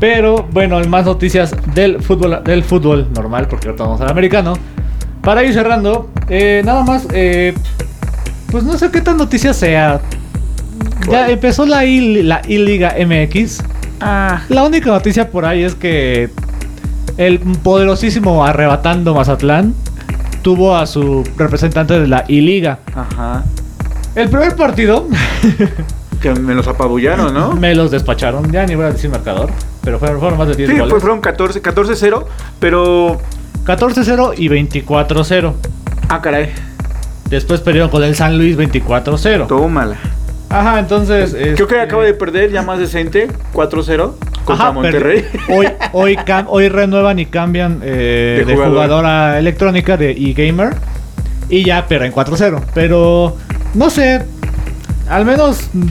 Pero 0.01 0.47
bueno, 0.53 0.81
más 0.89 1.07
noticias 1.07 1.55
del 1.75 2.03
fútbol, 2.03 2.43
del 2.45 2.63
fútbol 2.65 3.09
normal, 3.15 3.47
porque 3.49 3.69
ahorita 3.69 3.85
vamos 3.85 4.01
al 4.01 4.11
americano. 4.11 4.55
Para 5.23 5.43
ir 5.45 5.55
cerrando, 5.55 6.11
eh, 6.29 6.63
nada 6.65 6.83
más, 6.83 7.07
eh, 7.13 7.55
pues 8.51 8.65
no 8.65 8.77
sé 8.77 8.91
qué 8.91 9.01
tan 9.01 9.17
noticia 9.17 9.55
sea. 9.55 10.01
Ya 11.11 11.29
empezó 11.31 11.65
la 11.67 11.85
I, 11.85 12.23
la 12.23 12.43
I-Liga 12.47 12.95
MX. 12.99 13.63
Ah, 14.01 14.43
La 14.49 14.65
única 14.65 14.91
noticia 14.91 15.31
por 15.31 15.45
ahí 15.47 15.63
es 15.63 15.75
que 15.75 16.29
el 17.17 17.39
poderosísimo 17.39 18.45
arrebatando 18.45 19.15
Mazatlán 19.15 19.75
tuvo 20.43 20.77
a 20.77 20.87
su 20.87 21.25
representante 21.39 21.99
de 21.99 22.07
la 22.09 22.25
I-Liga. 22.29 22.81
ajá. 22.95 23.45
El 24.15 24.29
primer 24.29 24.55
partido 24.55 25.09
Que 26.23 26.33
me 26.35 26.55
los 26.55 26.69
apabullaron, 26.69 27.35
¿no? 27.35 27.53
me 27.57 27.75
los 27.75 27.91
despacharon, 27.91 28.53
ya 28.53 28.65
ni 28.67 28.75
voy 28.77 28.85
a 28.85 28.93
decir 28.93 29.11
marcador, 29.11 29.51
pero 29.85 29.99
fueron, 29.99 30.19
fueron 30.21 30.39
más 30.39 30.49
de 30.49 30.55
10 30.57 30.71
Sí, 30.71 30.77
goles. 30.77 30.91
fue- 30.91 31.01
fueron 31.01 31.21
14 31.21 31.63
14-0, 31.63 32.25
pero... 32.59 33.21
14-0 33.65 34.35
y 34.37 34.49
24-0. 34.49 35.53
Ah, 36.09 36.21
caray. 36.21 36.51
después 37.31 37.61
perdieron 37.61 37.89
con 37.91 38.03
el 38.05 38.15
San 38.15 38.37
Luis 38.39 38.57
24-0. 38.59 39.47
Tómala. 39.47 39.97
Ajá, 40.51 40.79
entonces. 40.79 41.33
Creo 41.33 41.55
que 41.57 41.63
este, 41.75 41.81
acaba 41.81 42.05
de 42.05 42.15
perder 42.15 42.51
ya 42.53 42.63
más 42.63 42.79
decente, 42.79 43.29
4-0 43.55 44.13
contra 44.45 44.67
Ajá, 44.67 44.73
Monterrey. 44.73 45.25
pero 45.33 45.59
Hoy, 45.59 45.69
hoy, 45.93 46.19
hoy 46.49 46.69
renuevan 46.69 47.19
y 47.19 47.27
cambian 47.27 47.81
eh, 47.83 48.37
De 48.41 48.45
de, 48.45 48.53
jugador. 48.55 48.73
jugadora 48.75 49.39
electrónica 49.39 49.97
de 49.97 50.11
eGamer. 50.13 50.75
Y 51.49 51.65
ya 51.65 51.87
pierden 51.89 52.13
4-0. 52.13 52.61
Pero 52.75 53.37
no 53.75 53.91
sé. 53.91 54.23
Al 55.09 55.25
menos 55.25 55.69
mm, 55.73 55.87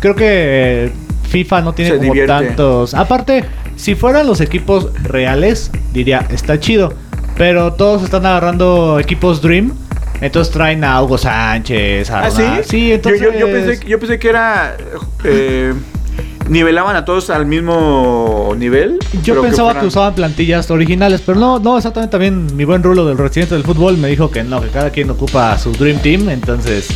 creo 0.00 0.14
que 0.16 0.92
FIFA 1.26 1.60
no 1.62 1.72
tiene 1.74 1.90
Se 1.92 1.96
como 1.98 2.12
divierte. 2.12 2.46
tantos. 2.46 2.94
Aparte, 2.94 3.44
si 3.76 3.94
fueran 3.94 4.26
los 4.26 4.40
equipos 4.40 4.90
reales, 5.02 5.70
diría, 5.92 6.26
está 6.30 6.58
chido. 6.60 6.92
Pero 7.36 7.74
todos 7.74 8.02
están 8.02 8.24
agarrando 8.26 8.98
equipos 8.98 9.42
Dream. 9.42 9.72
Entonces 10.22 10.52
traen 10.52 10.82
a 10.84 11.02
Hugo 11.02 11.18
Sánchez. 11.18 12.10
A 12.10 12.20
¿Ah, 12.26 12.30
sí? 12.64 12.92
Entonces. 12.92 13.20
yo, 13.20 13.32
yo 13.38 13.46
pensé, 13.46 13.86
yo 13.86 13.98
pensé 13.98 14.18
que 14.18 14.28
era. 14.30 14.76
eh, 15.24 15.74
nivelaban 16.48 16.94
a 16.96 17.04
todos 17.04 17.28
al 17.28 17.44
mismo 17.44 18.54
nivel. 18.56 18.98
Yo 19.22 19.42
pensaba 19.42 19.70
que, 19.70 19.80
fueran- 19.80 19.86
usaban 19.88 20.14
plantillas 20.14 20.70
originales, 20.70 21.20
pero 21.26 21.38
no, 21.38 21.58
no, 21.58 21.76
exactamente 21.76 22.12
también 22.12 22.56
mi 22.56 22.64
buen 22.64 22.82
rulo 22.82 23.04
del 23.04 23.18
residente 23.18 23.54
del 23.56 23.64
fútbol 23.64 23.98
me 23.98 24.08
dijo 24.08 24.30
que 24.30 24.44
no, 24.44 24.60
que 24.62 24.68
cada 24.68 24.90
quien 24.90 25.10
ocupa 25.10 25.58
su 25.58 25.72
Dream 25.72 25.98
Team, 25.98 26.28
entonces... 26.30 26.88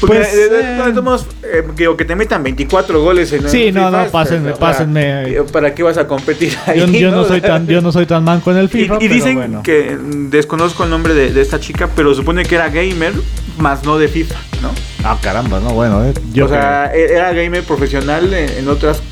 Porque 0.00 0.16
Pues, 0.18 0.32
de- 0.36 0.48
de- 0.48 0.60
eh, 0.60 0.82
de 0.84 0.90
todos 0.92 1.04
modos, 1.04 1.26
eh, 1.42 1.62
digo, 1.76 1.96
que 1.96 2.04
te 2.04 2.14
metan 2.14 2.42
24 2.42 3.02
goles 3.02 3.32
en 3.32 3.48
Sí, 3.48 3.66
en 3.68 3.74
no, 3.74 3.86
FIFA, 3.86 4.04
no, 4.04 4.10
pásenme, 4.10 4.52
pásenme. 4.52 5.36
¿Para 5.52 5.74
qué 5.74 5.82
vas 5.82 5.98
a 5.98 6.06
competir 6.06 6.56
ahí? 6.66 6.78
Yo, 6.80 6.86
yo 6.86 7.10
no 7.12 7.16
no? 7.18 7.24
soy 7.24 7.40
tan, 7.40 7.66
yo 7.66 7.80
no 7.80 7.90
soy 7.90 8.06
tan 8.06 8.22
manco 8.24 8.50
en 8.52 8.58
el 8.58 8.68
FIFA, 8.68 8.94
y 8.96 8.98
pero 9.00 9.14
dicen 9.14 9.34
bueno. 9.34 9.62
que 9.62 9.96
mm, 9.96 10.30
desconozco 10.30 10.84
el 10.84 10.90
nombre 10.90 11.14
de, 11.14 11.40
esta 11.40 11.58
chica, 11.58 11.88
pero 11.96 12.14
supone 12.14 12.44
que 12.44 12.54
era 12.54 12.68
gamer, 12.68 13.12
más 13.58 13.84
no 13.84 13.98
de 13.98 14.06
FIFA, 14.08 14.36
¿no? 14.62 14.70
Ah, 15.04 15.18
caramba, 15.20 15.58
no, 15.60 15.70
bueno, 15.70 16.04
eh, 16.04 16.14
yo 16.32 16.46
o 16.46 16.48
sea, 16.48 16.92
e- 16.94 17.12
era 17.14 17.32
gamer 17.32 17.64
profesional 17.64 18.32
en, 18.32 18.50
en 18.50 18.68
otras 18.68 19.02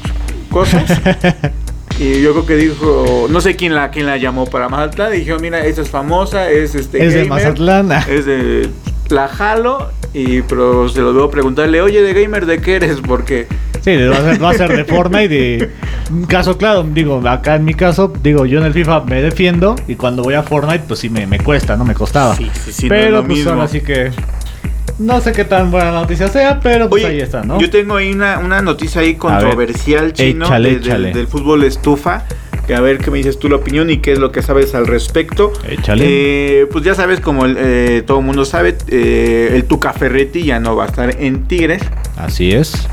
cosas. 0.51 0.85
y 1.99 2.21
yo 2.23 2.33
creo 2.33 2.47
que 2.47 2.57
dijo, 2.57 3.27
no 3.31 3.41
sé 3.41 3.57
quién 3.57 3.75
la 3.75 3.91
quién 3.91 4.07
la 4.07 4.19
llamó 4.19 4.47
para 4.47 4.69
Mazatlán, 4.69 5.13
dijo, 5.13 5.39
mira, 5.39 5.65
esta 5.67 5.83
es 5.83 5.89
famosa, 5.89 6.49
es 6.51 6.75
este 6.75 7.05
es 7.05 7.15
de 7.15 7.25
Mazatlán. 7.25 7.91
ah. 7.91 8.07
es 8.09 8.27
de 8.27 8.69
la 9.09 9.29
jalo 9.29 9.91
y 10.15 10.43
pero 10.43 10.89
se 10.89 11.01
lo 11.01 11.13
debo 11.13 11.31
preguntarle, 11.31 11.81
"Oye, 11.83 12.03
de 12.03 12.13
gamer 12.21 12.47
de 12.47 12.61
qué 12.61 12.77
eres?" 12.77 12.99
porque 13.07 13.47
Sí, 13.83 13.95
va 13.97 14.17
a 14.17 14.21
ser, 14.23 14.43
va 14.43 14.51
a 14.51 14.55
ser 14.55 14.77
de 14.77 14.85
Fortnite 14.85 15.35
y 16.09 16.13
un 16.13 16.25
caso 16.27 16.59
claro, 16.59 16.83
digo, 16.83 17.23
acá 17.29 17.55
en 17.55 17.65
mi 17.65 17.75
caso, 17.75 18.13
digo, 18.23 18.45
yo 18.45 18.59
en 18.59 18.65
el 18.67 18.73
FIFA 18.73 19.03
me 19.05 19.23
defiendo 19.23 19.77
y 19.87 19.95
cuando 19.95 20.23
voy 20.25 20.35
a 20.35 20.43
Fortnite, 20.43 20.85
pues 20.89 20.99
sí 21.01 21.09
me, 21.09 21.27
me 21.27 21.39
cuesta, 21.39 21.77
no 21.77 21.85
me 21.85 21.95
costaba. 21.95 22.35
Sí, 22.35 22.51
sí, 22.65 22.73
sí, 22.73 22.83
no 22.87 22.89
pero 22.89 23.11
lo 23.11 23.25
pues 23.25 23.39
mismo. 23.39 23.53
ahora 23.53 23.69
sí 23.69 23.81
que 23.83 24.11
no 24.99 25.21
sé 25.21 25.33
qué 25.33 25.45
tan 25.45 25.71
buena 25.71 25.93
noticia 25.93 26.27
sea, 26.29 26.59
pero 26.59 26.89
pues 26.89 27.05
Oye, 27.05 27.13
ahí 27.15 27.21
está, 27.21 27.43
¿no? 27.45 27.61
Yo 27.61 27.69
tengo 27.71 27.97
ahí 27.97 28.13
una, 28.13 28.39
una 28.39 28.61
noticia 28.63 29.03
ahí 29.03 29.15
controversial 29.15 30.13
chino 30.15 30.47
Échale, 30.47 30.69
de- 30.71 30.75
del- 30.77 30.87
échale. 30.87 31.13
del 31.13 31.27
fútbol 31.29 31.63
estufa. 31.65 32.25
A 32.75 32.81
ver 32.81 32.99
qué 32.99 33.11
me 33.11 33.19
dices 33.19 33.39
tú 33.39 33.49
la 33.49 33.57
opinión 33.57 33.91
y 33.91 33.99
qué 33.99 34.13
es 34.13 34.19
lo 34.19 34.33
que 34.33 34.43
sabes 34.43 34.75
al 34.75 34.87
respecto. 34.87 35.53
Échale. 35.69 36.05
Eh, 36.07 36.67
pues 36.67 36.85
ya 36.85 36.95
sabes, 36.95 37.21
como 37.21 37.45
el, 37.45 37.57
eh, 37.59 38.03
todo 38.07 38.19
el 38.19 38.25
mundo 38.25 38.45
sabe, 38.45 38.77
eh, 38.89 39.51
el 39.53 39.65
Tuca 39.65 39.93
Ferretti 39.93 40.45
ya 40.45 40.59
no 40.59 40.75
va 40.75 40.85
a 40.85 40.87
estar 40.89 41.17
en 41.21 41.47
Tigres. 41.47 41.83
Así 42.17 42.53
es. 42.53 42.89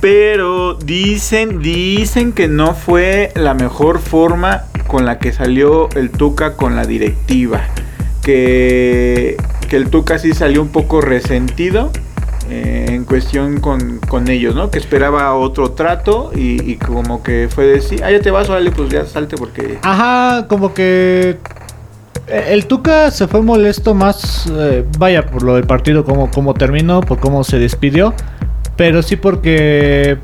Pero 0.00 0.74
dicen, 0.74 1.60
dicen 1.60 2.32
que 2.32 2.48
no 2.48 2.74
fue 2.74 3.32
la 3.34 3.54
mejor 3.54 3.98
forma 3.98 4.64
con 4.86 5.04
la 5.04 5.18
que 5.18 5.32
salió 5.32 5.88
el 5.90 6.10
Tuca 6.10 6.56
con 6.56 6.76
la 6.76 6.84
directiva. 6.84 7.62
Que, 8.22 9.36
que 9.68 9.76
el 9.76 9.88
Tuca 9.88 10.18
sí 10.18 10.34
salió 10.34 10.62
un 10.62 10.68
poco 10.68 11.00
resentido 11.00 11.90
eh, 12.50 12.86
en 12.88 13.04
cuestión 13.04 13.60
con, 13.60 13.98
con 13.98 14.28
ellos, 14.28 14.56
¿no? 14.56 14.72
Que 14.72 14.78
esperaba 14.80 15.34
otro 15.36 15.70
trato 15.70 16.32
y, 16.34 16.74
como 16.76 17.22
que 17.22 17.48
fue 17.48 17.64
decir, 17.64 18.02
ah, 18.02 18.10
ya 18.10 18.20
te 18.20 18.32
vas, 18.32 18.50
órale, 18.50 18.72
pues 18.72 18.90
ya 18.90 19.06
salte 19.06 19.36
porque... 19.36 19.78
Ajá, 19.82 20.48
como 20.48 20.74
que 20.74 21.38
eh, 22.26 22.44
el 22.48 22.66
Tuca 22.66 23.12
se 23.12 23.28
fue 23.28 23.40
molesto 23.42 23.94
más, 23.94 24.50
eh, 24.52 24.84
vaya, 24.98 25.26
por 25.26 25.44
lo 25.44 25.54
del 25.54 25.64
partido, 25.64 26.04
como, 26.04 26.28
como 26.32 26.52
terminó, 26.54 27.02
por 27.02 27.20
cómo 27.20 27.44
se 27.44 27.60
despidió, 27.60 28.14
pero 28.74 29.02
sí 29.04 29.14
porque, 29.14 30.18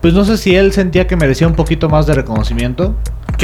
pues 0.00 0.14
no 0.14 0.24
sé 0.24 0.38
si 0.38 0.54
él 0.54 0.72
sentía 0.72 1.08
que 1.08 1.16
merecía 1.16 1.48
un 1.48 1.54
poquito 1.54 1.88
más 1.88 2.06
de 2.06 2.14
reconocimiento. 2.14 2.94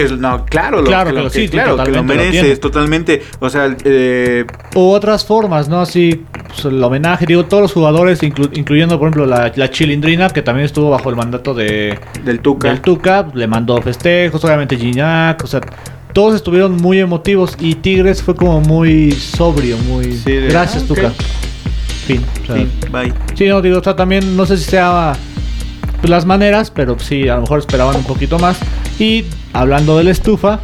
Que, 0.09 0.17
no, 0.17 0.45
claro, 0.47 0.83
Claro 0.85 1.13
lo- 1.13 1.25
que- 1.25 1.31
sí, 1.31 1.49
claro, 1.49 1.77
que 1.83 1.91
lo 1.91 2.03
mereces, 2.03 2.61
totalmente. 2.61 3.23
O 3.39 3.49
sea, 3.51 3.75
eh, 3.85 4.45
otras 4.75 5.25
formas, 5.25 5.69
¿no? 5.69 5.81
Así, 5.81 6.25
pues, 6.49 6.65
el 6.65 6.83
homenaje, 6.83 7.27
digo, 7.27 7.45
todos 7.45 7.63
los 7.63 7.73
jugadores, 7.73 8.23
inclu- 8.23 8.51
incluyendo, 8.55 8.99
por 8.99 9.09
ejemplo, 9.09 9.27
la, 9.27 9.53
la 9.55 9.71
Chilindrina, 9.71 10.29
que 10.31 10.43
también 10.43 10.67
estuvo 10.67 10.91
bajo 10.91 11.11
el 11.11 11.17
mandato 11.17 11.55
de, 11.55 11.99
del 12.25 12.41
Tuca. 12.41 12.69
del 12.69 12.81
Tuca, 12.81 13.27
le 13.35 13.47
mandó 13.47 13.81
festejos, 13.83 14.45
obviamente 14.45 14.77
Gignac, 14.77 15.43
o 15.45 15.47
sea, 15.47 15.61
todos 16.13 16.35
estuvieron 16.35 16.77
muy 16.77 16.99
emotivos 16.99 17.57
y 17.61 17.77
Tigres 17.77 18.23
fue 18.23 18.35
como 18.35 18.61
muy 18.61 19.13
sobrio, 19.13 19.77
muy... 19.79 20.13
Sí, 20.13 20.33
de- 20.33 20.49
Gracias, 20.49 20.83
ah. 20.85 20.89
Tuca. 20.89 21.13
Fin. 22.07 22.25
o 22.43 22.47
sea, 22.47 22.67
bye. 22.91 23.13
sí, 23.35 23.47
no, 23.47 23.63
digo, 23.63 23.79
o 23.79 23.83
sea, 23.85 23.95
también 23.95 24.37
no 24.37 24.45
sé 24.45 24.57
si 24.57 24.65
sea 24.65 25.13
pues, 26.01 26.11
las 26.11 26.27
maneras, 26.27 26.71
pero 26.71 26.99
sí, 26.99 27.29
a 27.29 27.37
lo 27.37 27.43
mejor 27.43 27.59
esperaban 27.61 27.97
un 27.97 28.05
poquito 28.05 28.39
más. 28.39 28.59
Y 28.99 29.25
hablando 29.53 29.97
de 29.97 30.05
la 30.05 30.11
estufa, 30.11 30.61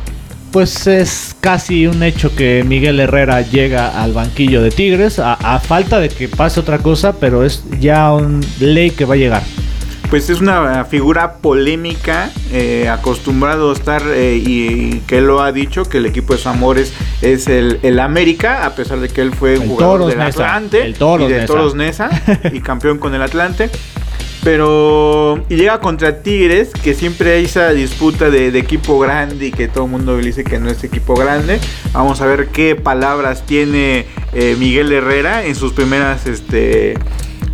pues 0.52 0.86
es 0.86 1.36
casi 1.40 1.86
un 1.86 2.02
hecho 2.02 2.34
que 2.34 2.64
Miguel 2.66 2.98
Herrera 3.00 3.42
llega 3.42 4.02
al 4.02 4.12
banquillo 4.12 4.62
de 4.62 4.70
Tigres, 4.70 5.18
a, 5.18 5.34
a 5.34 5.60
falta 5.60 6.00
de 6.00 6.08
que 6.08 6.28
pase 6.28 6.60
otra 6.60 6.78
cosa, 6.78 7.14
pero 7.18 7.44
es 7.44 7.64
ya 7.80 8.12
un 8.12 8.44
ley 8.60 8.90
que 8.90 9.04
va 9.04 9.14
a 9.14 9.18
llegar. 9.18 9.42
Pues 10.10 10.30
es 10.30 10.40
una 10.40 10.84
figura 10.84 11.38
polémica, 11.38 12.30
eh, 12.52 12.88
acostumbrado 12.88 13.70
a 13.70 13.72
estar, 13.72 14.02
eh, 14.06 14.36
y, 14.36 14.68
y 14.68 15.02
que 15.06 15.18
él 15.18 15.26
lo 15.26 15.42
ha 15.42 15.50
dicho, 15.50 15.84
que 15.84 15.98
el 15.98 16.06
equipo 16.06 16.32
de 16.34 16.38
su 16.38 16.48
amores 16.48 16.92
es 17.22 17.48
el, 17.48 17.80
el 17.82 17.98
América, 17.98 18.64
a 18.64 18.74
pesar 18.76 19.00
de 19.00 19.08
que 19.08 19.20
él 19.20 19.32
fue 19.34 19.54
El 19.54 19.66
jugador 19.66 19.98
Toros 19.98 20.10
del 20.10 20.20
Atlante 20.20 20.84
el 20.84 20.94
Toros 20.94 21.28
y 21.28 21.32
de. 21.32 21.46
Toros 21.46 21.74
y 22.52 22.60
campeón 22.60 22.98
con 22.98 23.14
el 23.14 23.22
Atlante. 23.22 23.68
Pero 24.46 25.44
y 25.48 25.56
llega 25.56 25.80
contra 25.80 26.22
Tigres, 26.22 26.70
que 26.70 26.94
siempre 26.94 27.32
hay 27.32 27.46
esa 27.46 27.70
disputa 27.70 28.30
de, 28.30 28.56
equipo 28.56 28.96
grande 29.00 29.46
y 29.46 29.50
que 29.50 29.66
todo 29.66 29.86
el 29.86 29.90
mundo 29.90 30.16
dice 30.18 30.44
que 30.44 30.60
no 30.60 30.70
es 30.70 30.84
equipo 30.84 31.16
grande. 31.16 31.58
Vamos 31.92 32.20
a 32.20 32.26
ver 32.26 32.46
qué 32.50 32.76
palabras 32.76 33.44
tiene 33.44 34.06
eh, 34.32 34.54
Miguel 34.56 34.92
Herrera 34.92 35.44
en 35.44 35.56
sus 35.56 35.72
primeras 35.72 36.28
este, 36.28 36.94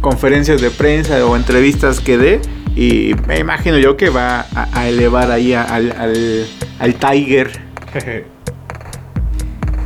conferencias 0.02 0.60
de 0.60 0.70
prensa 0.70 1.24
o 1.24 1.34
entrevistas 1.34 1.98
que 1.98 2.18
dé. 2.18 2.42
Y 2.76 3.14
me 3.26 3.38
imagino 3.38 3.78
yo 3.78 3.96
que 3.96 4.10
va 4.10 4.44
a, 4.54 4.86
elevar 4.86 5.30
ahí 5.30 5.54
al, 5.54 5.94
al 6.78 6.94
Tiger. 6.96 7.52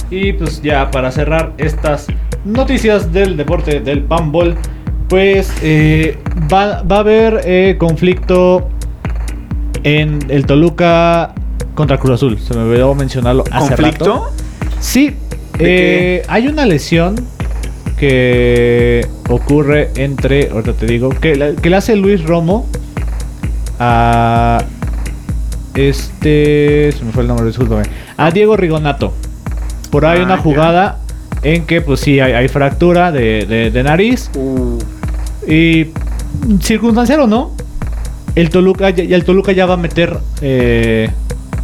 Y 0.09 0.33
pues 0.35 0.63
ya 0.63 0.91
para 0.93 1.11
cerrar 1.11 1.53
estas 1.59 2.07
noticias 2.45 3.13
del 3.13 3.37
deporte 3.37 3.81
del 3.81 4.05
panball, 4.05 4.57
pues 5.09 5.53
eh, 5.63 6.19
va, 6.53 6.83
va 6.83 6.97
a 6.97 7.01
haber 7.01 7.41
eh, 7.45 7.77
conflicto 7.79 8.69
en 9.85 10.19
el 10.29 10.47
Toluca 10.47 11.33
contra 11.75 11.99
Cruz 11.99 12.15
Azul. 12.15 12.39
Se 12.39 12.55
me 12.55 12.63
olvidó 12.63 12.95
mencionarlo 12.95 13.45
hace 13.51 13.69
¿Conflicto? 13.75 14.05
rato. 14.05 14.31
Sí, 14.81 15.15
¿De 15.59 16.17
eh, 16.19 16.23
hay 16.29 16.49
una 16.49 16.67
lesión 16.67 17.15
que 17.99 19.07
ocurre 19.31 19.91
entre, 19.97 20.51
ahorita 20.51 20.73
te 20.75 20.87
digo, 20.87 21.09
que, 21.11 21.35
la- 21.37 21.55
que 21.55 21.71
le 21.71 21.77
hace 21.77 21.97
Luis 21.97 22.25
Romo 22.25 22.67
a 23.79 24.63
este, 25.75 26.93
se 26.93 27.05
me 27.05 27.13
fue 27.13 27.23
el 27.23 27.29
nombre, 27.29 27.47
discúlpame, 27.47 27.85
a 28.17 28.31
Diego 28.31 28.57
Rigonato. 28.57 29.13
Por 29.91 30.05
ahí 30.07 30.21
Ah, 30.21 30.25
una 30.25 30.39
jugada 30.39 30.99
en 31.43 31.65
que 31.67 31.81
pues 31.81 32.01
sí 32.01 32.19
hay, 32.21 32.33
hay 32.33 32.49
fractura 32.49 33.13
de, 33.13 33.47
de- 33.47 33.71
de 33.71 33.83
nariz 33.83 34.31
Uh, 34.35 34.79
y 35.47 35.87
circunstancial 36.61 37.21
o 37.21 37.27
no, 37.27 37.53
el 38.35 38.51
Toluca, 38.51 38.91
ya, 38.91 39.03
el 39.17 39.25
Toluca 39.25 39.53
ya 39.53 39.67
va 39.67 39.75
a 39.75 39.79
meter 39.79 40.19
eh, 40.43 41.11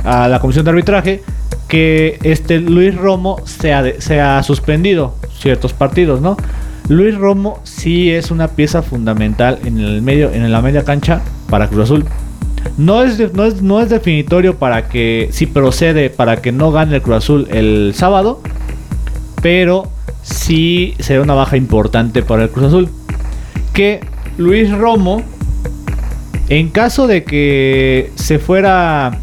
a 0.04 0.28
la 0.28 0.40
comisión 0.40 0.64
de 0.64 0.70
arbitraje 0.70 1.22
que 1.68 2.18
este 2.22 2.60
Luis 2.60 2.94
Romo 2.96 3.40
de- 3.62 4.00
sea 4.00 4.42
suspendido 4.42 5.14
ciertos 5.38 5.72
partidos, 5.72 6.20
¿no? 6.20 6.36
Luis 6.88 7.14
Romo 7.16 7.60
sí 7.64 8.10
es 8.10 8.30
una 8.30 8.48
pieza 8.48 8.82
fundamental 8.82 9.58
en 9.64 9.78
el 9.78 10.02
medio, 10.02 10.30
en 10.32 10.50
la 10.50 10.60
media 10.60 10.84
cancha 10.84 11.22
para 11.48 11.68
Cruz 11.68 11.84
Azul. 11.84 12.04
No 12.76 13.02
es, 13.02 13.18
no 13.34 13.44
es, 13.44 13.62
no 13.62 13.80
es 13.80 13.88
definitorio 13.90 14.56
para 14.56 14.88
que, 14.88 15.28
si 15.32 15.46
procede, 15.46 16.10
para 16.10 16.36
que 16.42 16.52
no 16.52 16.70
gane 16.72 16.96
el 16.96 17.02
Cruz 17.02 17.16
Azul 17.18 17.48
el 17.50 17.92
sábado, 17.94 18.40
pero 19.40 19.88
sí 20.22 20.94
será 20.98 21.22
una 21.22 21.34
baja 21.34 21.56
importante 21.56 22.22
para 22.22 22.44
el 22.44 22.50
Cruz 22.50 22.66
Azul. 22.66 22.88
Que 23.72 24.00
Luis 24.36 24.70
Romo, 24.70 25.22
en 26.48 26.68
caso 26.70 27.06
de 27.06 27.24
que 27.24 28.10
se 28.16 28.38
fuera... 28.38 29.18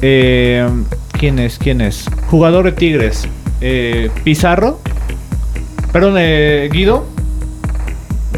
Eh, 0.00 0.68
¿Quién 1.18 1.38
es? 1.38 1.58
¿Quién 1.58 1.80
es? 1.80 2.06
Jugador 2.28 2.64
de 2.64 2.72
Tigres. 2.72 3.28
eh, 3.60 4.10
Pizarro. 4.24 4.80
perdón, 5.92 6.14
eh, 6.18 6.68
Guido, 6.72 7.06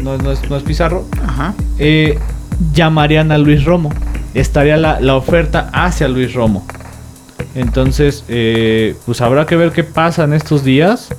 no, 0.03 0.17
no 0.17 0.31
es, 0.31 0.47
no 0.49 0.55
es 0.57 0.61
Pizarro, 0.63 1.05
Ajá. 1.23 1.55
eh, 1.79 2.19
llamarían 2.73 3.31
a 3.31 3.37
Luis 3.39 3.63
Romo. 3.65 3.91
Estaría 4.35 4.77
la, 4.77 4.99
la 4.99 5.15
oferta 5.15 5.69
hacia 5.73 6.07
Luis 6.07 6.33
Romo. 6.33 6.67
Entonces, 7.55 8.23
eh, 8.27 8.95
pues 9.05 9.21
habrá 9.21 9.45
que 9.45 9.55
ver 9.55 9.71
qué 9.71 9.83
pasa 9.83 10.25
en 10.25 10.33
estos 10.33 10.63
días. 10.63 11.09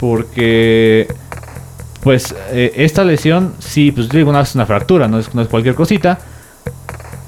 Porque, 0.00 1.06
pues, 2.02 2.34
eh, 2.50 2.72
esta 2.76 3.04
lesión, 3.04 3.54
sí, 3.58 3.92
pues 3.92 4.08
digo, 4.08 4.32
no 4.32 4.40
es 4.40 4.54
una 4.54 4.66
fractura, 4.66 5.08
no 5.08 5.18
es, 5.18 5.34
no 5.34 5.42
es 5.42 5.48
cualquier 5.48 5.74
cosita. 5.74 6.18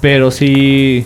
Pero 0.01 0.31
sí, 0.31 1.05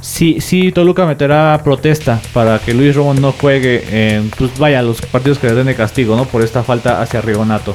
sí, 0.00 0.40
sí, 0.40 0.70
Toluca 0.70 1.06
meterá 1.06 1.60
protesta 1.64 2.20
para 2.32 2.58
que 2.58 2.72
Luis 2.72 2.94
Romo 2.94 3.14
no 3.14 3.32
juegue 3.32 4.14
en, 4.14 4.30
pues 4.30 4.56
vaya, 4.58 4.80
los 4.82 5.00
partidos 5.02 5.38
que 5.38 5.48
le 5.48 5.54
den 5.54 5.66
de 5.66 5.74
castigo, 5.74 6.14
¿no? 6.14 6.24
Por 6.24 6.42
esta 6.42 6.62
falta 6.62 7.02
hacia 7.02 7.20
Rigonato. 7.20 7.74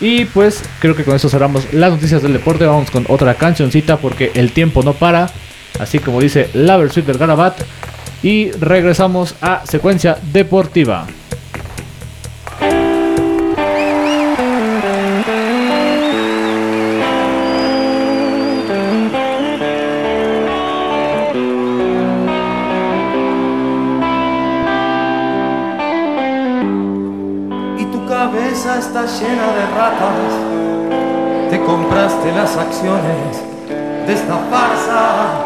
Y 0.00 0.26
pues 0.26 0.62
creo 0.80 0.94
que 0.94 1.04
con 1.04 1.16
eso 1.16 1.28
cerramos 1.28 1.72
las 1.72 1.90
noticias 1.90 2.22
del 2.22 2.34
deporte. 2.34 2.66
Vamos 2.66 2.90
con 2.90 3.06
otra 3.08 3.34
cancioncita 3.34 3.96
porque 3.96 4.30
el 4.34 4.52
tiempo 4.52 4.82
no 4.82 4.92
para. 4.92 5.30
Así 5.78 5.98
como 5.98 6.20
dice 6.20 6.50
la 6.54 6.76
versión 6.76 7.06
del 7.06 7.18
Garabat. 7.18 7.60
Y 8.22 8.50
regresamos 8.52 9.34
a 9.40 9.64
secuencia 9.66 10.18
deportiva. 10.32 11.06
Llena 29.20 29.46
de 29.52 29.66
ratas. 29.74 30.32
Te 31.50 31.60
compraste 31.60 32.32
las 32.32 32.56
acciones 32.56 33.42
de 34.06 34.12
esta 34.12 34.36
farsa 34.50 35.42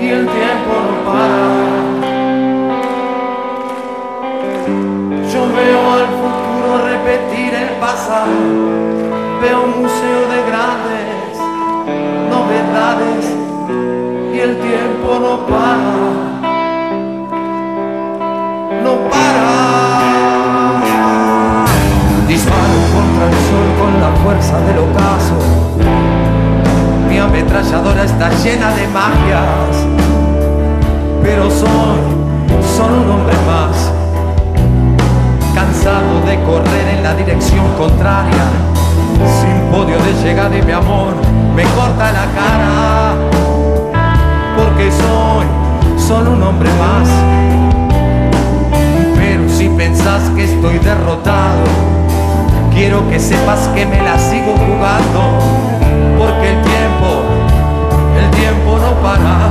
y 0.00 0.08
el 0.08 0.26
tiempo 0.26 0.72
no 0.86 0.94
para. 1.06 1.44
Yo 5.32 5.40
veo 5.54 5.92
al 5.92 6.06
futuro 6.20 6.70
repetir 6.88 7.54
el 7.54 7.70
pasado, 7.78 8.32
veo 9.40 9.62
un 9.62 9.82
museo 9.82 10.20
de 10.32 10.38
grandes 10.50 11.38
novedades 12.30 13.24
y 14.34 14.38
el 14.40 14.58
tiempo 14.58 15.18
no 15.20 15.46
para. 15.46 15.94
No 18.82 18.92
para. 19.08 19.53
Fuerza 24.24 24.58
del 24.60 24.78
ocaso. 24.78 25.36
Mi 27.08 27.18
ametralladora 27.18 28.04
está 28.04 28.30
llena 28.42 28.70
de 28.74 28.88
magias. 28.88 29.74
Pero 31.22 31.50
soy 31.50 32.00
solo 32.76 33.02
un 33.02 33.10
hombre 33.10 33.36
más. 33.46 33.92
Cansado 35.54 36.22
de 36.26 36.42
correr 36.42 36.96
en 36.96 37.02
la 37.02 37.14
dirección 37.14 37.66
contraria. 37.76 38.46
Sin 39.40 39.70
podio 39.70 39.98
de 39.98 40.12
llegada 40.22 40.56
y 40.56 40.62
mi 40.62 40.72
amor 40.72 41.14
me 41.54 41.64
corta 41.76 42.10
la 42.10 42.26
cara. 42.40 43.14
Porque 44.56 44.90
soy 44.90 45.46
solo 45.98 46.32
un 46.32 46.42
hombre 46.42 46.70
más. 46.78 47.08
Pero 49.16 49.48
si 49.50 49.68
pensás 49.68 50.30
que 50.30 50.44
estoy 50.44 50.78
derrotado, 50.78 51.64
quiero 52.74 53.08
que 53.08 53.18
sepas 53.20 53.68
que 53.68 53.86
me 53.86 54.02
la 54.02 54.18
sigo 54.18 54.54
jugando, 54.56 55.38
porque 56.18 56.50
el 56.50 56.60
tiempo, 56.62 57.22
el 58.18 58.30
tiempo 58.32 58.78
no 58.78 58.92
para. 59.00 59.50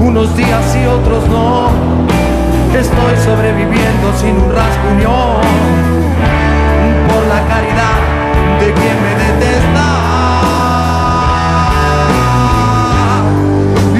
Unos 0.00 0.36
días 0.36 0.76
y 0.76 0.86
otros 0.86 1.28
no, 1.28 1.68
estoy 2.72 3.16
sobreviviendo 3.24 4.12
sin 4.18 4.36
un 4.36 4.52
rasguño, 4.54 5.40
por 7.08 7.22
la 7.26 7.40
caridad 7.46 8.00
de 8.60 8.72
quien 8.72 8.96
me 9.04 9.12
detesta 9.24 9.86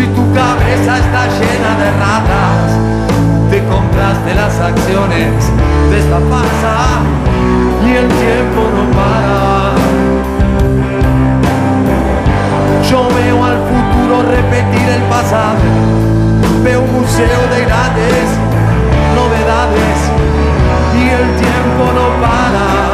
y 0.02 0.06
tu 0.16 0.32
cabeza 0.32 0.98
está 0.98 1.26
llena 1.38 1.70
de 1.78 1.90
ratas. 1.90 3.03
Compraste 3.94 4.34
las 4.34 4.58
acciones 4.58 5.34
de 5.88 5.98
esta 6.00 6.18
farsa 6.18 6.74
y 7.86 7.92
el 7.92 8.08
tiempo 8.08 8.62
no 8.74 8.90
para. 8.90 9.74
Yo 12.90 13.08
veo 13.14 13.44
al 13.44 13.58
futuro 13.58 14.22
repetir 14.32 14.88
el 14.88 15.02
pasado, 15.02 15.60
veo 16.64 16.80
un 16.82 16.92
museo 16.92 17.40
de 17.54 17.64
grandes 17.66 18.26
novedades 19.14 19.96
y 20.98 21.10
el 21.10 21.36
tiempo 21.36 21.92
no 21.94 22.20
para. 22.20 22.93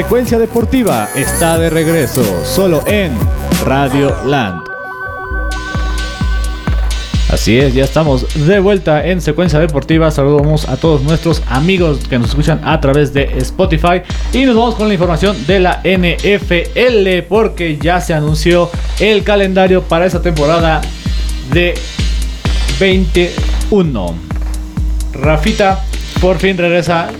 Secuencia 0.00 0.38
Deportiva 0.38 1.10
está 1.14 1.58
de 1.58 1.68
regreso, 1.68 2.24
solo 2.42 2.82
en 2.86 3.12
Radio 3.66 4.16
Land. 4.24 4.62
Así 7.30 7.58
es, 7.58 7.74
ya 7.74 7.84
estamos 7.84 8.26
de 8.46 8.60
vuelta 8.60 9.06
en 9.06 9.20
Secuencia 9.20 9.58
Deportiva. 9.58 10.10
Saludamos 10.10 10.66
a 10.70 10.78
todos 10.78 11.02
nuestros 11.02 11.42
amigos 11.48 11.98
que 12.08 12.18
nos 12.18 12.30
escuchan 12.30 12.62
a 12.64 12.80
través 12.80 13.12
de 13.12 13.24
Spotify. 13.40 14.00
Y 14.32 14.44
nos 14.44 14.56
vamos 14.56 14.74
con 14.76 14.88
la 14.88 14.94
información 14.94 15.36
de 15.46 15.60
la 15.60 15.82
NFL 15.84 17.26
porque 17.28 17.76
ya 17.76 18.00
se 18.00 18.14
anunció 18.14 18.70
el 19.00 19.22
calendario 19.22 19.82
para 19.82 20.06
esta 20.06 20.22
temporada 20.22 20.80
de 21.52 21.74
21. 22.80 24.14
Rafita 25.12 25.84
por 26.22 26.38
fin 26.38 26.56
regresa 26.56 27.10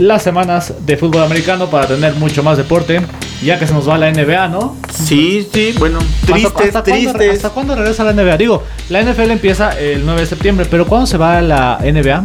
las 0.00 0.22
semanas 0.22 0.74
de 0.86 0.96
fútbol 0.96 1.22
americano 1.24 1.66
para 1.70 1.86
tener 1.86 2.14
mucho 2.14 2.42
más 2.42 2.56
deporte, 2.56 3.00
ya 3.42 3.58
que 3.58 3.66
se 3.66 3.74
nos 3.74 3.88
va 3.88 3.98
la 3.98 4.10
NBA, 4.12 4.48
¿no? 4.48 4.76
Sí, 4.92 5.46
sí, 5.52 5.74
bueno, 5.78 5.98
tristes, 6.26 6.44
¿Hasta, 6.46 6.64
hasta 6.64 6.82
Cuándo, 6.84 7.12
tristes. 7.12 7.36
¿Hasta 7.36 7.50
cuándo 7.50 7.74
regresa 7.74 8.04
la 8.04 8.12
NBA? 8.12 8.36
Digo, 8.36 8.62
la 8.90 9.02
NFL 9.02 9.30
empieza 9.30 9.78
el 9.78 10.04
9 10.04 10.20
de 10.22 10.26
septiembre, 10.26 10.66
pero 10.70 10.86
¿cuándo 10.86 11.06
se 11.06 11.16
va 11.18 11.40
la 11.42 11.78
NBA? 11.82 12.24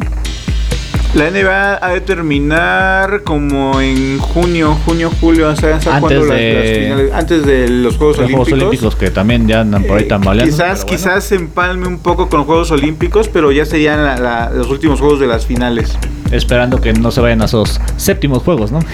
La 1.16 1.30
NBA 1.30 1.78
ha 1.80 1.90
de 1.94 2.02
terminar 2.02 3.22
como 3.24 3.80
en 3.80 4.18
junio, 4.18 4.76
junio, 4.84 5.12
julio, 5.22 5.50
o 5.50 5.56
sea, 5.56 5.76
¿hasta 5.76 5.98
Antes 5.98 6.18
cuándo 6.18 6.26
las- 6.26 6.38
de- 6.40 6.54
las 6.54 6.78
finales? 6.80 7.14
antes 7.14 7.46
de 7.46 7.70
los 7.70 7.98
Juegos 7.98 8.18
Los 8.18 8.26
Olímpicos. 8.26 8.48
Juegos 8.50 8.64
Olímpicos 8.68 8.96
que 8.96 9.12
también 9.12 9.48
ya 9.48 9.60
andan 9.62 9.84
por 9.84 9.98
ahí 10.00 10.06
Eh, 10.06 10.08
tambaleando. 10.08 10.52
Quizás, 10.52 10.80
pero 10.80 10.86
bueno. 10.88 10.98
quizás 10.98 11.24
se 11.24 11.36
empalme 11.36 11.88
un 11.88 12.00
poco 12.00 12.30
con 12.30 12.40
los 12.40 12.48
Juegos 12.48 12.72
Olímpicos, 12.72 13.30
pero 13.30 13.52
ya 13.52 13.64
serían 13.64 14.04
la- 14.04 14.18
la- 14.18 14.50
los 14.50 14.72
últimos 14.72 15.00
juegos 15.00 15.20
de 15.20 15.28
las 15.28 15.46
finales. 15.46 15.96
Esperando 16.34 16.82
que 16.82 16.94
no 16.94 17.12
se 17.12 17.22
vayan 17.22 17.42
a 17.42 17.46
esos 17.46 17.80
séptimos 17.98 18.44
juegos, 18.44 18.72
¿no? 18.72 18.80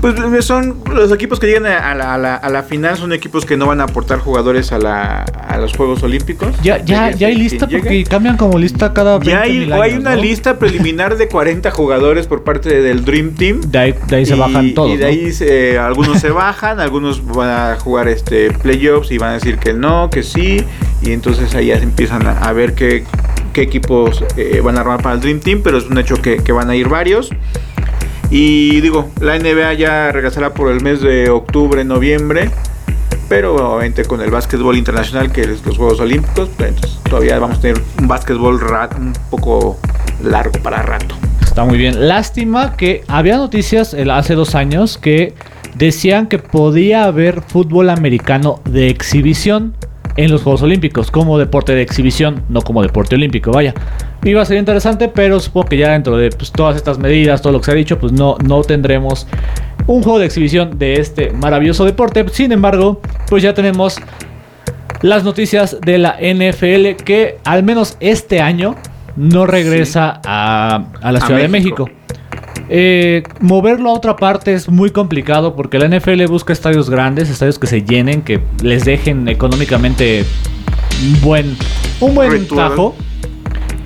Pues 0.00 0.14
eh, 0.20 0.42
son 0.42 0.76
los 0.94 1.10
equipos 1.10 1.40
que 1.40 1.46
llegan 1.46 1.64
a 1.66 1.94
la, 1.94 2.14
a 2.14 2.18
la- 2.18 2.34
a 2.36 2.50
la 2.50 2.62
final, 2.62 2.96
son 2.98 3.12
equipos 3.14 3.46
que 3.46 3.56
no 3.56 3.66
van 3.66 3.80
a 3.80 3.84
aportar 3.84 4.18
jugadores 4.18 4.70
a, 4.70 4.78
la, 4.78 5.22
a 5.22 5.56
los 5.56 5.74
Juegos 5.74 6.02
Olímpicos. 6.02 6.54
ya, 6.62 6.84
ya, 6.84 7.10
ya 7.12 7.28
hay 7.28 7.34
lista 7.34 7.66
porque 7.66 8.04
cambian 8.04 8.36
como 8.36 8.58
lista 8.58 8.92
cada 8.92 9.18
20 9.18 9.30
Ya 9.30 9.40
hay, 9.40 9.58
mil 9.60 9.72
una 10.00 10.14
¿no? 10.14 10.20
lista 10.22 10.58
preliminar 10.58 11.16
de 11.16 11.28
40 11.28 11.70
jugadores 11.70 12.26
por 12.26 12.44
parte 12.44 12.82
del 12.82 13.04
Dream 13.06 13.34
Team. 13.34 13.62
De 13.62 13.78
ahí, 13.78 13.94
de 14.06 14.16
ahí 14.16 14.26
se 14.26 14.34
bajan 14.34 14.74
todos. 14.74 14.92
Y 14.92 14.96
de 14.98 15.04
¿no? 15.04 15.08
ahí 15.10 15.32
se- 15.32 15.78
algunos 15.78 16.20
se 16.20 16.30
bajan, 16.30 16.78
algunos 16.78 17.24
van 17.26 17.48
a 17.48 17.76
jugar 17.80 18.06
este 18.08 18.50
playoffs 18.52 19.10
y 19.10 19.16
van 19.18 19.30
a 19.30 19.34
decir 19.34 19.56
que 19.58 19.72
no, 19.72 20.10
que 20.10 20.22
sí. 20.22 20.62
Y 21.02 21.12
entonces 21.12 21.54
ahí 21.54 21.68
ya 21.68 21.78
se 21.78 21.84
empiezan 21.84 22.26
a, 22.26 22.32
a 22.40 22.52
ver 22.52 22.74
qué, 22.74 23.04
qué 23.56 23.62
equipos 23.62 24.22
eh, 24.36 24.60
van 24.62 24.76
a 24.76 24.82
armar 24.82 25.00
para 25.02 25.14
el 25.14 25.20
Dream 25.22 25.40
Team, 25.40 25.62
pero 25.64 25.78
es 25.78 25.86
un 25.86 25.96
hecho 25.96 26.16
que, 26.20 26.36
que 26.36 26.52
van 26.52 26.68
a 26.68 26.76
ir 26.76 26.88
varios. 26.90 27.30
Y 28.30 28.82
digo, 28.82 29.08
la 29.20 29.38
NBA 29.38 29.72
ya 29.74 30.12
regresará 30.12 30.52
por 30.52 30.70
el 30.70 30.82
mes 30.82 31.00
de 31.00 31.30
octubre, 31.30 31.82
noviembre. 31.82 32.50
Pero 33.30 33.54
obviamente 33.56 34.04
con 34.04 34.20
el 34.20 34.30
básquetbol 34.30 34.76
internacional, 34.76 35.32
que 35.32 35.40
es 35.40 35.64
los 35.64 35.78
Juegos 35.78 35.98
Olímpicos, 36.00 36.50
pues, 36.58 36.68
entonces 36.68 36.98
todavía 37.08 37.38
vamos 37.38 37.56
a 37.58 37.60
tener 37.62 37.82
un 37.98 38.06
básquetbol 38.08 38.60
un 38.98 39.14
poco 39.30 39.78
largo 40.22 40.52
para 40.62 40.82
rato. 40.82 41.14
Está 41.42 41.64
muy 41.64 41.78
bien. 41.78 42.06
Lástima 42.08 42.76
que 42.76 43.04
había 43.08 43.38
noticias 43.38 43.94
el- 43.94 44.10
hace 44.10 44.34
dos 44.34 44.54
años 44.54 44.98
que 44.98 45.32
decían 45.74 46.26
que 46.26 46.38
podía 46.38 47.04
haber 47.04 47.40
fútbol 47.40 47.88
americano 47.88 48.60
de 48.66 48.90
exhibición 48.90 49.74
en 50.16 50.30
los 50.30 50.42
Juegos 50.42 50.62
Olímpicos, 50.62 51.10
como 51.10 51.38
deporte 51.38 51.74
de 51.74 51.82
exhibición, 51.82 52.42
no 52.48 52.62
como 52.62 52.82
deporte 52.82 53.14
olímpico, 53.14 53.50
vaya. 53.50 53.74
Iba 54.24 54.42
a 54.42 54.44
ser 54.44 54.56
interesante, 54.56 55.08
pero 55.08 55.40
supongo 55.40 55.68
que 55.68 55.76
ya 55.76 55.92
dentro 55.92 56.16
de 56.16 56.30
pues, 56.30 56.50
todas 56.50 56.76
estas 56.76 56.98
medidas, 56.98 57.42
todo 57.42 57.52
lo 57.52 57.60
que 57.60 57.66
se 57.66 57.70
ha 57.72 57.74
dicho, 57.74 57.98
pues 57.98 58.12
no, 58.12 58.36
no 58.44 58.62
tendremos 58.62 59.26
un 59.86 60.02
juego 60.02 60.18
de 60.18 60.26
exhibición 60.26 60.78
de 60.78 60.94
este 60.94 61.30
maravilloso 61.30 61.84
deporte. 61.84 62.24
Sin 62.32 62.52
embargo, 62.52 63.00
pues 63.28 63.42
ya 63.42 63.54
tenemos 63.54 63.98
las 65.02 65.24
noticias 65.24 65.78
de 65.80 65.98
la 65.98 66.16
NFL 66.20 67.02
que 67.04 67.38
al 67.44 67.62
menos 67.62 67.96
este 68.00 68.40
año 68.40 68.76
no 69.16 69.46
regresa 69.46 70.20
a, 70.24 70.86
a 71.00 71.12
la 71.12 71.18
A 71.18 71.26
Ciudad 71.26 71.40
de 71.40 71.48
México. 71.48 71.88
Eh, 72.68 73.22
moverlo 73.40 73.90
a 73.90 73.92
otra 73.92 74.16
parte 74.16 74.54
es 74.54 74.68
muy 74.68 74.90
complicado 74.90 75.54
porque 75.54 75.78
la 75.78 75.88
NFL 75.88 76.24
busca 76.26 76.52
estadios 76.52 76.90
grandes, 76.90 77.30
estadios 77.30 77.58
que 77.58 77.66
se 77.66 77.82
llenen, 77.82 78.22
que 78.22 78.40
les 78.62 78.84
dejen 78.84 79.28
económicamente 79.28 80.24
un 81.02 81.20
buen, 81.20 81.56
un 82.00 82.14
buen 82.14 82.32
Ritual. 82.32 82.70
tajo. 82.70 82.96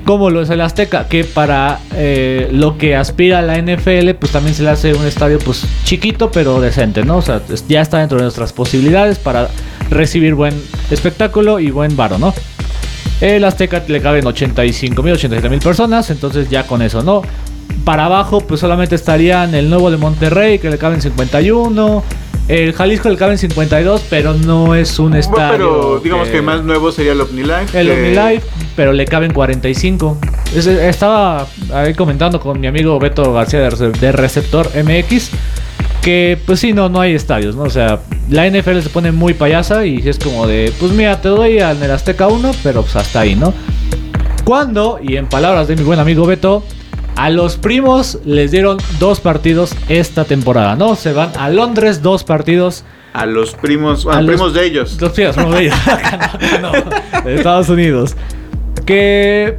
Como 0.05 0.31
lo 0.31 0.43
es 0.43 0.51
el 0.51 0.61
Azteca, 0.61 1.07
que 1.07 1.23
para 1.23 1.79
eh, 1.95 2.49
lo 2.51 2.79
que 2.79 2.97
aspira 2.97 3.43
la 3.43 3.59
NFL, 3.61 4.11
pues 4.19 4.33
también 4.33 4.57
se 4.57 4.65
le 4.65 4.71
hace 4.71 4.93
un 4.95 5.07
estadio 5.07 5.39
pues 5.39 5.65
chiquito 5.85 6.33
pero 6.33 6.61
decente, 6.61 7.05
¿no? 7.05 7.19
O 7.19 7.23
sea, 7.23 7.43
ya 7.69 7.81
está 7.81 7.99
dentro 7.99 8.17
de 8.17 8.25
nuestras 8.25 8.53
posibilidades 8.53 9.19
para 9.19 9.49
recibir 9.89 10.35
buen 10.35 10.55
espectáculo 10.91 11.61
y 11.61 11.71
buen 11.71 11.97
varo, 11.97 12.19
¿no? 12.19 12.35
El 13.21 13.45
Azteca 13.45 13.85
le 13.87 14.01
caben 14.01 14.27
85 14.27 15.03
mil, 15.03 15.13
87 15.13 15.49
mil 15.49 15.61
personas, 15.61 16.11
entonces 16.11 16.49
ya 16.49 16.67
con 16.67 16.83
eso, 16.83 17.03
¿no? 17.03 17.23
Para 17.85 18.07
abajo, 18.07 18.41
pues 18.41 18.61
solamente 18.61 18.95
estarían 18.95 19.55
el 19.55 19.69
nuevo 19.71 19.91
de 19.91 19.97
Monterrey, 19.97 20.59
que 20.59 20.71
le 20.71 20.79
caben 20.79 21.01
51. 21.01 22.03
El 22.49 22.73
Jalisco 22.73 23.09
le 23.09 23.17
caben 23.17 23.39
52, 23.39 24.03
pero 24.11 24.35
no 24.35 24.75
es 24.75 24.99
un 24.99 25.11
Bueno, 25.11 25.21
estadio. 25.21 25.53
pero 25.53 26.01
digamos 26.03 26.29
que, 26.29 26.43
más 26.43 26.65
nuevo 26.65 26.91
sería 26.91 27.13
el 27.13 27.21
OmniLife. 27.21 27.81
El 27.81 27.87
que- 27.87 27.93
OmniLife, 27.93 28.47
pero 28.75 28.93
le 28.93 29.05
caben 29.07 29.33
45. 29.33 30.19
Es- 30.55 30.67
estaba 30.67 31.47
ahí 31.73 31.95
comentando 31.95 32.41
con 32.41 32.59
mi 32.59 32.67
amigo 32.67 32.99
Beto 32.99 33.33
García 33.33 33.61
de, 33.61 33.71
Rece- 33.71 33.93
de 33.99 34.13
Receptor 34.13 34.69
MX. 34.75 35.31
Que 36.03 36.39
pues 36.47 36.59
sí, 36.61 36.73
no, 36.73 36.89
no 36.89 37.01
hay 37.01 37.15
estadios, 37.15 37.55
¿no? 37.57 37.63
O 37.65 37.71
sea, 37.71 38.01
la 38.31 38.47
NFL 38.47 38.81
se 38.81 38.89
pone 38.89 39.13
muy 39.13 39.35
payasa 39.35 39.85
y 39.87 39.99
es 40.09 40.19
como 40.19 40.47
de, 40.47 40.73
pues 40.81 40.93
mira, 40.93 41.21
te 41.21 41.29
doy 41.29 41.59
en 41.59 41.83
el 41.83 41.91
Azteca 41.91 42.27
1, 42.29 42.53
pero 42.63 42.81
pues 42.83 42.97
hasta 42.97 43.21
ahí, 43.21 43.37
¿no? 43.37 43.53
Cuando, 44.45 44.99
y 45.03 45.17
en 45.17 45.27
palabras 45.27 45.69
de 45.69 45.77
mi 45.77 45.83
buen 45.83 46.01
amigo 46.01 46.27
Beto, 46.27 46.65
a 47.17 47.31
los 47.31 47.57
primos 47.57 48.19
les 48.25 48.51
dieron 48.51 48.79
dos 48.99 49.21
partidos 49.21 49.75
esta 49.89 50.25
temporada, 50.25 50.77
¿no? 50.77 50.95
Se 50.97 51.13
van 51.13 51.31
a 51.39 51.49
Londres 51.51 52.03
dos 52.03 52.25
partidos. 52.25 52.85
A 53.13 53.27
los 53.27 53.55
primos, 53.55 54.07
A 54.07 54.13
a 54.19 54.23
los 54.23 54.27
los- 54.27 54.35
primos 54.37 54.55
de 54.55 54.67
ellos. 54.67 54.97
Dos 54.99 55.13
primos, 55.13 55.37
de 55.37 55.61
ellos. 55.67 55.75
No, 56.63 56.73
de 57.25 57.35
Estados 57.35 57.69
Unidos. 57.69 58.17
Que 58.87 59.59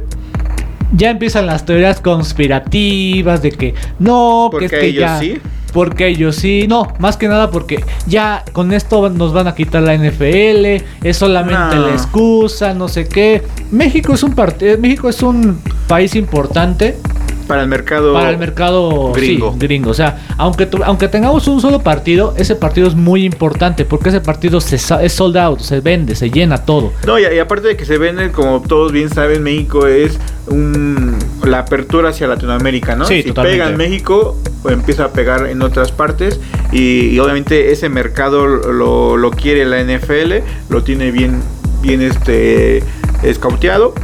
ya 0.94 1.10
empiezan 1.10 1.46
las 1.46 1.64
teorías 1.64 2.00
conspirativas 2.00 3.42
de 3.42 3.52
que 3.52 3.74
no, 3.98 4.48
que 4.50 4.52
Porque 4.52 4.64
es 4.66 4.70
que 4.72 4.86
ellos 4.86 5.00
ya. 5.00 5.18
sí. 5.20 5.38
Porque 5.72 6.08
ellos 6.08 6.36
sí, 6.36 6.66
no, 6.68 6.92
más 6.98 7.16
que 7.16 7.28
nada 7.28 7.50
porque 7.50 7.82
ya 8.06 8.44
con 8.52 8.74
esto 8.74 9.08
nos 9.08 9.32
van 9.32 9.46
a 9.48 9.54
quitar 9.54 9.82
la 9.82 9.94
NFL, 9.96 10.84
es 11.02 11.16
solamente 11.16 11.76
No. 11.76 11.86
la 11.86 11.92
excusa, 11.92 12.74
no 12.74 12.88
sé 12.88 13.08
qué. 13.08 13.42
México 13.70 14.12
es 14.12 14.22
un 14.22 14.34
part- 14.36 14.76
México 14.78 15.08
es 15.08 15.22
un 15.22 15.58
país 15.88 16.14
importante 16.14 16.98
Para 17.46 17.62
el 17.62 17.68
mercado. 17.68 18.14
para 18.14 18.30
el 18.30 18.38
mercado 18.38 19.12
sí, 19.14 19.20
gringo. 19.20 19.54
gringo. 19.58 19.90
O 19.90 19.94
sea, 19.94 20.26
aunque, 20.38 20.66
tu- 20.66 20.82
aunque 20.84 21.08
tengamos 21.08 21.46
un 21.48 21.60
solo 21.60 21.80
partido, 21.80 22.34
ese 22.36 22.56
partido 22.56 22.86
es 22.88 22.94
muy 22.94 23.24
importante 23.24 23.84
porque 23.84 24.08
ese 24.10 24.20
partido 24.20 24.60
se, 24.60 24.76
es 24.76 25.12
sold 25.12 25.36
out, 25.36 25.60
se 25.60 25.80
vende, 25.80 26.14
se 26.14 26.30
llena 26.30 26.58
todo. 26.58 26.92
No, 27.06 27.18
y, 27.18 27.22
y 27.24 27.38
aparte 27.38 27.68
de 27.68 27.76
que 27.76 27.84
se 27.84 27.98
vende, 27.98 28.30
como 28.32 28.60
todos 28.62 28.92
bien 28.92 29.10
saben, 29.10 29.42
México 29.42 29.86
es 29.86 30.18
un, 30.48 31.16
la 31.44 31.60
apertura 31.60 32.10
hacia 32.10 32.26
Latinoamérica, 32.26 32.96
¿no? 32.96 33.04
Sí, 33.06 33.22
si 33.22 33.28
totalmente. 33.28 33.58
pega 33.58 33.70
en 33.70 33.76
México, 33.76 34.36
pues 34.62 34.74
empieza 34.74 35.04
a 35.04 35.08
pegar 35.12 35.46
en 35.48 35.62
otras 35.62 35.92
partes. 35.92 36.40
Y, 36.72 37.08
y 37.08 37.18
obviamente 37.18 37.72
ese 37.72 37.88
mercado 37.88 38.46
lo, 38.46 39.16
lo 39.16 39.30
quiere 39.30 39.64
la 39.64 39.82
NFL, 39.82 40.32
lo 40.70 40.82
tiene 40.82 41.10
bien, 41.10 41.40
bien 41.82 42.00
este, 42.02 42.82
escauteado. 43.22 43.94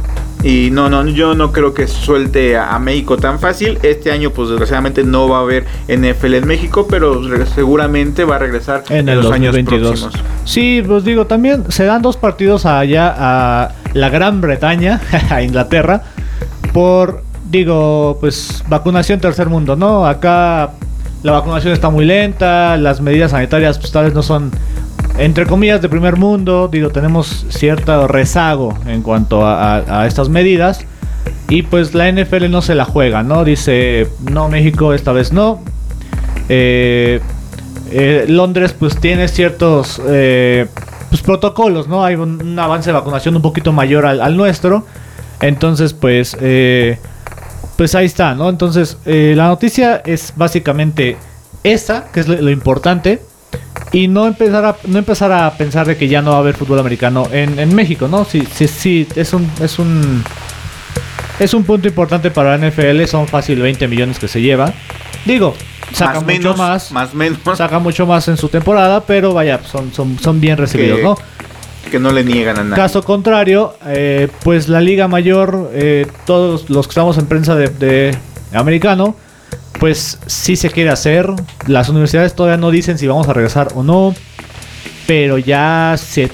Y 0.41 0.69
no, 0.71 0.89
no, 0.89 1.05
yo 1.07 1.35
no 1.35 1.51
creo 1.51 1.73
que 1.73 1.87
suelte 1.87 2.55
a, 2.55 2.73
a 2.73 2.79
México 2.79 3.17
tan 3.17 3.39
fácil. 3.39 3.77
Este 3.83 4.11
año, 4.11 4.31
pues 4.31 4.49
desgraciadamente 4.49 5.03
no 5.03 5.27
va 5.27 5.39
a 5.39 5.41
haber 5.41 5.65
NFL 5.87 6.35
en 6.35 6.47
México, 6.47 6.87
pero 6.89 7.21
seguramente 7.47 8.23
va 8.23 8.35
a 8.35 8.39
regresar 8.39 8.83
En 8.89 9.09
el 9.09 9.17
los 9.17 9.31
años 9.31 9.53
2022. 9.53 9.99
próximos. 9.99 10.25
Sí, 10.45 10.81
pues 10.85 11.03
digo, 11.03 11.27
también 11.27 11.65
se 11.69 11.83
dan 11.83 12.01
dos 12.01 12.15
partidos 12.15 12.65
allá 12.65 13.13
a 13.17 13.73
la 13.93 14.09
Gran 14.09 14.39
Bretaña, 14.39 15.01
a 15.29 15.41
Inglaterra, 15.41 16.03
por, 16.73 17.23
digo, 17.49 18.17
pues 18.21 18.63
vacunación 18.67 19.19
tercer 19.19 19.49
mundo, 19.49 19.75
¿no? 19.75 20.05
Acá 20.05 20.71
la 21.23 21.33
vacunación 21.33 21.73
está 21.73 21.89
muy 21.89 22.05
lenta, 22.05 22.77
las 22.77 23.01
medidas 23.01 23.31
sanitarias 23.31 23.77
pues 23.77 23.91
tal 23.91 24.05
vez 24.05 24.13
no 24.13 24.23
son, 24.23 24.51
entre 25.19 25.45
comillas, 25.45 25.81
de 25.81 25.89
primer 25.89 26.15
mundo, 26.15 26.69
digo, 26.71 26.89
tenemos 26.91 27.45
cierto 27.49 28.07
rezago 28.07 28.73
en 28.87 29.01
cuanto 29.01 29.45
a, 29.45 30.05
estas 30.07 30.29
medidas. 30.29 30.85
Y 31.49 31.63
pues 31.63 31.93
la 31.93 32.11
NFL 32.11 32.49
no 32.49 32.61
se 32.61 32.75
la 32.75 32.85
juega, 32.85 33.23
¿no? 33.23 33.43
Dice, 33.43 34.07
no, 34.31 34.49
México 34.49 34.93
esta 34.93 35.11
vez 35.11 35.33
no. 35.33 35.61
Eh, 36.47 37.19
eh, 37.91 38.25
Londres 38.27 38.73
pues 38.77 38.97
tiene 38.97 39.27
ciertos 39.27 39.99
eh, 40.07 40.67
pues, 41.09 41.21
protocolos, 41.21 41.87
¿no? 41.87 42.05
Hay 42.05 42.15
un, 42.15 42.57
avance 42.57 42.89
de 42.89 42.93
vacunación 42.93 43.35
un 43.35 43.41
poquito 43.41 43.73
mayor 43.73 44.05
al, 44.05 44.37
nuestro. 44.37 44.85
Entonces 45.41 45.93
pues 45.93 46.37
pues 47.75 47.95
ahí 47.95 48.05
está, 48.05 48.35
¿no? 48.35 48.49
Entonces 48.49 48.97
la 49.05 49.47
noticia 49.47 50.01
es 50.05 50.33
básicamente 50.35 51.17
esa, 51.63 52.05
que 52.11 52.19
es 52.19 52.27
lo 52.27 52.51
importante, 52.51 53.21
y 53.91 54.07
no 54.07 54.27
empezar 54.27 54.65
a 54.65 54.75
no 54.85 54.99
empezar 54.99 55.31
a 55.31 55.51
pensar 55.57 55.87
de 55.87 55.97
que 55.97 56.07
ya 56.07 56.21
no 56.21 56.31
va 56.31 56.37
a 56.37 56.39
haber 56.39 56.55
fútbol 56.55 56.79
americano 56.79 57.27
en, 57.31 57.57
en 57.59 57.73
México, 57.75 58.07
¿no? 58.07 58.23
Sí, 58.25 58.47
sí, 58.53 58.67
sí, 58.67 59.07
es 59.15 59.33
un 59.33 59.49
es 59.61 59.79
un 59.79 60.23
es 61.39 61.53
un 61.53 61.63
punto 61.63 61.87
importante 61.87 62.31
para 62.31 62.57
la 62.57 62.69
NFL, 62.69 63.05
son 63.05 63.27
fácil 63.27 63.61
20 63.61 63.87
millones 63.87 64.19
que 64.19 64.27
se 64.27 64.41
lleva. 64.41 64.73
Digo, 65.25 65.55
saca 65.93 66.15
más 66.15 66.23
mucho 66.23 66.33
menos, 66.33 66.57
más, 66.57 66.91
más 66.91 67.13
menos, 67.13 67.39
saca 67.57 67.79
mucho 67.79 68.05
más 68.05 68.27
en 68.27 68.37
su 68.37 68.49
temporada, 68.49 69.01
pero 69.05 69.33
vaya, 69.33 69.59
son 69.63 69.93
son 69.93 70.19
son 70.19 70.39
bien 70.41 70.57
recibidos, 70.57 70.97
Que- 70.97 71.03
¿no? 71.03 71.17
que 71.89 71.99
no 71.99 72.11
le 72.11 72.23
niegan 72.23 72.59
a 72.59 72.63
nadie. 72.63 72.75
Caso 72.75 73.01
contrario, 73.03 73.75
eh, 73.87 74.27
pues 74.43 74.67
la 74.69 74.79
Liga 74.81 75.07
Mayor, 75.07 75.71
eh, 75.73 76.05
todos 76.25 76.69
los 76.69 76.87
que 76.87 76.91
estamos 76.91 77.17
en 77.17 77.25
prensa 77.25 77.55
de, 77.55 77.69
de 77.69 78.15
americano, 78.53 79.15
pues 79.79 80.19
sí 80.27 80.55
se 80.55 80.69
quiere 80.69 80.89
hacer. 80.89 81.27
Las 81.67 81.89
universidades 81.89 82.35
todavía 82.35 82.57
no 82.57 82.71
dicen 82.71 82.97
si 82.97 83.07
vamos 83.07 83.27
a 83.27 83.33
regresar 83.33 83.69
o 83.75 83.83
no. 83.83 84.13
Pero 85.07 85.39
ya 85.39 85.95
se, 85.97 86.29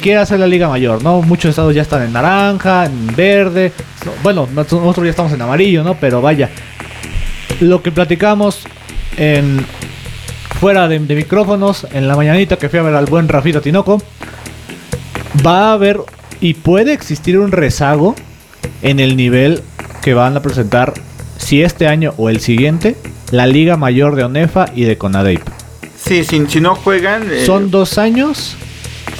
quiere 0.00 0.20
hacer 0.20 0.38
la 0.38 0.46
Liga 0.46 0.68
Mayor, 0.68 1.02
¿no? 1.02 1.22
Muchos 1.22 1.50
estados 1.50 1.74
ya 1.74 1.82
están 1.82 2.02
en 2.02 2.12
naranja, 2.12 2.86
en 2.86 3.08
verde. 3.16 3.72
No, 4.06 4.12
Bueno, 4.22 4.48
nosotros 4.54 5.04
ya 5.04 5.10
estamos 5.10 5.32
en 5.32 5.42
amarillo, 5.42 5.82
¿no? 5.82 5.94
Pero 5.94 6.22
vaya. 6.22 6.48
Lo 7.60 7.82
que 7.82 7.90
platicamos 7.90 8.60
en 9.16 9.66
fuera 10.60 10.86
de, 10.86 11.00
de 11.00 11.14
micrófonos, 11.16 11.86
en 11.92 12.06
la 12.06 12.14
mañanita 12.14 12.56
que 12.56 12.68
fui 12.68 12.78
a 12.78 12.82
ver 12.82 12.94
al 12.94 13.06
buen 13.06 13.26
Rafita 13.26 13.60
Tinoco, 13.60 14.00
va 15.44 15.70
a 15.70 15.72
haber 15.72 16.00
y 16.40 16.54
puede 16.54 16.92
existir 16.92 17.38
un 17.38 17.50
rezago 17.50 18.14
en 18.82 19.00
el 19.00 19.16
nivel 19.16 19.62
que 20.00 20.14
van 20.14 20.36
a 20.36 20.42
presentar 20.42 20.92
si 21.42 21.62
este 21.62 21.86
año 21.86 22.14
o 22.16 22.28
el 22.30 22.40
siguiente 22.40 22.96
la 23.30 23.46
Liga 23.46 23.76
Mayor 23.76 24.14
de 24.16 24.24
ONEFA 24.24 24.66
y 24.74 24.84
de 24.84 24.96
CONADEIP. 24.98 25.40
Sí, 25.96 26.24
si, 26.24 26.46
si 26.46 26.60
no 26.60 26.74
juegan, 26.74 27.22
eh, 27.30 27.44
Son 27.46 27.70
dos 27.70 27.98
años 27.98 28.56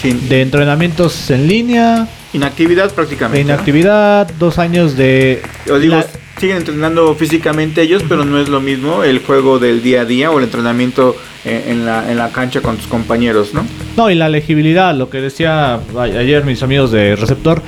de 0.03 0.43
entrenamientos 0.43 1.31
en 1.31 1.47
línea, 1.49 2.09
inactividad 2.33 2.89
de 2.89 2.95
prácticamente. 2.95 3.45
¿no? 3.45 3.53
inactividad, 3.53 4.29
dos 4.39 4.59
años 4.59 4.97
de... 4.97 5.43
Yo 5.67 5.79
digo, 5.79 5.97
la- 5.97 6.07
siguen 6.41 6.57
entrenando 6.59 7.15
físicamente 7.15 7.83
ellos, 7.83 8.03
pero 8.09 8.25
no 8.25 8.39
es 8.41 8.49
lo 8.49 8.61
mismo 8.61 9.05
el 9.05 9.21
juego 9.21 9.59
del 9.61 9.83
día 9.83 10.01
a 10.01 10.05
día 10.05 10.31
o 10.31 10.39
el 10.39 10.45
entrenamiento 10.45 11.15
eh, 11.45 11.67
en, 11.69 11.87
la, 11.87 12.11
en 12.11 12.19
la 12.19 12.31
cancha 12.31 12.61
con 12.61 12.77
tus 12.77 12.87
compañeros, 12.89 13.55
¿no? 13.55 13.65
No, 13.97 14.11
y 14.11 14.15
la 14.17 14.29
legibilidad, 14.29 14.95
lo 14.95 15.09
que 15.09 15.21
decía 15.21 15.79
ayer 15.97 16.45
mis 16.45 16.63
amigos 16.63 16.91
de 16.91 17.15
receptor. 17.17 17.63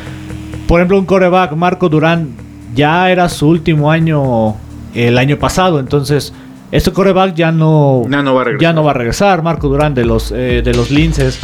Por 0.66 0.80
ejemplo, 0.80 0.98
un 0.98 1.04
coreback, 1.06 1.52
Marco 1.52 1.88
Durán, 1.88 2.30
ya 2.74 3.10
era 3.10 3.28
su 3.28 3.48
último 3.48 3.90
año 3.90 4.54
el 4.94 5.18
año 5.18 5.38
pasado, 5.38 5.80
entonces 5.80 6.32
este 6.72 6.90
coreback 6.92 7.34
ya 7.34 7.52
no, 7.52 8.04
Ya 8.08 8.22
no 8.22 8.34
va 8.34 8.40
a 8.42 8.44
regresar. 8.44 8.62
ya 8.62 8.72
no 8.72 8.84
va 8.84 8.90
a 8.90 8.94
regresar. 8.94 9.42
Marco 9.42 9.68
Durán 9.68 9.94
de 9.94 10.04
los, 10.04 10.32
eh, 10.32 10.62
de 10.64 10.74
los 10.74 10.90
Linces. 10.90 11.38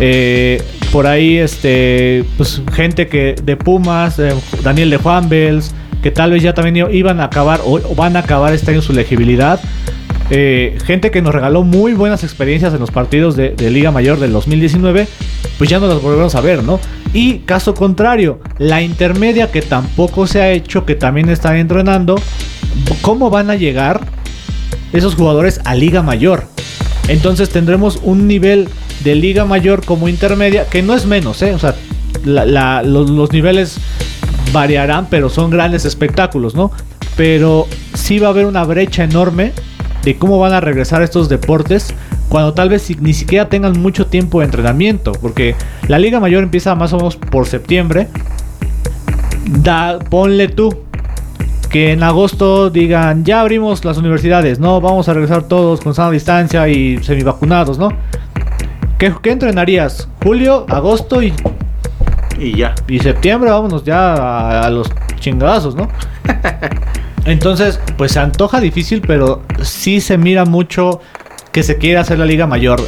Eh, 0.00 0.60
por 0.90 1.06
ahí, 1.06 1.36
este, 1.38 2.24
pues 2.36 2.60
gente 2.72 3.06
que 3.06 3.36
de 3.40 3.56
Pumas, 3.56 4.18
eh, 4.18 4.34
Daniel 4.64 4.90
de 4.90 4.96
Juan 4.96 5.28
Bells, 5.28 5.72
que 6.02 6.10
tal 6.10 6.32
vez 6.32 6.42
ya 6.42 6.54
también 6.54 6.88
iban 6.92 7.20
a 7.20 7.24
acabar 7.24 7.60
o, 7.64 7.74
o 7.74 7.94
van 7.94 8.16
a 8.16 8.20
acabar 8.20 8.52
este 8.52 8.72
año 8.72 8.82
su 8.82 8.92
legibilidad. 8.92 9.60
Eh, 10.30 10.78
gente 10.84 11.10
que 11.10 11.20
nos 11.20 11.34
regaló 11.34 11.64
muy 11.64 11.92
buenas 11.92 12.24
experiencias 12.24 12.72
en 12.72 12.80
los 12.80 12.90
partidos 12.90 13.36
de, 13.36 13.54
Liga 13.70 13.90
Mayor 13.90 14.18
del 14.18 14.32
2019, 14.32 15.06
pues 15.58 15.68
ya 15.68 15.78
no 15.78 15.86
las 15.86 16.00
volvemos 16.00 16.34
a 16.34 16.40
ver, 16.40 16.62
¿no? 16.62 16.80
Y 17.12 17.40
caso 17.40 17.74
contrario, 17.74 18.40
la 18.58 18.80
intermedia 18.82 19.50
que 19.50 19.60
tampoco 19.60 20.26
se 20.26 20.40
ha 20.40 20.50
hecho, 20.50 20.86
que 20.86 20.94
también 20.94 21.28
están 21.28 21.56
entrenando, 21.56 22.16
¿cómo 23.02 23.28
van 23.28 23.50
a 23.50 23.54
llegar 23.54 24.00
esos 24.92 25.14
jugadores 25.14 25.60
a 25.64 25.74
Liga 25.74 26.02
Mayor? 26.02 26.44
Entonces 27.08 27.50
tendremos 27.50 28.00
un 28.02 28.26
nivel 28.26 28.68
de 29.04 29.14
Liga 29.14 29.44
Mayor 29.44 29.84
como 29.84 30.08
intermedia, 30.08 30.66
que 30.66 30.82
no 30.82 30.94
es 30.94 31.04
menos, 31.04 31.42
¿eh? 31.42 31.54
O 31.54 31.58
sea, 31.58 31.74
los, 32.24 33.10
los 33.10 33.30
niveles 33.30 33.76
variarán, 34.52 35.08
pero 35.10 35.28
son 35.28 35.50
grandes 35.50 35.84
espectáculos, 35.84 36.54
¿no? 36.54 36.70
Pero 37.14 37.68
sí 37.92 38.18
va 38.18 38.28
a 38.28 38.30
haber 38.30 38.46
una 38.46 38.64
brecha 38.64 39.04
enorme 39.04 39.52
de 40.04 40.16
cómo 40.16 40.38
van 40.38 40.52
a 40.52 40.60
regresar 40.60 41.02
estos 41.02 41.28
deportes 41.28 41.94
cuando 42.28 42.52
tal 42.54 42.68
vez 42.68 42.90
ni 43.00 43.14
siquiera 43.14 43.48
tengan 43.48 43.80
mucho 43.80 44.06
tiempo 44.06 44.40
de 44.40 44.46
entrenamiento, 44.46 45.12
porque 45.12 45.54
la 45.88 45.98
Liga 45.98 46.20
Mayor 46.20 46.42
empieza 46.42 46.74
más 46.74 46.92
o 46.92 46.96
menos 46.96 47.16
por 47.16 47.46
septiembre. 47.46 48.08
Da, 49.46 49.98
ponle 49.98 50.48
tú 50.48 50.84
que 51.70 51.92
en 51.92 52.02
agosto 52.02 52.70
digan, 52.70 53.24
ya 53.24 53.40
abrimos 53.40 53.84
las 53.84 53.98
universidades, 53.98 54.58
¿no? 54.58 54.80
Vamos 54.80 55.08
a 55.08 55.12
regresar 55.12 55.42
todos 55.44 55.80
con 55.80 55.94
sana 55.94 56.10
distancia 56.10 56.68
y 56.68 57.02
semivacunados, 57.02 57.78
¿no? 57.78 57.88
¿Qué, 58.98 59.12
qué 59.22 59.32
entrenarías? 59.32 60.08
Julio, 60.22 60.66
agosto 60.68 61.22
y, 61.22 61.32
Y 62.38 62.56
ya. 62.56 62.74
y 62.86 62.98
septiembre, 63.00 63.50
vámonos 63.50 63.84
ya 63.84 64.14
a, 64.14 64.66
a 64.66 64.70
los 64.70 64.88
chingadazos, 65.18 65.74
¿no? 65.74 65.88
Entonces, 67.26 67.80
pues 67.96 68.12
se 68.12 68.20
antoja 68.20 68.60
difícil, 68.60 69.00
pero 69.00 69.42
sí 69.62 70.00
se 70.00 70.18
mira 70.18 70.44
mucho 70.44 71.00
que 71.52 71.62
se 71.62 71.78
quiere 71.78 71.98
hacer 71.98 72.18
la 72.18 72.26
Liga 72.26 72.46
Mayor. 72.46 72.84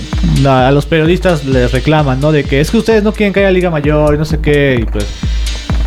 A 0.47 0.71
los 0.73 0.87
periodistas 0.87 1.45
les 1.45 1.73
reclaman, 1.73 2.21
¿no? 2.21 2.33
De 2.33 2.45
que 2.45 2.61
es 2.61 2.71
que 2.71 2.79
ustedes 2.79 3.03
no 3.03 3.13
quieren 3.13 3.33
que 3.33 3.41
haya 3.41 3.51
Liga 3.51 3.71
Mayor 3.71 4.15
y 4.15 4.19
no 4.19 4.25
sé 4.25 4.41
qué, 4.41 4.85
pues... 4.93 5.07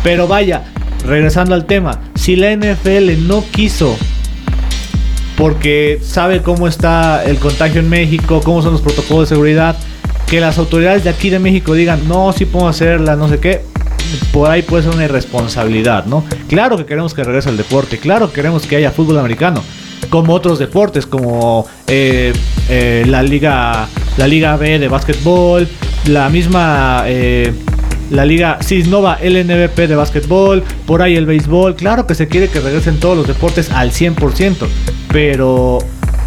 Pero 0.02 0.26
vaya, 0.26 0.64
regresando 1.06 1.54
al 1.54 1.66
tema, 1.66 2.00
si 2.14 2.36
la 2.36 2.56
NFL 2.56 3.26
no 3.28 3.44
quiso 3.50 3.96
porque 5.36 6.00
sabe 6.02 6.42
cómo 6.42 6.68
está 6.68 7.24
el 7.24 7.38
contagio 7.38 7.80
en 7.80 7.88
México, 7.88 8.40
cómo 8.44 8.62
son 8.62 8.72
los 8.72 8.82
protocolos 8.82 9.28
de 9.28 9.34
seguridad, 9.34 9.76
que 10.26 10.40
las 10.40 10.58
autoridades 10.58 11.04
de 11.04 11.10
aquí 11.10 11.30
de 11.30 11.38
México 11.38 11.74
digan, 11.74 12.06
no, 12.08 12.32
sí 12.32 12.44
puedo 12.44 12.68
hacerla, 12.68 13.16
no 13.16 13.28
sé 13.28 13.40
qué, 13.40 13.62
por 14.32 14.50
ahí 14.50 14.62
puede 14.62 14.84
ser 14.84 14.94
una 14.94 15.04
irresponsabilidad, 15.04 16.06
¿no? 16.06 16.24
Claro 16.48 16.76
que 16.76 16.86
queremos 16.86 17.14
que 17.14 17.24
regrese 17.24 17.50
el 17.50 17.56
deporte, 17.56 17.98
claro 17.98 18.28
que 18.28 18.34
queremos 18.34 18.66
que 18.66 18.76
haya 18.76 18.90
fútbol 18.90 19.18
americano, 19.18 19.62
como 20.08 20.34
otros 20.34 20.58
deportes, 20.58 21.06
como 21.06 21.66
eh, 21.86 22.32
eh, 22.68 23.04
la 23.06 23.22
liga 23.22 23.88
la 24.16 24.26
liga 24.26 24.56
B 24.56 24.78
de 24.78 24.88
básquetbol, 24.88 25.68
la 26.06 26.28
misma 26.28 27.04
eh, 27.06 27.52
la 28.10 28.24
liga 28.24 28.58
Cisnova 28.60 29.18
LNBP 29.22 29.76
de 29.86 29.94
básquetbol, 29.94 30.62
por 30.86 31.00
ahí 31.00 31.16
el 31.16 31.26
béisbol, 31.26 31.76
claro 31.76 32.06
que 32.06 32.14
se 32.14 32.26
quiere 32.28 32.48
que 32.48 32.60
regresen 32.60 32.98
todos 32.98 33.16
los 33.16 33.26
deportes 33.26 33.70
al 33.70 33.92
100%, 33.92 34.66
pero 35.12 35.78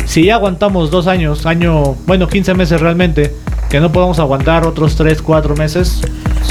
si 0.05 0.25
ya 0.25 0.35
aguantamos 0.35 0.91
dos 0.91 1.07
años, 1.07 1.45
año, 1.45 1.95
bueno, 2.05 2.27
15 2.27 2.53
meses 2.53 2.79
realmente, 2.79 3.33
que 3.73 3.79
no 3.79 3.91
podemos 3.91 4.19
aguantar 4.19 4.67
otros 4.67 4.95
3, 4.95 5.19
4 5.23 5.55
meses, 5.55 5.99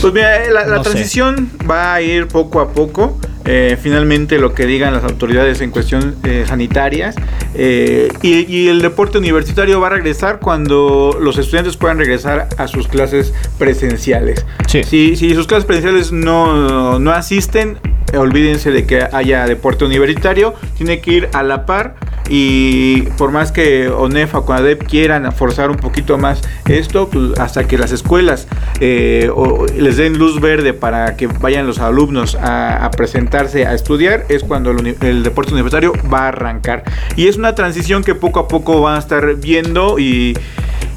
Pues 0.00 0.12
mira, 0.12 0.42
eh, 0.44 0.50
la, 0.50 0.66
la 0.66 0.78
No 0.78 0.82
sé. 0.82 0.90
transición 0.90 1.48
va 1.70 1.94
a 1.94 2.02
ir 2.02 2.26
poco 2.26 2.58
a 2.60 2.72
poco. 2.72 3.16
Eh, 3.44 3.78
finalmente 3.80 4.38
lo 4.38 4.54
que 4.54 4.66
digan 4.66 4.92
las 4.92 5.04
autoridades 5.04 5.60
en 5.60 5.70
cuestión 5.70 6.16
eh, 6.24 6.44
sanitarias. 6.48 7.14
Eh, 7.54 8.08
y, 8.22 8.44
y 8.52 8.66
el 8.66 8.82
deporte 8.82 9.18
universitario 9.18 9.80
va 9.80 9.86
a 9.86 9.90
regresar 9.90 10.40
cuando 10.40 11.16
los 11.20 11.38
estudiantes 11.38 11.76
puedan 11.76 11.98
regresar 11.98 12.48
a 12.58 12.66
sus 12.66 12.88
clases 12.88 13.32
presenciales. 13.56 14.44
Sí. 14.66 14.82
Si, 14.82 15.14
si 15.14 15.32
sus 15.36 15.46
clases 15.46 15.64
presenciales 15.64 16.10
no, 16.10 16.98
no 16.98 17.12
asisten, 17.12 17.78
olvídense 18.18 18.72
de 18.72 18.84
que 18.84 19.06
haya 19.12 19.46
deporte 19.46 19.84
universitario. 19.84 20.54
Tiene 20.76 21.00
que 21.00 21.12
ir 21.12 21.28
a 21.34 21.44
la 21.44 21.66
par. 21.66 21.94
Y 22.28 23.02
por 23.18 23.30
más 23.32 23.52
que 23.52 23.88
ONEFA 23.88 24.38
o 24.38 24.44
CONADEP 24.44 24.86
quieran 24.86 25.30
forzar 25.32 25.70
un 25.70 25.76
poquito 25.76 26.18
más 26.18 26.40
esto, 26.68 27.08
pues 27.08 27.38
hasta 27.38 27.66
que 27.66 27.76
las 27.78 27.92
escuelas 27.92 28.46
eh, 28.80 29.30
les 29.76 29.96
den 29.96 30.18
luz 30.18 30.40
verde 30.40 30.72
para 30.72 31.16
que 31.16 31.26
vayan 31.26 31.66
los 31.66 31.78
alumnos 31.78 32.36
a, 32.40 32.90
presentarse 32.96 33.66
a 33.66 33.74
estudiar, 33.74 34.24
es 34.28 34.44
cuando 34.44 34.70
el 34.70 35.22
deporte 35.22 35.52
universitario 35.52 35.92
va 36.12 36.24
a 36.24 36.28
arrancar. 36.28 36.84
Y 37.16 37.26
es 37.26 37.36
una 37.36 37.54
transición 37.54 38.04
que 38.04 38.14
poco 38.14 38.40
a 38.40 38.48
poco 38.48 38.80
van 38.80 38.96
a 38.96 38.98
estar 38.98 39.34
viendo 39.36 39.98
y, 39.98 40.36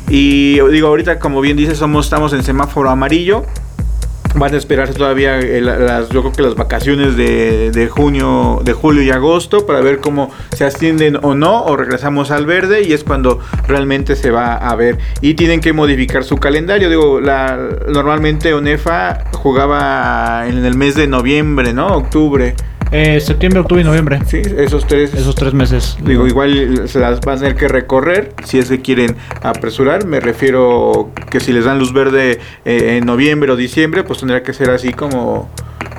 y 0.09 0.59
digo, 0.69 0.87
ahorita 0.87 1.19
como 1.19 1.41
bien 1.41 1.57
dice, 1.57 1.75
somos, 1.75 2.05
estamos 2.05 2.33
en 2.33 2.43
semáforo 2.43 2.89
amarillo. 2.89 3.45
Van 4.37 4.53
a 4.53 4.57
esperarse 4.57 4.93
todavía 4.93 5.39
eh, 5.39 5.61
la- 5.61 5.77
las, 5.79 6.09
yo 6.09 6.21
creo 6.21 6.33
que 6.33 6.41
las 6.41 6.55
vacaciones 6.55 7.15
de, 7.15 7.71
de 7.71 7.87
junio, 7.87 8.59
de 8.63 8.73
julio 8.73 9.01
y 9.01 9.09
agosto 9.09 9.65
para 9.65 9.79
ver 9.81 9.99
cómo 9.99 10.29
se 10.55 10.65
ascienden 10.65 11.17
o 11.21 11.35
no, 11.35 11.63
o 11.63 11.77
regresamos 11.77 12.31
al 12.31 12.45
verde 12.45 12.81
y 12.83 12.91
es 12.93 13.03
cuando 13.05 13.39
realmente 13.67 14.15
se 14.17 14.31
va 14.31 14.55
a 14.55 14.75
ver. 14.75 14.97
Y 15.21 15.35
tienen 15.35 15.61
que 15.61 15.71
modificar 15.73 16.23
su 16.25 16.35
calendario. 16.37 16.89
Digo, 16.89 17.21
la, 17.21 17.57
normalmente 17.87 18.53
ONEFA 18.53 19.23
jugaba 19.33 20.45
en 20.47 20.65
el 20.65 20.75
mes 20.75 20.95
de 20.95 21.07
noviembre, 21.07 21.73
¿no? 21.73 21.87
Octubre. 21.87 22.55
Eh, 22.91 23.19
septiembre, 23.19 23.59
octubre 23.61 23.81
y 23.81 23.85
noviembre, 23.85 24.19
Sí, 24.27 24.41
esos 24.57 24.85
tres. 24.87 25.13
esos 25.13 25.35
tres 25.35 25.53
meses. 25.53 25.97
Digo, 26.03 26.27
igual 26.27 26.87
se 26.87 26.99
las 26.99 27.19
van 27.21 27.37
a 27.37 27.41
tener 27.41 27.55
que 27.55 27.67
recorrer 27.67 28.33
si 28.43 28.59
es 28.59 28.69
que 28.69 28.81
quieren 28.81 29.15
apresurar. 29.41 30.05
Me 30.05 30.19
refiero 30.19 31.11
que 31.29 31.39
si 31.39 31.51
les 31.51 31.65
dan 31.65 31.79
luz 31.79 31.91
verde 31.93 32.39
eh, 32.63 32.97
en 32.97 33.05
noviembre 33.05 33.51
o 33.51 33.55
diciembre, 33.55 34.03
pues 34.03 34.19
tendría 34.19 34.43
que 34.43 34.53
ser 34.53 34.69
así 34.69 34.91
como 34.93 35.49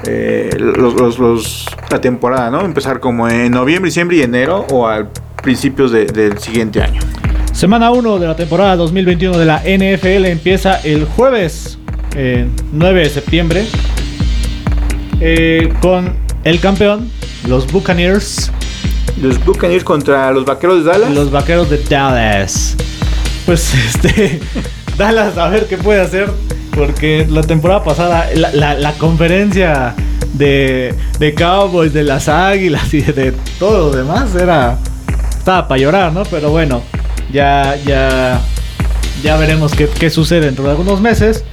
eh, 0.06 0.50
los, 0.58 0.94
los- 0.94 1.18
los- 1.18 1.66
la 1.90 2.00
temporada, 2.00 2.50
¿no? 2.50 2.60
Empezar 2.64 3.00
como 3.00 3.28
en 3.28 3.50
noviembre, 3.52 3.88
diciembre 3.88 4.16
y 4.18 4.22
enero 4.22 4.66
o 4.70 4.86
al 4.86 5.08
principios 5.42 5.90
de- 5.92 6.06
del 6.06 6.38
siguiente 6.38 6.82
año. 6.82 7.00
Semana 7.52 7.90
1 7.90 8.18
de 8.18 8.26
la 8.26 8.36
temporada 8.36 8.76
2021 8.76 9.38
de 9.38 9.44
la 9.46 9.62
NFL 9.64 10.26
empieza 10.26 10.76
el 10.82 11.04
jueves 11.06 11.78
eh, 12.14 12.46
9 12.72 13.00
de 13.00 13.08
septiembre 13.10 13.64
eh, 15.20 15.72
con 15.80 16.14
el 16.46 16.60
campeón, 16.60 17.10
los 17.48 17.70
Buccaneers, 17.70 18.50
Los 19.20 19.42
Buccaneers 19.44 19.84
contra 19.84 20.30
los 20.30 20.44
Vaqueros 20.44 20.84
de 20.84 20.90
Dallas. 20.90 21.10
los 21.10 21.30
Vaqueros 21.30 21.68
de 21.70 21.78
Dallas. 21.84 22.76
Pues 23.44 23.72
este, 23.86 24.40
Dallas 24.96 25.36
a 25.38 25.48
ver 25.48 25.66
qué 25.66 25.76
puede 25.76 26.00
hacer 26.00 26.30
porque 26.74 27.26
la 27.28 27.42
temporada 27.42 27.82
pasada 27.82 28.28
la, 28.34 28.52
la- 28.52 28.74
la 28.74 28.92
conferencia 28.94 29.94
de, 30.34 30.94
de 31.18 31.34
Cowboys, 31.34 31.92
de 31.92 32.02
las 32.02 32.28
Águilas 32.28 32.92
y 32.92 33.00
de 33.00 33.32
todo 33.58 33.90
lo 33.90 33.96
demás 33.96 34.34
era 34.34 34.78
estaba 35.38 35.66
para 35.68 35.80
llorar, 35.80 36.12
¿no? 36.12 36.24
Pero 36.24 36.50
bueno, 36.50 36.82
ya 37.32 37.76
ya 37.86 38.40
ya 39.22 39.36
veremos 39.38 39.72
qué, 39.72 39.88
qué 39.88 40.10
sucede 40.10 40.40
dentro 40.46 40.64
de 40.64 40.70
algunos 40.70 41.00
meses. 41.00 41.44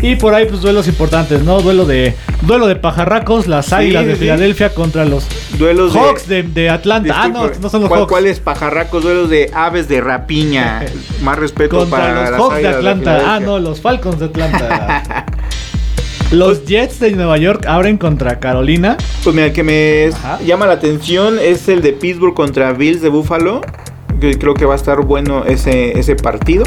Y 0.00 0.14
por 0.16 0.32
ahí, 0.34 0.46
pues 0.46 0.60
duelos 0.60 0.86
importantes, 0.86 1.42
¿no? 1.42 1.60
Duelo 1.60 1.84
de 1.84 2.14
duelo 2.42 2.66
de 2.68 2.76
pajarracos, 2.76 3.48
las 3.48 3.66
Sí, 3.66 3.74
águilas 3.74 4.06
de 4.06 4.12
sí. 4.14 4.20
Filadelfia 4.20 4.72
contra 4.72 5.04
los 5.04 5.26
Duelos 5.58 5.92
Hawks 5.94 6.28
de, 6.28 6.44
de 6.44 6.70
Atlanta. 6.70 7.14
Ah, 7.16 7.28
no, 7.28 7.48
no 7.60 7.68
son 7.68 7.80
los 7.80 7.88
¿cuál- 7.88 8.00
Hawks. 8.02 8.10
¿Cuáles 8.12 8.38
pajarracos? 8.40 9.02
Duelos 9.02 9.28
de 9.28 9.50
aves 9.52 9.88
de 9.88 10.00
rapiña. 10.00 10.82
Más 11.22 11.36
respeto 11.38 11.78
Contra 11.78 11.98
para 11.98 12.20
los 12.22 12.30
las 12.30 12.40
Hawks 12.40 12.56
de 12.62 12.68
Atlanta. 12.68 13.22
ah, 13.34 13.40
no, 13.40 13.58
los 13.58 13.80
Falcons 13.80 14.20
de 14.20 14.26
Atlanta. 14.26 15.26
los 16.30 16.64
Jets 16.64 17.00
de 17.00 17.10
Nueva 17.12 17.36
York 17.38 17.66
abren 17.66 17.98
contra 17.98 18.38
Carolina. 18.38 18.96
Pues 19.24 19.34
mira, 19.34 19.46
el 19.48 19.52
que 19.52 19.64
me 19.64 20.10
Ajá. 20.14 20.38
llama 20.46 20.66
la 20.66 20.74
atención 20.74 21.38
es 21.42 21.68
el 21.68 21.82
de 21.82 21.92
Pittsburgh 21.92 22.34
contra 22.34 22.72
Bills 22.72 23.02
de 23.02 23.08
Buffalo. 23.08 23.62
Yo 24.20 24.30
creo 24.38 24.54
que 24.54 24.64
va 24.64 24.74
a 24.74 24.76
estar 24.76 25.00
bueno 25.04 25.44
ese, 25.44 25.98
ese 25.98 26.14
partido. 26.14 26.64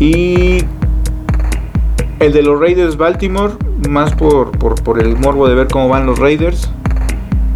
Y 0.00 0.58
el 2.20 2.32
de 2.32 2.42
los 2.42 2.60
Raiders 2.60 2.96
Baltimore, 2.96 3.54
más 3.88 4.12
por, 4.14 4.50
por, 4.58 4.82
por 4.82 5.00
el 5.00 5.16
morbo 5.16 5.48
de 5.48 5.54
ver 5.54 5.68
cómo 5.68 5.88
van 5.88 6.06
los 6.06 6.18
Raiders. 6.18 6.70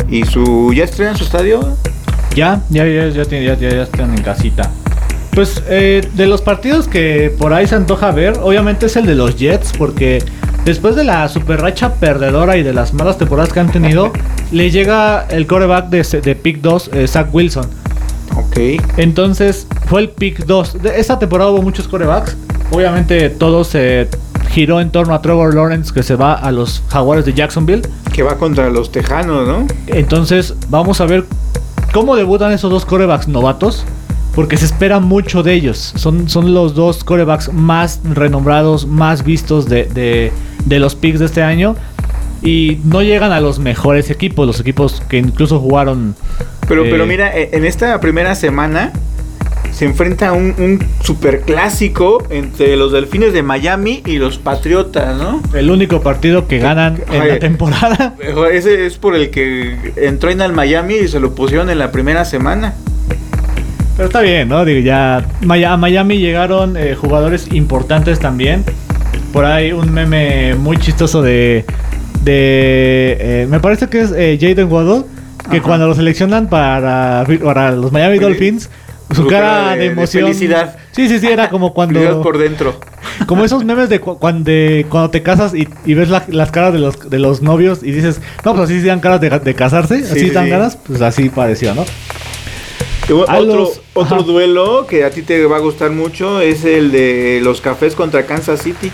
Y 0.08 0.24
su. 0.24 0.72
¿Ya 0.74 0.84
estrenan 0.84 1.16
su 1.16 1.24
estadio? 1.24 1.60
Ya, 2.34 2.62
ya, 2.70 2.86
ya, 2.86 3.08
ya, 3.08 3.24
ya, 3.24 3.54
ya, 3.54 3.54
ya 3.56 3.82
están 3.82 4.14
en 4.14 4.22
casita. 4.22 4.70
Pues 5.34 5.62
eh, 5.68 6.08
de 6.14 6.26
los 6.26 6.42
partidos 6.42 6.88
que 6.88 7.32
por 7.38 7.52
ahí 7.52 7.66
se 7.66 7.74
antoja 7.74 8.10
ver, 8.10 8.38
obviamente 8.42 8.86
es 8.86 8.96
el 8.96 9.06
de 9.06 9.14
los 9.14 9.36
Jets, 9.36 9.72
porque 9.76 10.22
después 10.64 10.96
de 10.96 11.04
la 11.04 11.28
super 11.28 11.60
racha 11.60 11.94
perdedora 11.94 12.56
y 12.56 12.62
de 12.62 12.72
las 12.72 12.92
malas 12.94 13.18
temporadas 13.18 13.52
que 13.52 13.60
han 13.60 13.70
tenido, 13.70 14.12
le 14.52 14.70
llega 14.70 15.26
el 15.30 15.46
coreback 15.46 15.90
de, 15.90 16.02
de 16.20 16.34
pick 16.34 16.60
2, 16.60 16.90
eh, 16.92 17.06
Zach 17.06 17.28
Wilson. 17.32 17.66
Ok. 18.36 18.82
Entonces 18.96 19.66
fue 19.86 20.00
el 20.00 20.08
pick 20.08 20.44
2. 20.44 20.82
De 20.82 20.98
esta 20.98 21.18
temporada 21.18 21.50
hubo 21.50 21.62
muchos 21.62 21.86
corebacks. 21.86 22.36
Obviamente 22.70 23.30
todo 23.30 23.64
se 23.64 24.08
giró 24.58 24.80
en 24.80 24.90
torno 24.90 25.14
a 25.14 25.22
Trevor 25.22 25.54
Lawrence 25.54 25.92
que 25.94 26.02
se 26.02 26.16
va 26.16 26.32
a 26.34 26.50
los 26.50 26.82
Jaguares 26.88 27.24
de 27.24 27.32
Jacksonville. 27.32 27.82
Que 28.12 28.24
va 28.24 28.36
contra 28.36 28.68
los 28.70 28.90
Tejanos, 28.90 29.46
¿no? 29.46 29.66
Entonces 29.86 30.54
vamos 30.68 31.00
a 31.00 31.06
ver 31.06 31.24
cómo 31.92 32.16
debutan 32.16 32.50
esos 32.52 32.68
dos 32.70 32.84
corebacks 32.84 33.28
novatos. 33.28 33.84
Porque 34.34 34.56
se 34.56 34.66
espera 34.66 35.00
mucho 35.00 35.42
de 35.42 35.54
ellos. 35.54 35.92
Son, 35.96 36.28
son 36.28 36.54
los 36.54 36.74
dos 36.74 37.02
corebacks 37.04 37.52
más 37.52 38.00
renombrados, 38.04 38.86
más 38.86 39.24
vistos 39.24 39.68
de, 39.68 39.84
de- 39.84 40.32
de 40.64 40.78
los 40.78 40.94
picks 40.94 41.18
de 41.20 41.26
este 41.26 41.42
año. 41.42 41.74
Y 42.42 42.78
no 42.84 43.02
llegan 43.02 43.32
a 43.32 43.40
los 43.40 43.58
mejores 43.58 44.10
equipos, 44.10 44.46
los 44.46 44.60
equipos 44.60 45.02
que 45.08 45.18
incluso 45.18 45.58
jugaron. 45.58 46.14
Pero, 46.68 46.84
eh, 46.84 46.88
pero 46.90 47.04
mira, 47.06 47.36
e- 47.36 47.50
en 47.52 47.64
esta 47.64 47.98
primera 48.00 48.34
semana 48.36 48.92
se 49.72 49.84
enfrenta 49.84 50.32
un, 50.32 50.54
un 50.58 50.84
super 51.02 51.42
clásico 51.42 52.24
entre 52.30 52.76
los 52.76 52.92
Delfines 52.92 53.32
de 53.32 53.42
Miami 53.42 54.02
y 54.06 54.18
los 54.18 54.38
Patriotas, 54.38 55.16
¿no? 55.16 55.42
El 55.54 55.70
único 55.70 56.00
partido 56.00 56.48
que 56.48 56.58
ganan 56.58 57.00
en 57.12 57.28
la 57.28 57.38
temporada. 57.38 58.14
Ese 58.52 58.86
es 58.86 58.96
por 58.96 59.14
el 59.14 59.30
que 59.30 59.92
entró 59.96 60.30
en 60.30 60.40
al 60.40 60.52
Miami 60.52 60.94
y 60.94 61.08
se 61.08 61.20
lo 61.20 61.34
pusieron 61.34 61.70
en 61.70 61.78
la 61.78 61.92
primera 61.92 62.24
semana. 62.24 62.74
Pero 63.96 64.06
está 64.06 64.20
bien, 64.20 64.48
¿no? 64.48 64.64
Digo, 64.64 64.80
ya 64.80 65.16
a 65.16 65.76
Miami 65.76 66.18
llegaron 66.18 66.76
eh, 66.76 66.94
jugadores 66.94 67.48
importantes 67.52 68.20
también. 68.20 68.64
Por 69.32 69.44
ahí 69.44 69.72
un 69.72 69.92
meme 69.92 70.54
muy 70.54 70.76
chistoso 70.78 71.20
de... 71.20 71.64
de 72.22 73.16
eh, 73.20 73.46
me 73.50 73.58
parece 73.58 73.88
que 73.88 74.00
es 74.00 74.12
eh, 74.12 74.38
Jaden 74.40 74.70
Waddle. 74.70 75.04
Que 75.50 75.56
Ajá. 75.56 75.66
cuando 75.66 75.88
lo 75.88 75.94
seleccionan 75.94 76.48
para, 76.48 77.24
para 77.42 77.72
los 77.72 77.90
Miami 77.90 78.18
Dolphins, 78.18 78.68
su 79.18 79.22
su 79.24 79.28
cara 79.28 79.46
cara 79.48 79.70
de- 79.70 79.76
de, 79.76 79.84
de 79.84 79.92
emoción... 79.92 80.24
felicidad. 80.24 80.76
Sí, 80.92 81.08
sí, 81.08 81.18
sí, 81.18 81.26
era 81.28 81.50
como 81.50 81.74
Felicidad 81.74 82.02
cuando... 82.12 82.22
por 82.22 82.38
dentro. 82.38 82.80
Como 83.26 83.44
esos 83.44 83.64
memes 83.64 83.88
de 83.88 84.00
cu- 84.00 84.18
cuando, 84.18 84.50
cuando 84.88 85.10
te 85.10 85.22
casas 85.22 85.54
y, 85.54 85.68
y 85.84 85.94
ves 85.94 86.08
la- 86.08 86.24
las 86.28 86.50
caras 86.50 86.72
de 86.72 86.78
los, 86.78 87.10
de 87.10 87.18
los 87.18 87.42
novios 87.42 87.82
y 87.82 87.90
dices, 87.92 88.20
no, 88.44 88.54
pues 88.54 88.70
así 88.70 88.80
dan 88.82 89.00
caras 89.00 89.20
de, 89.20 89.30
de 89.30 89.54
casarse, 89.54 89.98
Sí, 90.04 90.10
así 90.10 90.20
sí, 90.20 90.30
dan 90.30 90.48
ganas, 90.48 90.76
pues 90.76 91.00
así 91.02 91.28
pareció, 91.28 91.74
¿no? 91.74 91.84
A 93.26 93.38
Otro, 93.38 93.44
los- 93.56 93.80
otro 93.94 94.22
duelo 94.22 94.86
que 94.86 95.02
a 95.04 95.10
ti 95.10 95.22
te 95.22 95.46
va 95.46 95.56
a 95.56 95.60
gustar 95.60 95.90
mucho 95.90 96.40
es 96.42 96.64
el 96.66 96.90
de 96.92 97.40
los 97.42 97.60
Cafés 97.62 97.94
contra 97.94 98.26
Kansas 98.26 98.60
City. 98.62 98.90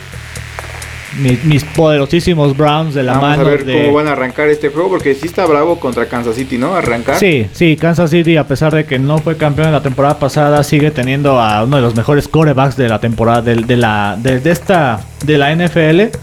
Mi- 1.19 1.39
mis 1.45 1.62
poderosísimos 1.65 2.57
Browns 2.57 2.95
de 2.95 3.03
la 3.03 3.12
Vamos 3.15 3.29
mano 3.31 3.43
a 3.43 3.51
ver 3.51 3.65
de... 3.65 3.83
cómo 3.83 3.95
van 3.95 4.09
a 4.09 4.12
arrancar 4.12 4.49
este 4.49 4.69
juego 4.71 4.89
porque 4.91 5.15
sí 5.15 5.27
está 5.27 5.47
bravo 5.47 5.79
contra 5.79 6.07
Kansas 6.07 6.35
City, 6.37 6.59
¿no? 6.59 6.75
Arrancar. 6.75 7.19
Sí, 7.19 7.47
sí, 7.53 7.77
Kansas 7.77 8.11
City, 8.11 8.37
a 8.37 8.47
pesar 8.47 8.75
de 8.75 8.85
que 8.85 8.99
no 8.99 9.19
fue 9.19 9.37
campeón 9.37 9.69
en 9.69 9.73
la 9.75 9.83
temporada 9.83 10.19
pasada, 10.19 10.62
sigue 10.65 10.91
teniendo 10.91 11.41
a 11.41 11.65
uno 11.65 11.77
de 11.77 11.83
los 11.83 11.95
mejores 11.95 12.27
corebacks 12.29 12.77
de 12.77 12.89
la 12.89 12.99
temporada 12.99 13.43
de, 13.43 13.57
de 13.57 13.77
la 13.77 14.17
de, 14.21 14.41
de 14.41 14.51
esta 14.51 15.01
de 15.25 15.39
la 15.39 15.55
NFL. 15.55 16.17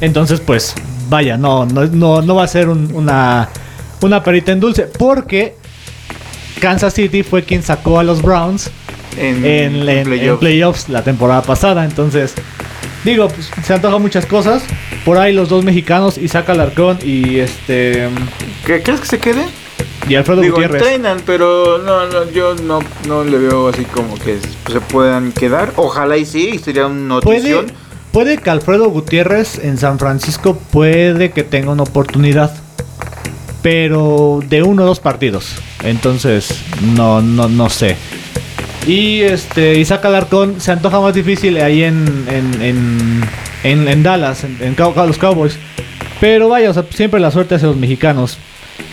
Entonces, 0.00 0.40
pues, 0.40 0.74
vaya, 1.08 1.36
no, 1.36 1.66
no, 1.66 1.84
no, 1.86 2.22
no 2.22 2.34
va 2.34 2.44
a 2.44 2.48
ser 2.48 2.68
un- 2.68 2.90
una, 2.94 3.48
una 4.02 4.22
perita 4.22 4.52
en 4.52 4.60
dulce, 4.60 4.82
porque 4.98 5.56
Kansas 6.60 6.94
City 6.94 7.22
fue 7.22 7.42
quien 7.42 7.62
sacó 7.62 7.98
a 7.98 8.04
los 8.04 8.22
Browns 8.22 8.70
En, 9.16 9.44
en, 9.44 9.88
en 9.88 10.38
playoffs. 10.38 10.88
la 10.88 11.02
temporada 11.02 11.42
pasada. 11.42 11.84
Entonces, 11.84 12.34
digo, 13.04 13.28
pues, 13.28 13.50
se 13.64 13.74
antojan 13.74 14.00
muchas 14.02 14.26
cosas. 14.26 14.62
Por 15.04 15.18
ahí 15.18 15.32
los 15.32 15.48
dos 15.48 15.64
mexicanos, 15.64 16.18
Isaac 16.18 16.50
Alarcón 16.50 16.98
y 17.02 17.38
este 17.38 18.08
¿Qué- 18.66 18.82
¿Crees 18.82 19.00
que 19.00 19.06
se 19.06 19.18
quede? 19.18 19.42
y 20.08 20.14
Alfredo 20.14 20.40
Digo, 20.40 20.54
Gutiérrez. 20.56 20.82
entrenan, 20.82 21.18
pero 21.26 21.78
no, 21.78 22.06
no, 22.06 22.30
yo 22.30 22.54
no, 22.54 22.78
no 23.06 23.24
le 23.24 23.36
veo 23.38 23.68
así 23.68 23.84
como 23.84 24.14
que 24.18 24.38
se 24.70 24.80
puedan 24.80 25.32
quedar. 25.32 25.72
Ojalá 25.76 26.16
y 26.16 26.24
sí, 26.24 26.58
sería 26.62 26.86
una 26.86 27.20
Puede, 27.20 27.38
notición. 27.50 27.72
puede 28.12 28.38
que 28.38 28.48
Alfredo 28.50 28.88
Gutiérrez 28.90 29.58
en 29.62 29.76
San 29.76 29.98
Francisco 29.98 30.58
puede 30.70 31.30
que 31.30 31.42
tenga 31.44 31.72
una 31.72 31.82
oportunidad. 31.82 32.54
Pero 33.62 34.40
de 34.48 34.62
uno 34.62 34.84
o 34.84 34.86
dos 34.86 35.00
partidos. 35.00 35.56
Entonces, 35.82 36.54
no, 36.94 37.20
no, 37.20 37.48
no 37.48 37.68
sé. 37.68 37.96
Y 38.86 39.20
este 39.20 39.78
Isaac 39.78 40.04
Alarcón 40.06 40.60
se 40.60 40.72
antoja 40.72 41.00
más 41.00 41.14
difícil 41.14 41.58
ahí 41.58 41.82
en, 41.82 42.24
en, 42.30 43.88
en, 43.88 44.02
Dallas, 44.02 44.44
en, 44.44 44.76
los 44.76 45.18
Cowboys. 45.18 45.58
Pero 46.20 46.48
vaya, 46.48 46.72
siempre 46.90 47.20
la 47.20 47.30
suerte 47.30 47.56
hacia 47.56 47.68
los 47.68 47.76
mexicanos. 47.76 48.38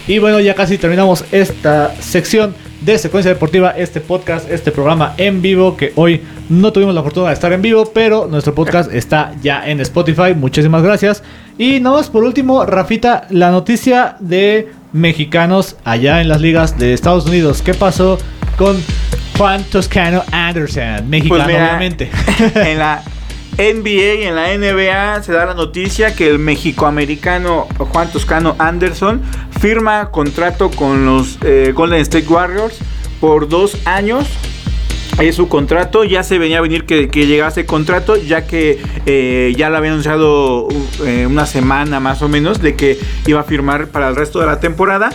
Y 0.07 0.19
bueno, 0.19 0.39
ya 0.39 0.53
casi 0.53 0.77
terminamos 0.77 1.25
esta 1.31 1.95
sección 1.99 2.53
de 2.81 2.97
Secuencia 2.99 3.33
Deportiva, 3.33 3.71
este 3.71 4.01
podcast, 4.01 4.49
este 4.51 4.71
programa 4.71 5.15
en 5.17 5.41
vivo, 5.41 5.75
que 5.75 5.91
hoy 5.95 6.21
no 6.49 6.71
tuvimos 6.71 6.93
la 6.93 7.01
fortuna 7.01 7.29
de 7.29 7.33
estar 7.33 7.51
en 7.51 7.61
vivo, 7.61 7.91
pero 7.91 8.27
nuestro 8.27 8.53
podcast 8.53 8.93
está 8.93 9.33
ya 9.41 9.67
en 9.67 9.79
Spotify. 9.79 10.35
Muchísimas 10.35 10.83
gracias. 10.83 11.23
Y 11.57 11.79
nada 11.79 11.97
más 11.97 12.09
por 12.09 12.23
último, 12.23 12.65
Rafita, 12.65 13.27
la 13.31 13.49
noticia 13.49 14.17
de 14.19 14.71
mexicanos 14.93 15.77
allá 15.83 16.21
en 16.21 16.27
las 16.27 16.41
ligas 16.41 16.77
de 16.77 16.93
Estados 16.93 17.25
Unidos. 17.25 17.63
¿Qué 17.63 17.73
pasó 17.73 18.19
con 18.57 18.77
Juan 19.37 19.63
Toscano 19.65 20.23
Anderson? 20.31 21.09
Mexicano, 21.09 21.43
Pues 21.43 21.47
mira, 21.47 21.65
obviamente. 21.67 22.09
en 22.55 22.79
la 22.79 23.03
NBA 23.57 24.15
y 24.15 24.23
en 24.23 24.35
la 24.35 24.57
NBA 24.57 25.23
se 25.23 25.31
da 25.31 25.45
la 25.45 25.53
noticia 25.53 26.13
que 26.13 26.27
el 26.29 26.39
mexicoamericano 26.39 27.67
Juan 27.77 28.11
Toscano 28.11 28.55
Anderson 28.59 29.21
firma 29.61 30.11
contrato 30.11 30.69
con 30.71 31.05
los 31.05 31.37
eh, 31.41 31.71
Golden 31.73 32.01
State 32.01 32.27
Warriors 32.27 32.77
por 33.19 33.47
dos 33.47 33.77
años. 33.85 34.25
Es 35.19 35.35
su 35.37 35.47
contrato, 35.47 36.03
ya 36.03 36.23
se 36.23 36.37
venía 36.37 36.57
a 36.57 36.61
venir 36.61 36.85
que, 36.85 37.07
que 37.07 37.25
llegase 37.25 37.65
contrato, 37.65 38.17
ya 38.17 38.45
que 38.45 38.81
eh, 39.05 39.53
ya 39.55 39.69
lo 39.69 39.77
había 39.77 39.91
anunciado 39.91 40.67
eh, 41.05 41.25
una 41.25 41.45
semana 41.45 42.01
más 42.01 42.21
o 42.21 42.27
menos 42.27 42.61
de 42.61 42.75
que 42.75 42.99
iba 43.25 43.39
a 43.39 43.43
firmar 43.43 43.87
para 43.87 44.09
el 44.09 44.17
resto 44.17 44.39
de 44.39 44.47
la 44.47 44.59
temporada. 44.59 45.11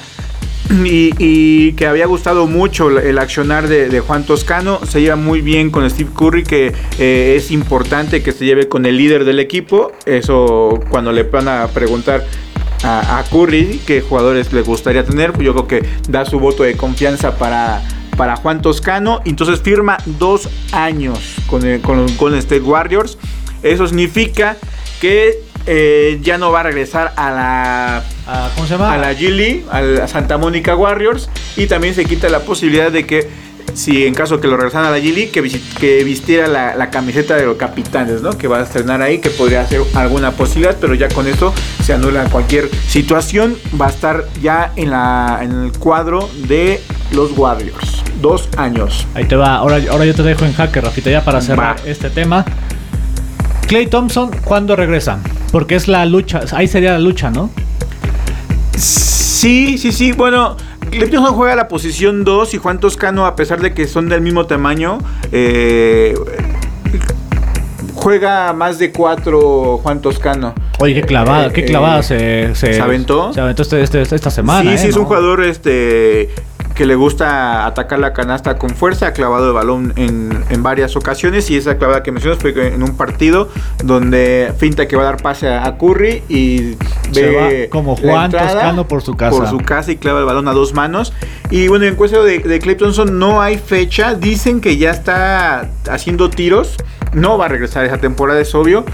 Y, 0.73 1.73
que 1.73 1.87
había 1.87 2.07
gustado 2.07 2.47
mucho 2.47 2.91
el 2.99 3.19
accionar 3.19 3.67
de, 3.69 4.01
Juan 4.01 4.25
Toscano. 4.25 4.81
Se 4.87 5.01
lleva 5.01 5.17
muy 5.17 5.41
bien 5.41 5.71
con 5.71 5.89
Steve 5.91 6.11
Curry, 6.17 6.45
que 6.45 6.73
eh, 6.99 7.35
es 7.37 7.51
importante 7.51 8.23
que 8.23 8.33
se 8.33 8.45
lleve 8.45 8.69
con 8.69 8.87
el 8.87 8.97
líder 8.97 9.25
del 9.25 9.41
equipo. 9.41 9.93
Eso 10.07 10.79
cuando 10.91 11.13
le 11.13 11.25
van 11.25 11.49
a 11.49 11.67
preguntar 11.69 12.25
a, 12.85 13.25
Curry 13.31 13.81
qué 13.87 14.01
jugadores 14.01 14.53
le 14.53 14.63
gustaría 14.63 15.05
tener, 15.05 15.37
yo 15.39 15.53
creo 15.53 15.67
que 15.67 15.89
da 16.09 16.25
su 16.25 16.39
voto 16.39 16.63
de 16.63 16.77
confianza 16.77 17.37
para, 17.37 17.83
para 18.17 18.37
Juan 18.37 18.63
Toscano. 18.63 19.21
Entonces 19.25 19.61
firma 19.61 19.99
dos 20.07 20.49
años 20.73 21.37
con, 21.47 21.67
el, 21.67 21.81
con 21.81 22.07
Golden 22.17 22.39
State 22.39 22.63
Warriors. 22.63 23.19
Eso 23.63 23.87
significa 23.87 24.57
que 25.01 25.43
eh, 25.67 26.19
ya 26.23 26.39
no 26.39 26.51
va 26.53 26.61
a 26.61 26.63
regresar 26.65 27.13
a 27.17 27.31
la 27.31 28.05
Ah, 28.33 28.49
¿Cómo 28.55 28.67
se 28.67 28.75
llama? 28.75 28.93
a 28.95 28.97
la 28.97 29.13
G 29.13 29.29
League, 29.31 29.65
a 29.73 29.81
la 29.81 30.07
Santa 30.07 30.39
Mónica 30.39 30.77
Warriors 30.77 31.29
y 31.57 31.67
también 31.67 31.95
se 31.95 32.05
quita 32.05 32.29
la 32.29 32.41
posibilidad 32.41 32.93
de 32.93 33.05
que 33.05 33.29
si 33.75 34.05
en 34.07 34.15
caso 34.15 34.41
que 34.41 34.47
lo 34.47 34.57
regresaran 34.57 34.87
a 34.87 34.91
la 34.91 34.99
G 34.99 35.13
League 35.13 35.31
que, 35.31 35.43
que 35.81 36.05
vistiera 36.05 36.47
la, 36.47 36.77
la 36.77 36.91
camiseta 36.91 37.35
de 37.37 37.47
los 37.47 37.57
capitanes, 37.57 38.23
¿no? 38.23 38.31
Que 38.39 38.47
va 38.47 38.59
a 38.59 38.63
estrenar 38.63 39.03
ahí, 39.03 39.19
que 39.19 39.31
podría 39.31 39.67
ser 39.67 39.83
alguna 39.95 40.31
posibilidad, 40.31 40.77
pero 40.81 40.95
ya 40.95 41.09
con 41.09 41.27
eso 41.27 41.53
se 41.83 41.93
anula 41.93 42.25
cualquier 42.25 42.69
situación, 42.89 43.57
va 43.81 43.87
a 43.87 43.91
estar 43.91 44.25
ya 44.41 44.73
en, 44.77 44.91
la, 44.91 45.41
en 45.43 45.51
el 45.65 45.73
cuadro 45.73 46.29
de 46.47 46.81
los 47.13 47.37
Warriors. 47.37 48.03
Dos 48.21 48.49
años. 48.57 49.07
Ahí 49.15 49.25
te 49.25 49.35
va. 49.35 49.57
Ahora, 49.57 49.81
ahora 49.91 50.05
yo 50.05 50.15
te 50.15 50.23
dejo 50.23 50.45
en 50.45 50.53
jaque, 50.53 50.81
Rafita, 50.81 51.11
ya 51.11 51.25
para 51.25 51.41
cerrar 51.41 51.79
Va. 51.79 51.89
este 51.89 52.11
tema. 52.11 52.45
Clay 53.67 53.87
Thompson, 53.87 54.31
¿cuándo 54.45 54.77
regresa? 54.77 55.19
Porque 55.53 55.75
es 55.77 55.89
la 55.89 56.05
lucha. 56.07 56.43
Ahí 56.53 56.67
sería 56.69 56.93
la 56.93 56.99
lucha, 56.99 57.31
¿no? 57.31 57.51
Sí, 58.81 59.79
sí, 59.79 59.93
sí. 59.93 60.13
Bueno, 60.13 60.57
Johnson 60.93 61.35
juega 61.35 61.55
la 61.57 61.69
posición 61.69 62.25
2 62.25 62.55
y 62.55 62.59
Juan 62.59 62.81
Toscano, 62.81 63.27
a 63.27 63.37
pesar 63.37 63.61
de 63.61 63.73
que 63.75 63.87
son 63.87 64.09
del 64.09 64.21
mismo 64.21 64.47
tamaño, 64.47 64.99
eh, 65.33 66.15
juega 67.95 68.53
más 68.53 68.79
de 68.79 68.91
4 68.93 69.79
Juan 69.83 70.01
Toscano. 70.01 70.55
Oye, 70.79 70.95
qué 70.95 71.03
clavada, 71.03 71.47
Eh, 71.49 71.53
qué 71.53 71.61
eh, 71.63 71.67
clavada 71.67 72.03
se, 72.03 72.55
¿se 72.55 72.81
aventó? 72.81 73.33
Se 73.33 73.41
aventó 73.41 73.63
este- 73.63 73.83
este- 73.83 74.01
esta 74.15 74.31
semana. 74.31 74.63
sí, 74.71 74.77
¿eh? 74.77 74.79
sí, 74.79 74.89
es 74.89 74.97
un 74.97 75.05
jugador 75.05 75.43
este 75.45 76.31
que 76.75 76.87
le 76.87 76.95
gusta 76.95 77.67
atacar 77.67 77.99
la 77.99 78.13
canasta 78.13 78.57
con 78.57 78.71
fuerza, 78.71 79.09
ha 79.09 79.13
clavado 79.13 79.49
el 79.49 79.53
balón 79.53 79.93
en, 79.97 80.45
en 80.49 80.63
varias 80.63 80.97
ocasiones 80.97 81.51
y 81.51 81.57
esa 81.57 81.77
clavada 81.77 82.03
que 82.03 82.13
mencionas 82.13 82.39
fue 82.39 82.51
en 82.75 82.83
un 82.83 82.97
partido 82.97 83.49
donde 83.85 84.53
finta 84.59 84.89
que 84.89 84.97
va 84.97 85.03
a 85.03 85.07
dar 85.07 85.23
pase 85.23 85.49
a 85.49 85.77
Curry 85.77 86.23
y 86.29 86.77
Se 87.13 87.27
ve 87.27 87.67
va 87.67 87.71
como 87.71 87.97
Juan 87.97 88.31
Toscano 88.31 88.89
por 88.89 89.03
su 89.03 89.17
casa. 89.17 89.37
Por 89.37 89.49
su 89.49 89.59
casa 89.59 89.93
y 89.93 89.97
clava 89.97 90.21
el 90.21 90.27
balón 90.27 90.49
a 90.49 90.53
dos 90.53 90.75
manos. 90.75 91.13
Y 91.51 91.69
bueno, 91.69 91.85
en 91.85 91.97
cuestión 91.97 92.25
de, 92.25 92.39
de 92.39 92.59
Clay 92.61 92.77
Thompson 92.77 93.19
no 93.19 93.41
hay 93.41 93.59
fecha, 93.59 94.15
dicen 94.15 94.61
que 94.61 94.77
ya 94.77 94.91
está 94.91 95.69
haciendo 95.91 96.31
tiros, 96.31 96.77
no 97.13 97.39
va 97.39 97.47
a 97.47 97.49
regresar 97.49 97.85
esa 97.85 97.99
temporada, 97.99 98.41
es 98.41 98.55
obvio. 98.55 98.85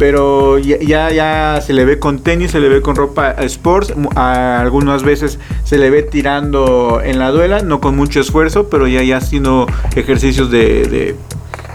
Pero 0.00 0.56
ya, 0.56 1.10
ya, 1.10 1.60
se 1.60 1.74
le 1.74 1.84
ve 1.84 1.98
con 1.98 2.20
tenis, 2.20 2.52
se 2.52 2.58
le 2.58 2.70
ve 2.70 2.80
con 2.80 2.96
ropa 2.96 3.32
sports. 3.42 3.92
algunas 4.16 5.02
veces 5.02 5.38
se 5.64 5.76
le 5.76 5.90
ve 5.90 6.02
tirando 6.02 7.02
en 7.04 7.18
la 7.18 7.30
duela, 7.30 7.60
no 7.60 7.82
con 7.82 7.96
mucho 7.96 8.18
esfuerzo, 8.18 8.70
pero 8.70 8.88
ya, 8.88 9.02
ya 9.02 9.18
haciendo 9.18 9.66
ejercicios 9.94 10.50
de, 10.50 11.14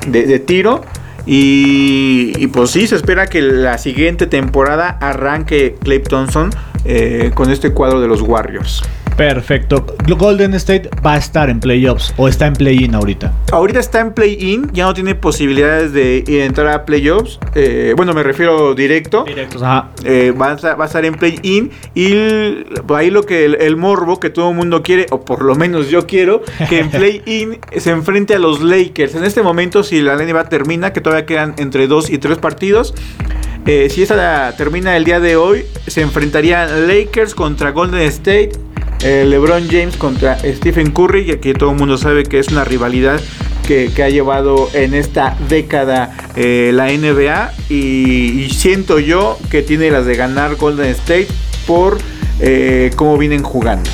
de, 0.08 0.40
tiro. 0.40 0.82
Y, 1.28 2.34
y 2.38 2.48
pues 2.48 2.72
sí, 2.72 2.88
se 2.88 2.96
espera 2.96 3.28
que 3.28 3.44
la 3.44 3.78
siguiente 3.78 4.26
temporada 4.26 4.98
arranque 5.02 5.76
Clay 5.84 6.00
Thompson 6.00 6.50
eh, 6.84 7.30
con 7.36 7.52
este 7.52 7.74
cuadro 7.74 8.02
de 8.02 8.08
los 8.08 8.22
Warriors. 8.22 8.82
Perfecto. 9.18 9.86
Golden 10.18 10.54
State 10.56 10.90
va 11.06 11.14
a 11.14 11.18
estar 11.18 11.50
en 11.50 11.60
playoffs 11.60 12.14
o 12.18 12.28
está 12.28 12.48
en 12.48 12.54
play-in 12.54 12.96
ahorita. 12.96 13.34
Ahorita 13.52 13.80
está 13.80 14.02
en 14.02 14.14
play-in, 14.14 14.70
ya 14.74 14.86
no 14.86 14.94
tiene 14.94 15.16
posibilidades 15.16 15.94
de 15.94 16.24
entrar 16.46 16.68
a 16.68 16.86
playoffs. 16.86 17.40
Eh, 17.56 17.94
bueno, 17.96 18.14
me 18.14 18.24
refiero 18.24 18.76
directo. 18.76 19.24
Directos, 19.26 19.62
ajá. 19.64 19.92
Eh, 20.04 20.34
va, 20.40 20.52
a, 20.52 20.56
estar- 20.58 20.80
va 20.80 20.84
a 20.84 20.88
estar 20.88 21.06
en 21.06 21.16
play-in 21.16 21.72
y 21.94 22.12
el- 22.12 22.68
ahí 22.94 23.10
lo 23.10 23.24
que 23.24 23.46
el, 23.46 23.56
el 23.56 23.78
morbo 23.78 24.20
que 24.20 24.30
todo 24.30 24.50
el 24.50 24.56
mundo 24.56 24.84
quiere, 24.84 25.06
o 25.12 25.24
por 25.24 25.44
lo 25.44 25.56
menos 25.56 25.90
yo 25.90 26.06
quiero, 26.06 26.42
que 26.70 26.80
en 26.80 26.90
play-in 26.92 27.60
se 27.78 27.92
enfrente 27.92 28.36
a 28.36 28.40
los 28.40 28.62
Lakers. 28.62 29.16
En 29.16 29.24
este 29.24 29.42
momento, 29.42 29.84
si 29.84 30.02
la 30.02 30.16
NBA 30.18 30.50
termina, 30.50 30.92
que 30.92 31.00
todavía 31.02 31.26
quedan 31.26 31.54
entre 31.58 31.88
dos 31.88 32.10
y 32.10 32.18
tres 32.18 32.38
partidos, 32.38 32.94
eh, 33.66 33.90
si 33.90 34.04
esa 34.04 34.54
termina 34.58 34.96
el 34.98 35.06
día 35.06 35.20
de 35.20 35.38
hoy, 35.38 35.64
se 35.88 36.02
enfrentarían 36.02 36.88
Lakers 36.88 37.34
contra 37.34 37.72
Golden 37.72 38.02
State. 38.02 38.52
Eh, 39.06 39.24
LeBron 39.24 39.68
James 39.70 39.98
contra 39.98 40.40
Stephen 40.40 40.92
Curry, 40.92 41.26
ya 41.26 41.38
que 41.38 41.54
todo 41.54 41.72
el 41.72 41.78
mundo 41.78 41.96
sabe 41.96 42.24
que 42.24 42.40
es 42.40 42.48
una 42.48 42.66
rivalidad 42.66 43.22
que, 43.68 43.92
que 43.96 44.02
ha 44.02 44.10
llevado 44.10 44.68
en 44.74 44.96
esta 44.96 45.38
década 45.48 46.12
eh, 46.36 46.72
la 46.74 46.88
NBA 46.88 47.54
y, 47.70 48.50
siento 48.50 48.98
yo 48.98 49.38
que 49.52 49.62
tiene 49.62 49.92
las 49.92 50.08
de 50.08 50.16
ganar 50.16 50.56
Golden 50.56 50.88
State 50.88 51.28
por 51.68 52.00
eh, 52.40 52.90
cómo 52.96 53.16
vienen 53.20 53.44
jugando. 53.44 53.88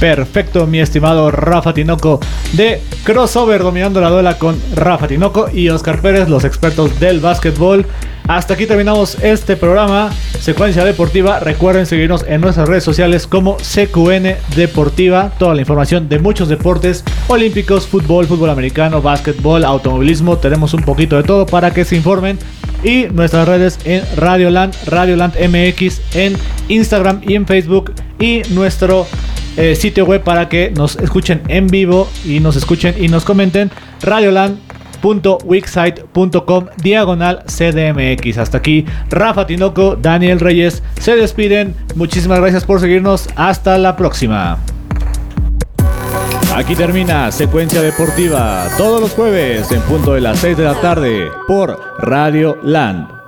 Perfecto, 0.00 0.66
mi 0.66 0.80
estimado 0.80 1.30
Rafa 1.30 1.72
Tinoco 1.72 2.18
de 2.52 2.82
Crossover 3.04 3.62
dominando 3.62 4.00
la 4.00 4.10
duela 4.10 4.38
con 4.38 4.60
Rafa 4.74 5.06
Tinoco 5.06 5.48
y 5.52 5.68
Oscar 5.68 6.00
Pérez, 6.00 6.28
los 6.28 6.44
expertos 6.44 6.98
del 6.98 7.20
básquetbol. 7.20 7.86
Hasta 8.26 8.54
aquí 8.54 8.66
terminamos 8.66 9.18
este 9.22 9.54
programa, 9.54 10.10
Secuencia 10.40 10.82
Deportiva. 10.82 11.40
Recuerden 11.40 11.84
seguirnos 11.84 12.24
en 12.26 12.40
nuestras 12.40 12.66
redes 12.66 12.82
sociales 12.82 13.26
como 13.26 13.58
CQN 13.58 14.36
Deportiva. 14.56 15.30
Toda 15.38 15.54
la 15.54 15.60
información 15.60 16.08
de 16.08 16.18
muchos 16.18 16.48
deportes 16.48 17.04
olímpicos, 17.28 17.86
fútbol, 17.86 18.26
fútbol 18.26 18.48
americano, 18.48 19.02
básquetbol, 19.02 19.62
automovilismo. 19.62 20.38
Tenemos 20.38 20.72
un 20.72 20.82
poquito 20.84 21.16
de 21.16 21.22
todo 21.22 21.44
para 21.44 21.74
que 21.74 21.84
se 21.84 21.96
informen. 21.96 22.38
Y 22.82 23.04
nuestras 23.12 23.46
redes 23.46 23.78
en 23.84 24.02
Radioland, 24.16 24.74
Radioland 24.86 25.34
MX 25.38 26.00
en 26.14 26.34
Instagram 26.68 27.20
y 27.26 27.34
en 27.34 27.46
Facebook. 27.46 27.92
Y 28.18 28.40
nuestro 28.50 29.06
eh, 29.58 29.76
sitio 29.76 30.06
web 30.06 30.22
para 30.22 30.48
que 30.48 30.70
nos 30.70 30.96
escuchen 30.96 31.42
en 31.48 31.66
vivo 31.66 32.08
y 32.24 32.40
nos 32.40 32.56
escuchen 32.56 32.94
y 32.98 33.08
nos 33.08 33.26
comenten 33.26 33.70
radioland.wixsite.com 35.04 36.66
diagonal 36.82 37.44
CDMX. 37.46 38.38
Hasta 38.38 38.58
aquí 38.58 38.86
Rafa 39.10 39.46
Tinoco, 39.46 39.96
Daniel 39.96 40.40
Reyes 40.40 40.82
se 40.98 41.16
despiden. 41.16 41.74
Muchísimas 41.94 42.40
gracias 42.40 42.64
por 42.64 42.80
seguirnos. 42.80 43.28
Hasta 43.36 43.78
la 43.78 43.96
próxima. 43.96 44.58
Aquí 46.54 46.76
termina 46.76 47.32
Secuencia 47.32 47.82
Deportiva 47.82 48.68
todos 48.78 49.00
los 49.00 49.10
jueves 49.12 49.72
en 49.72 49.80
punto 49.82 50.14
de 50.14 50.20
las 50.20 50.38
6 50.38 50.56
de 50.56 50.64
la 50.64 50.80
tarde 50.80 51.28
por 51.48 51.80
Radio 51.98 52.56
Land. 52.62 53.23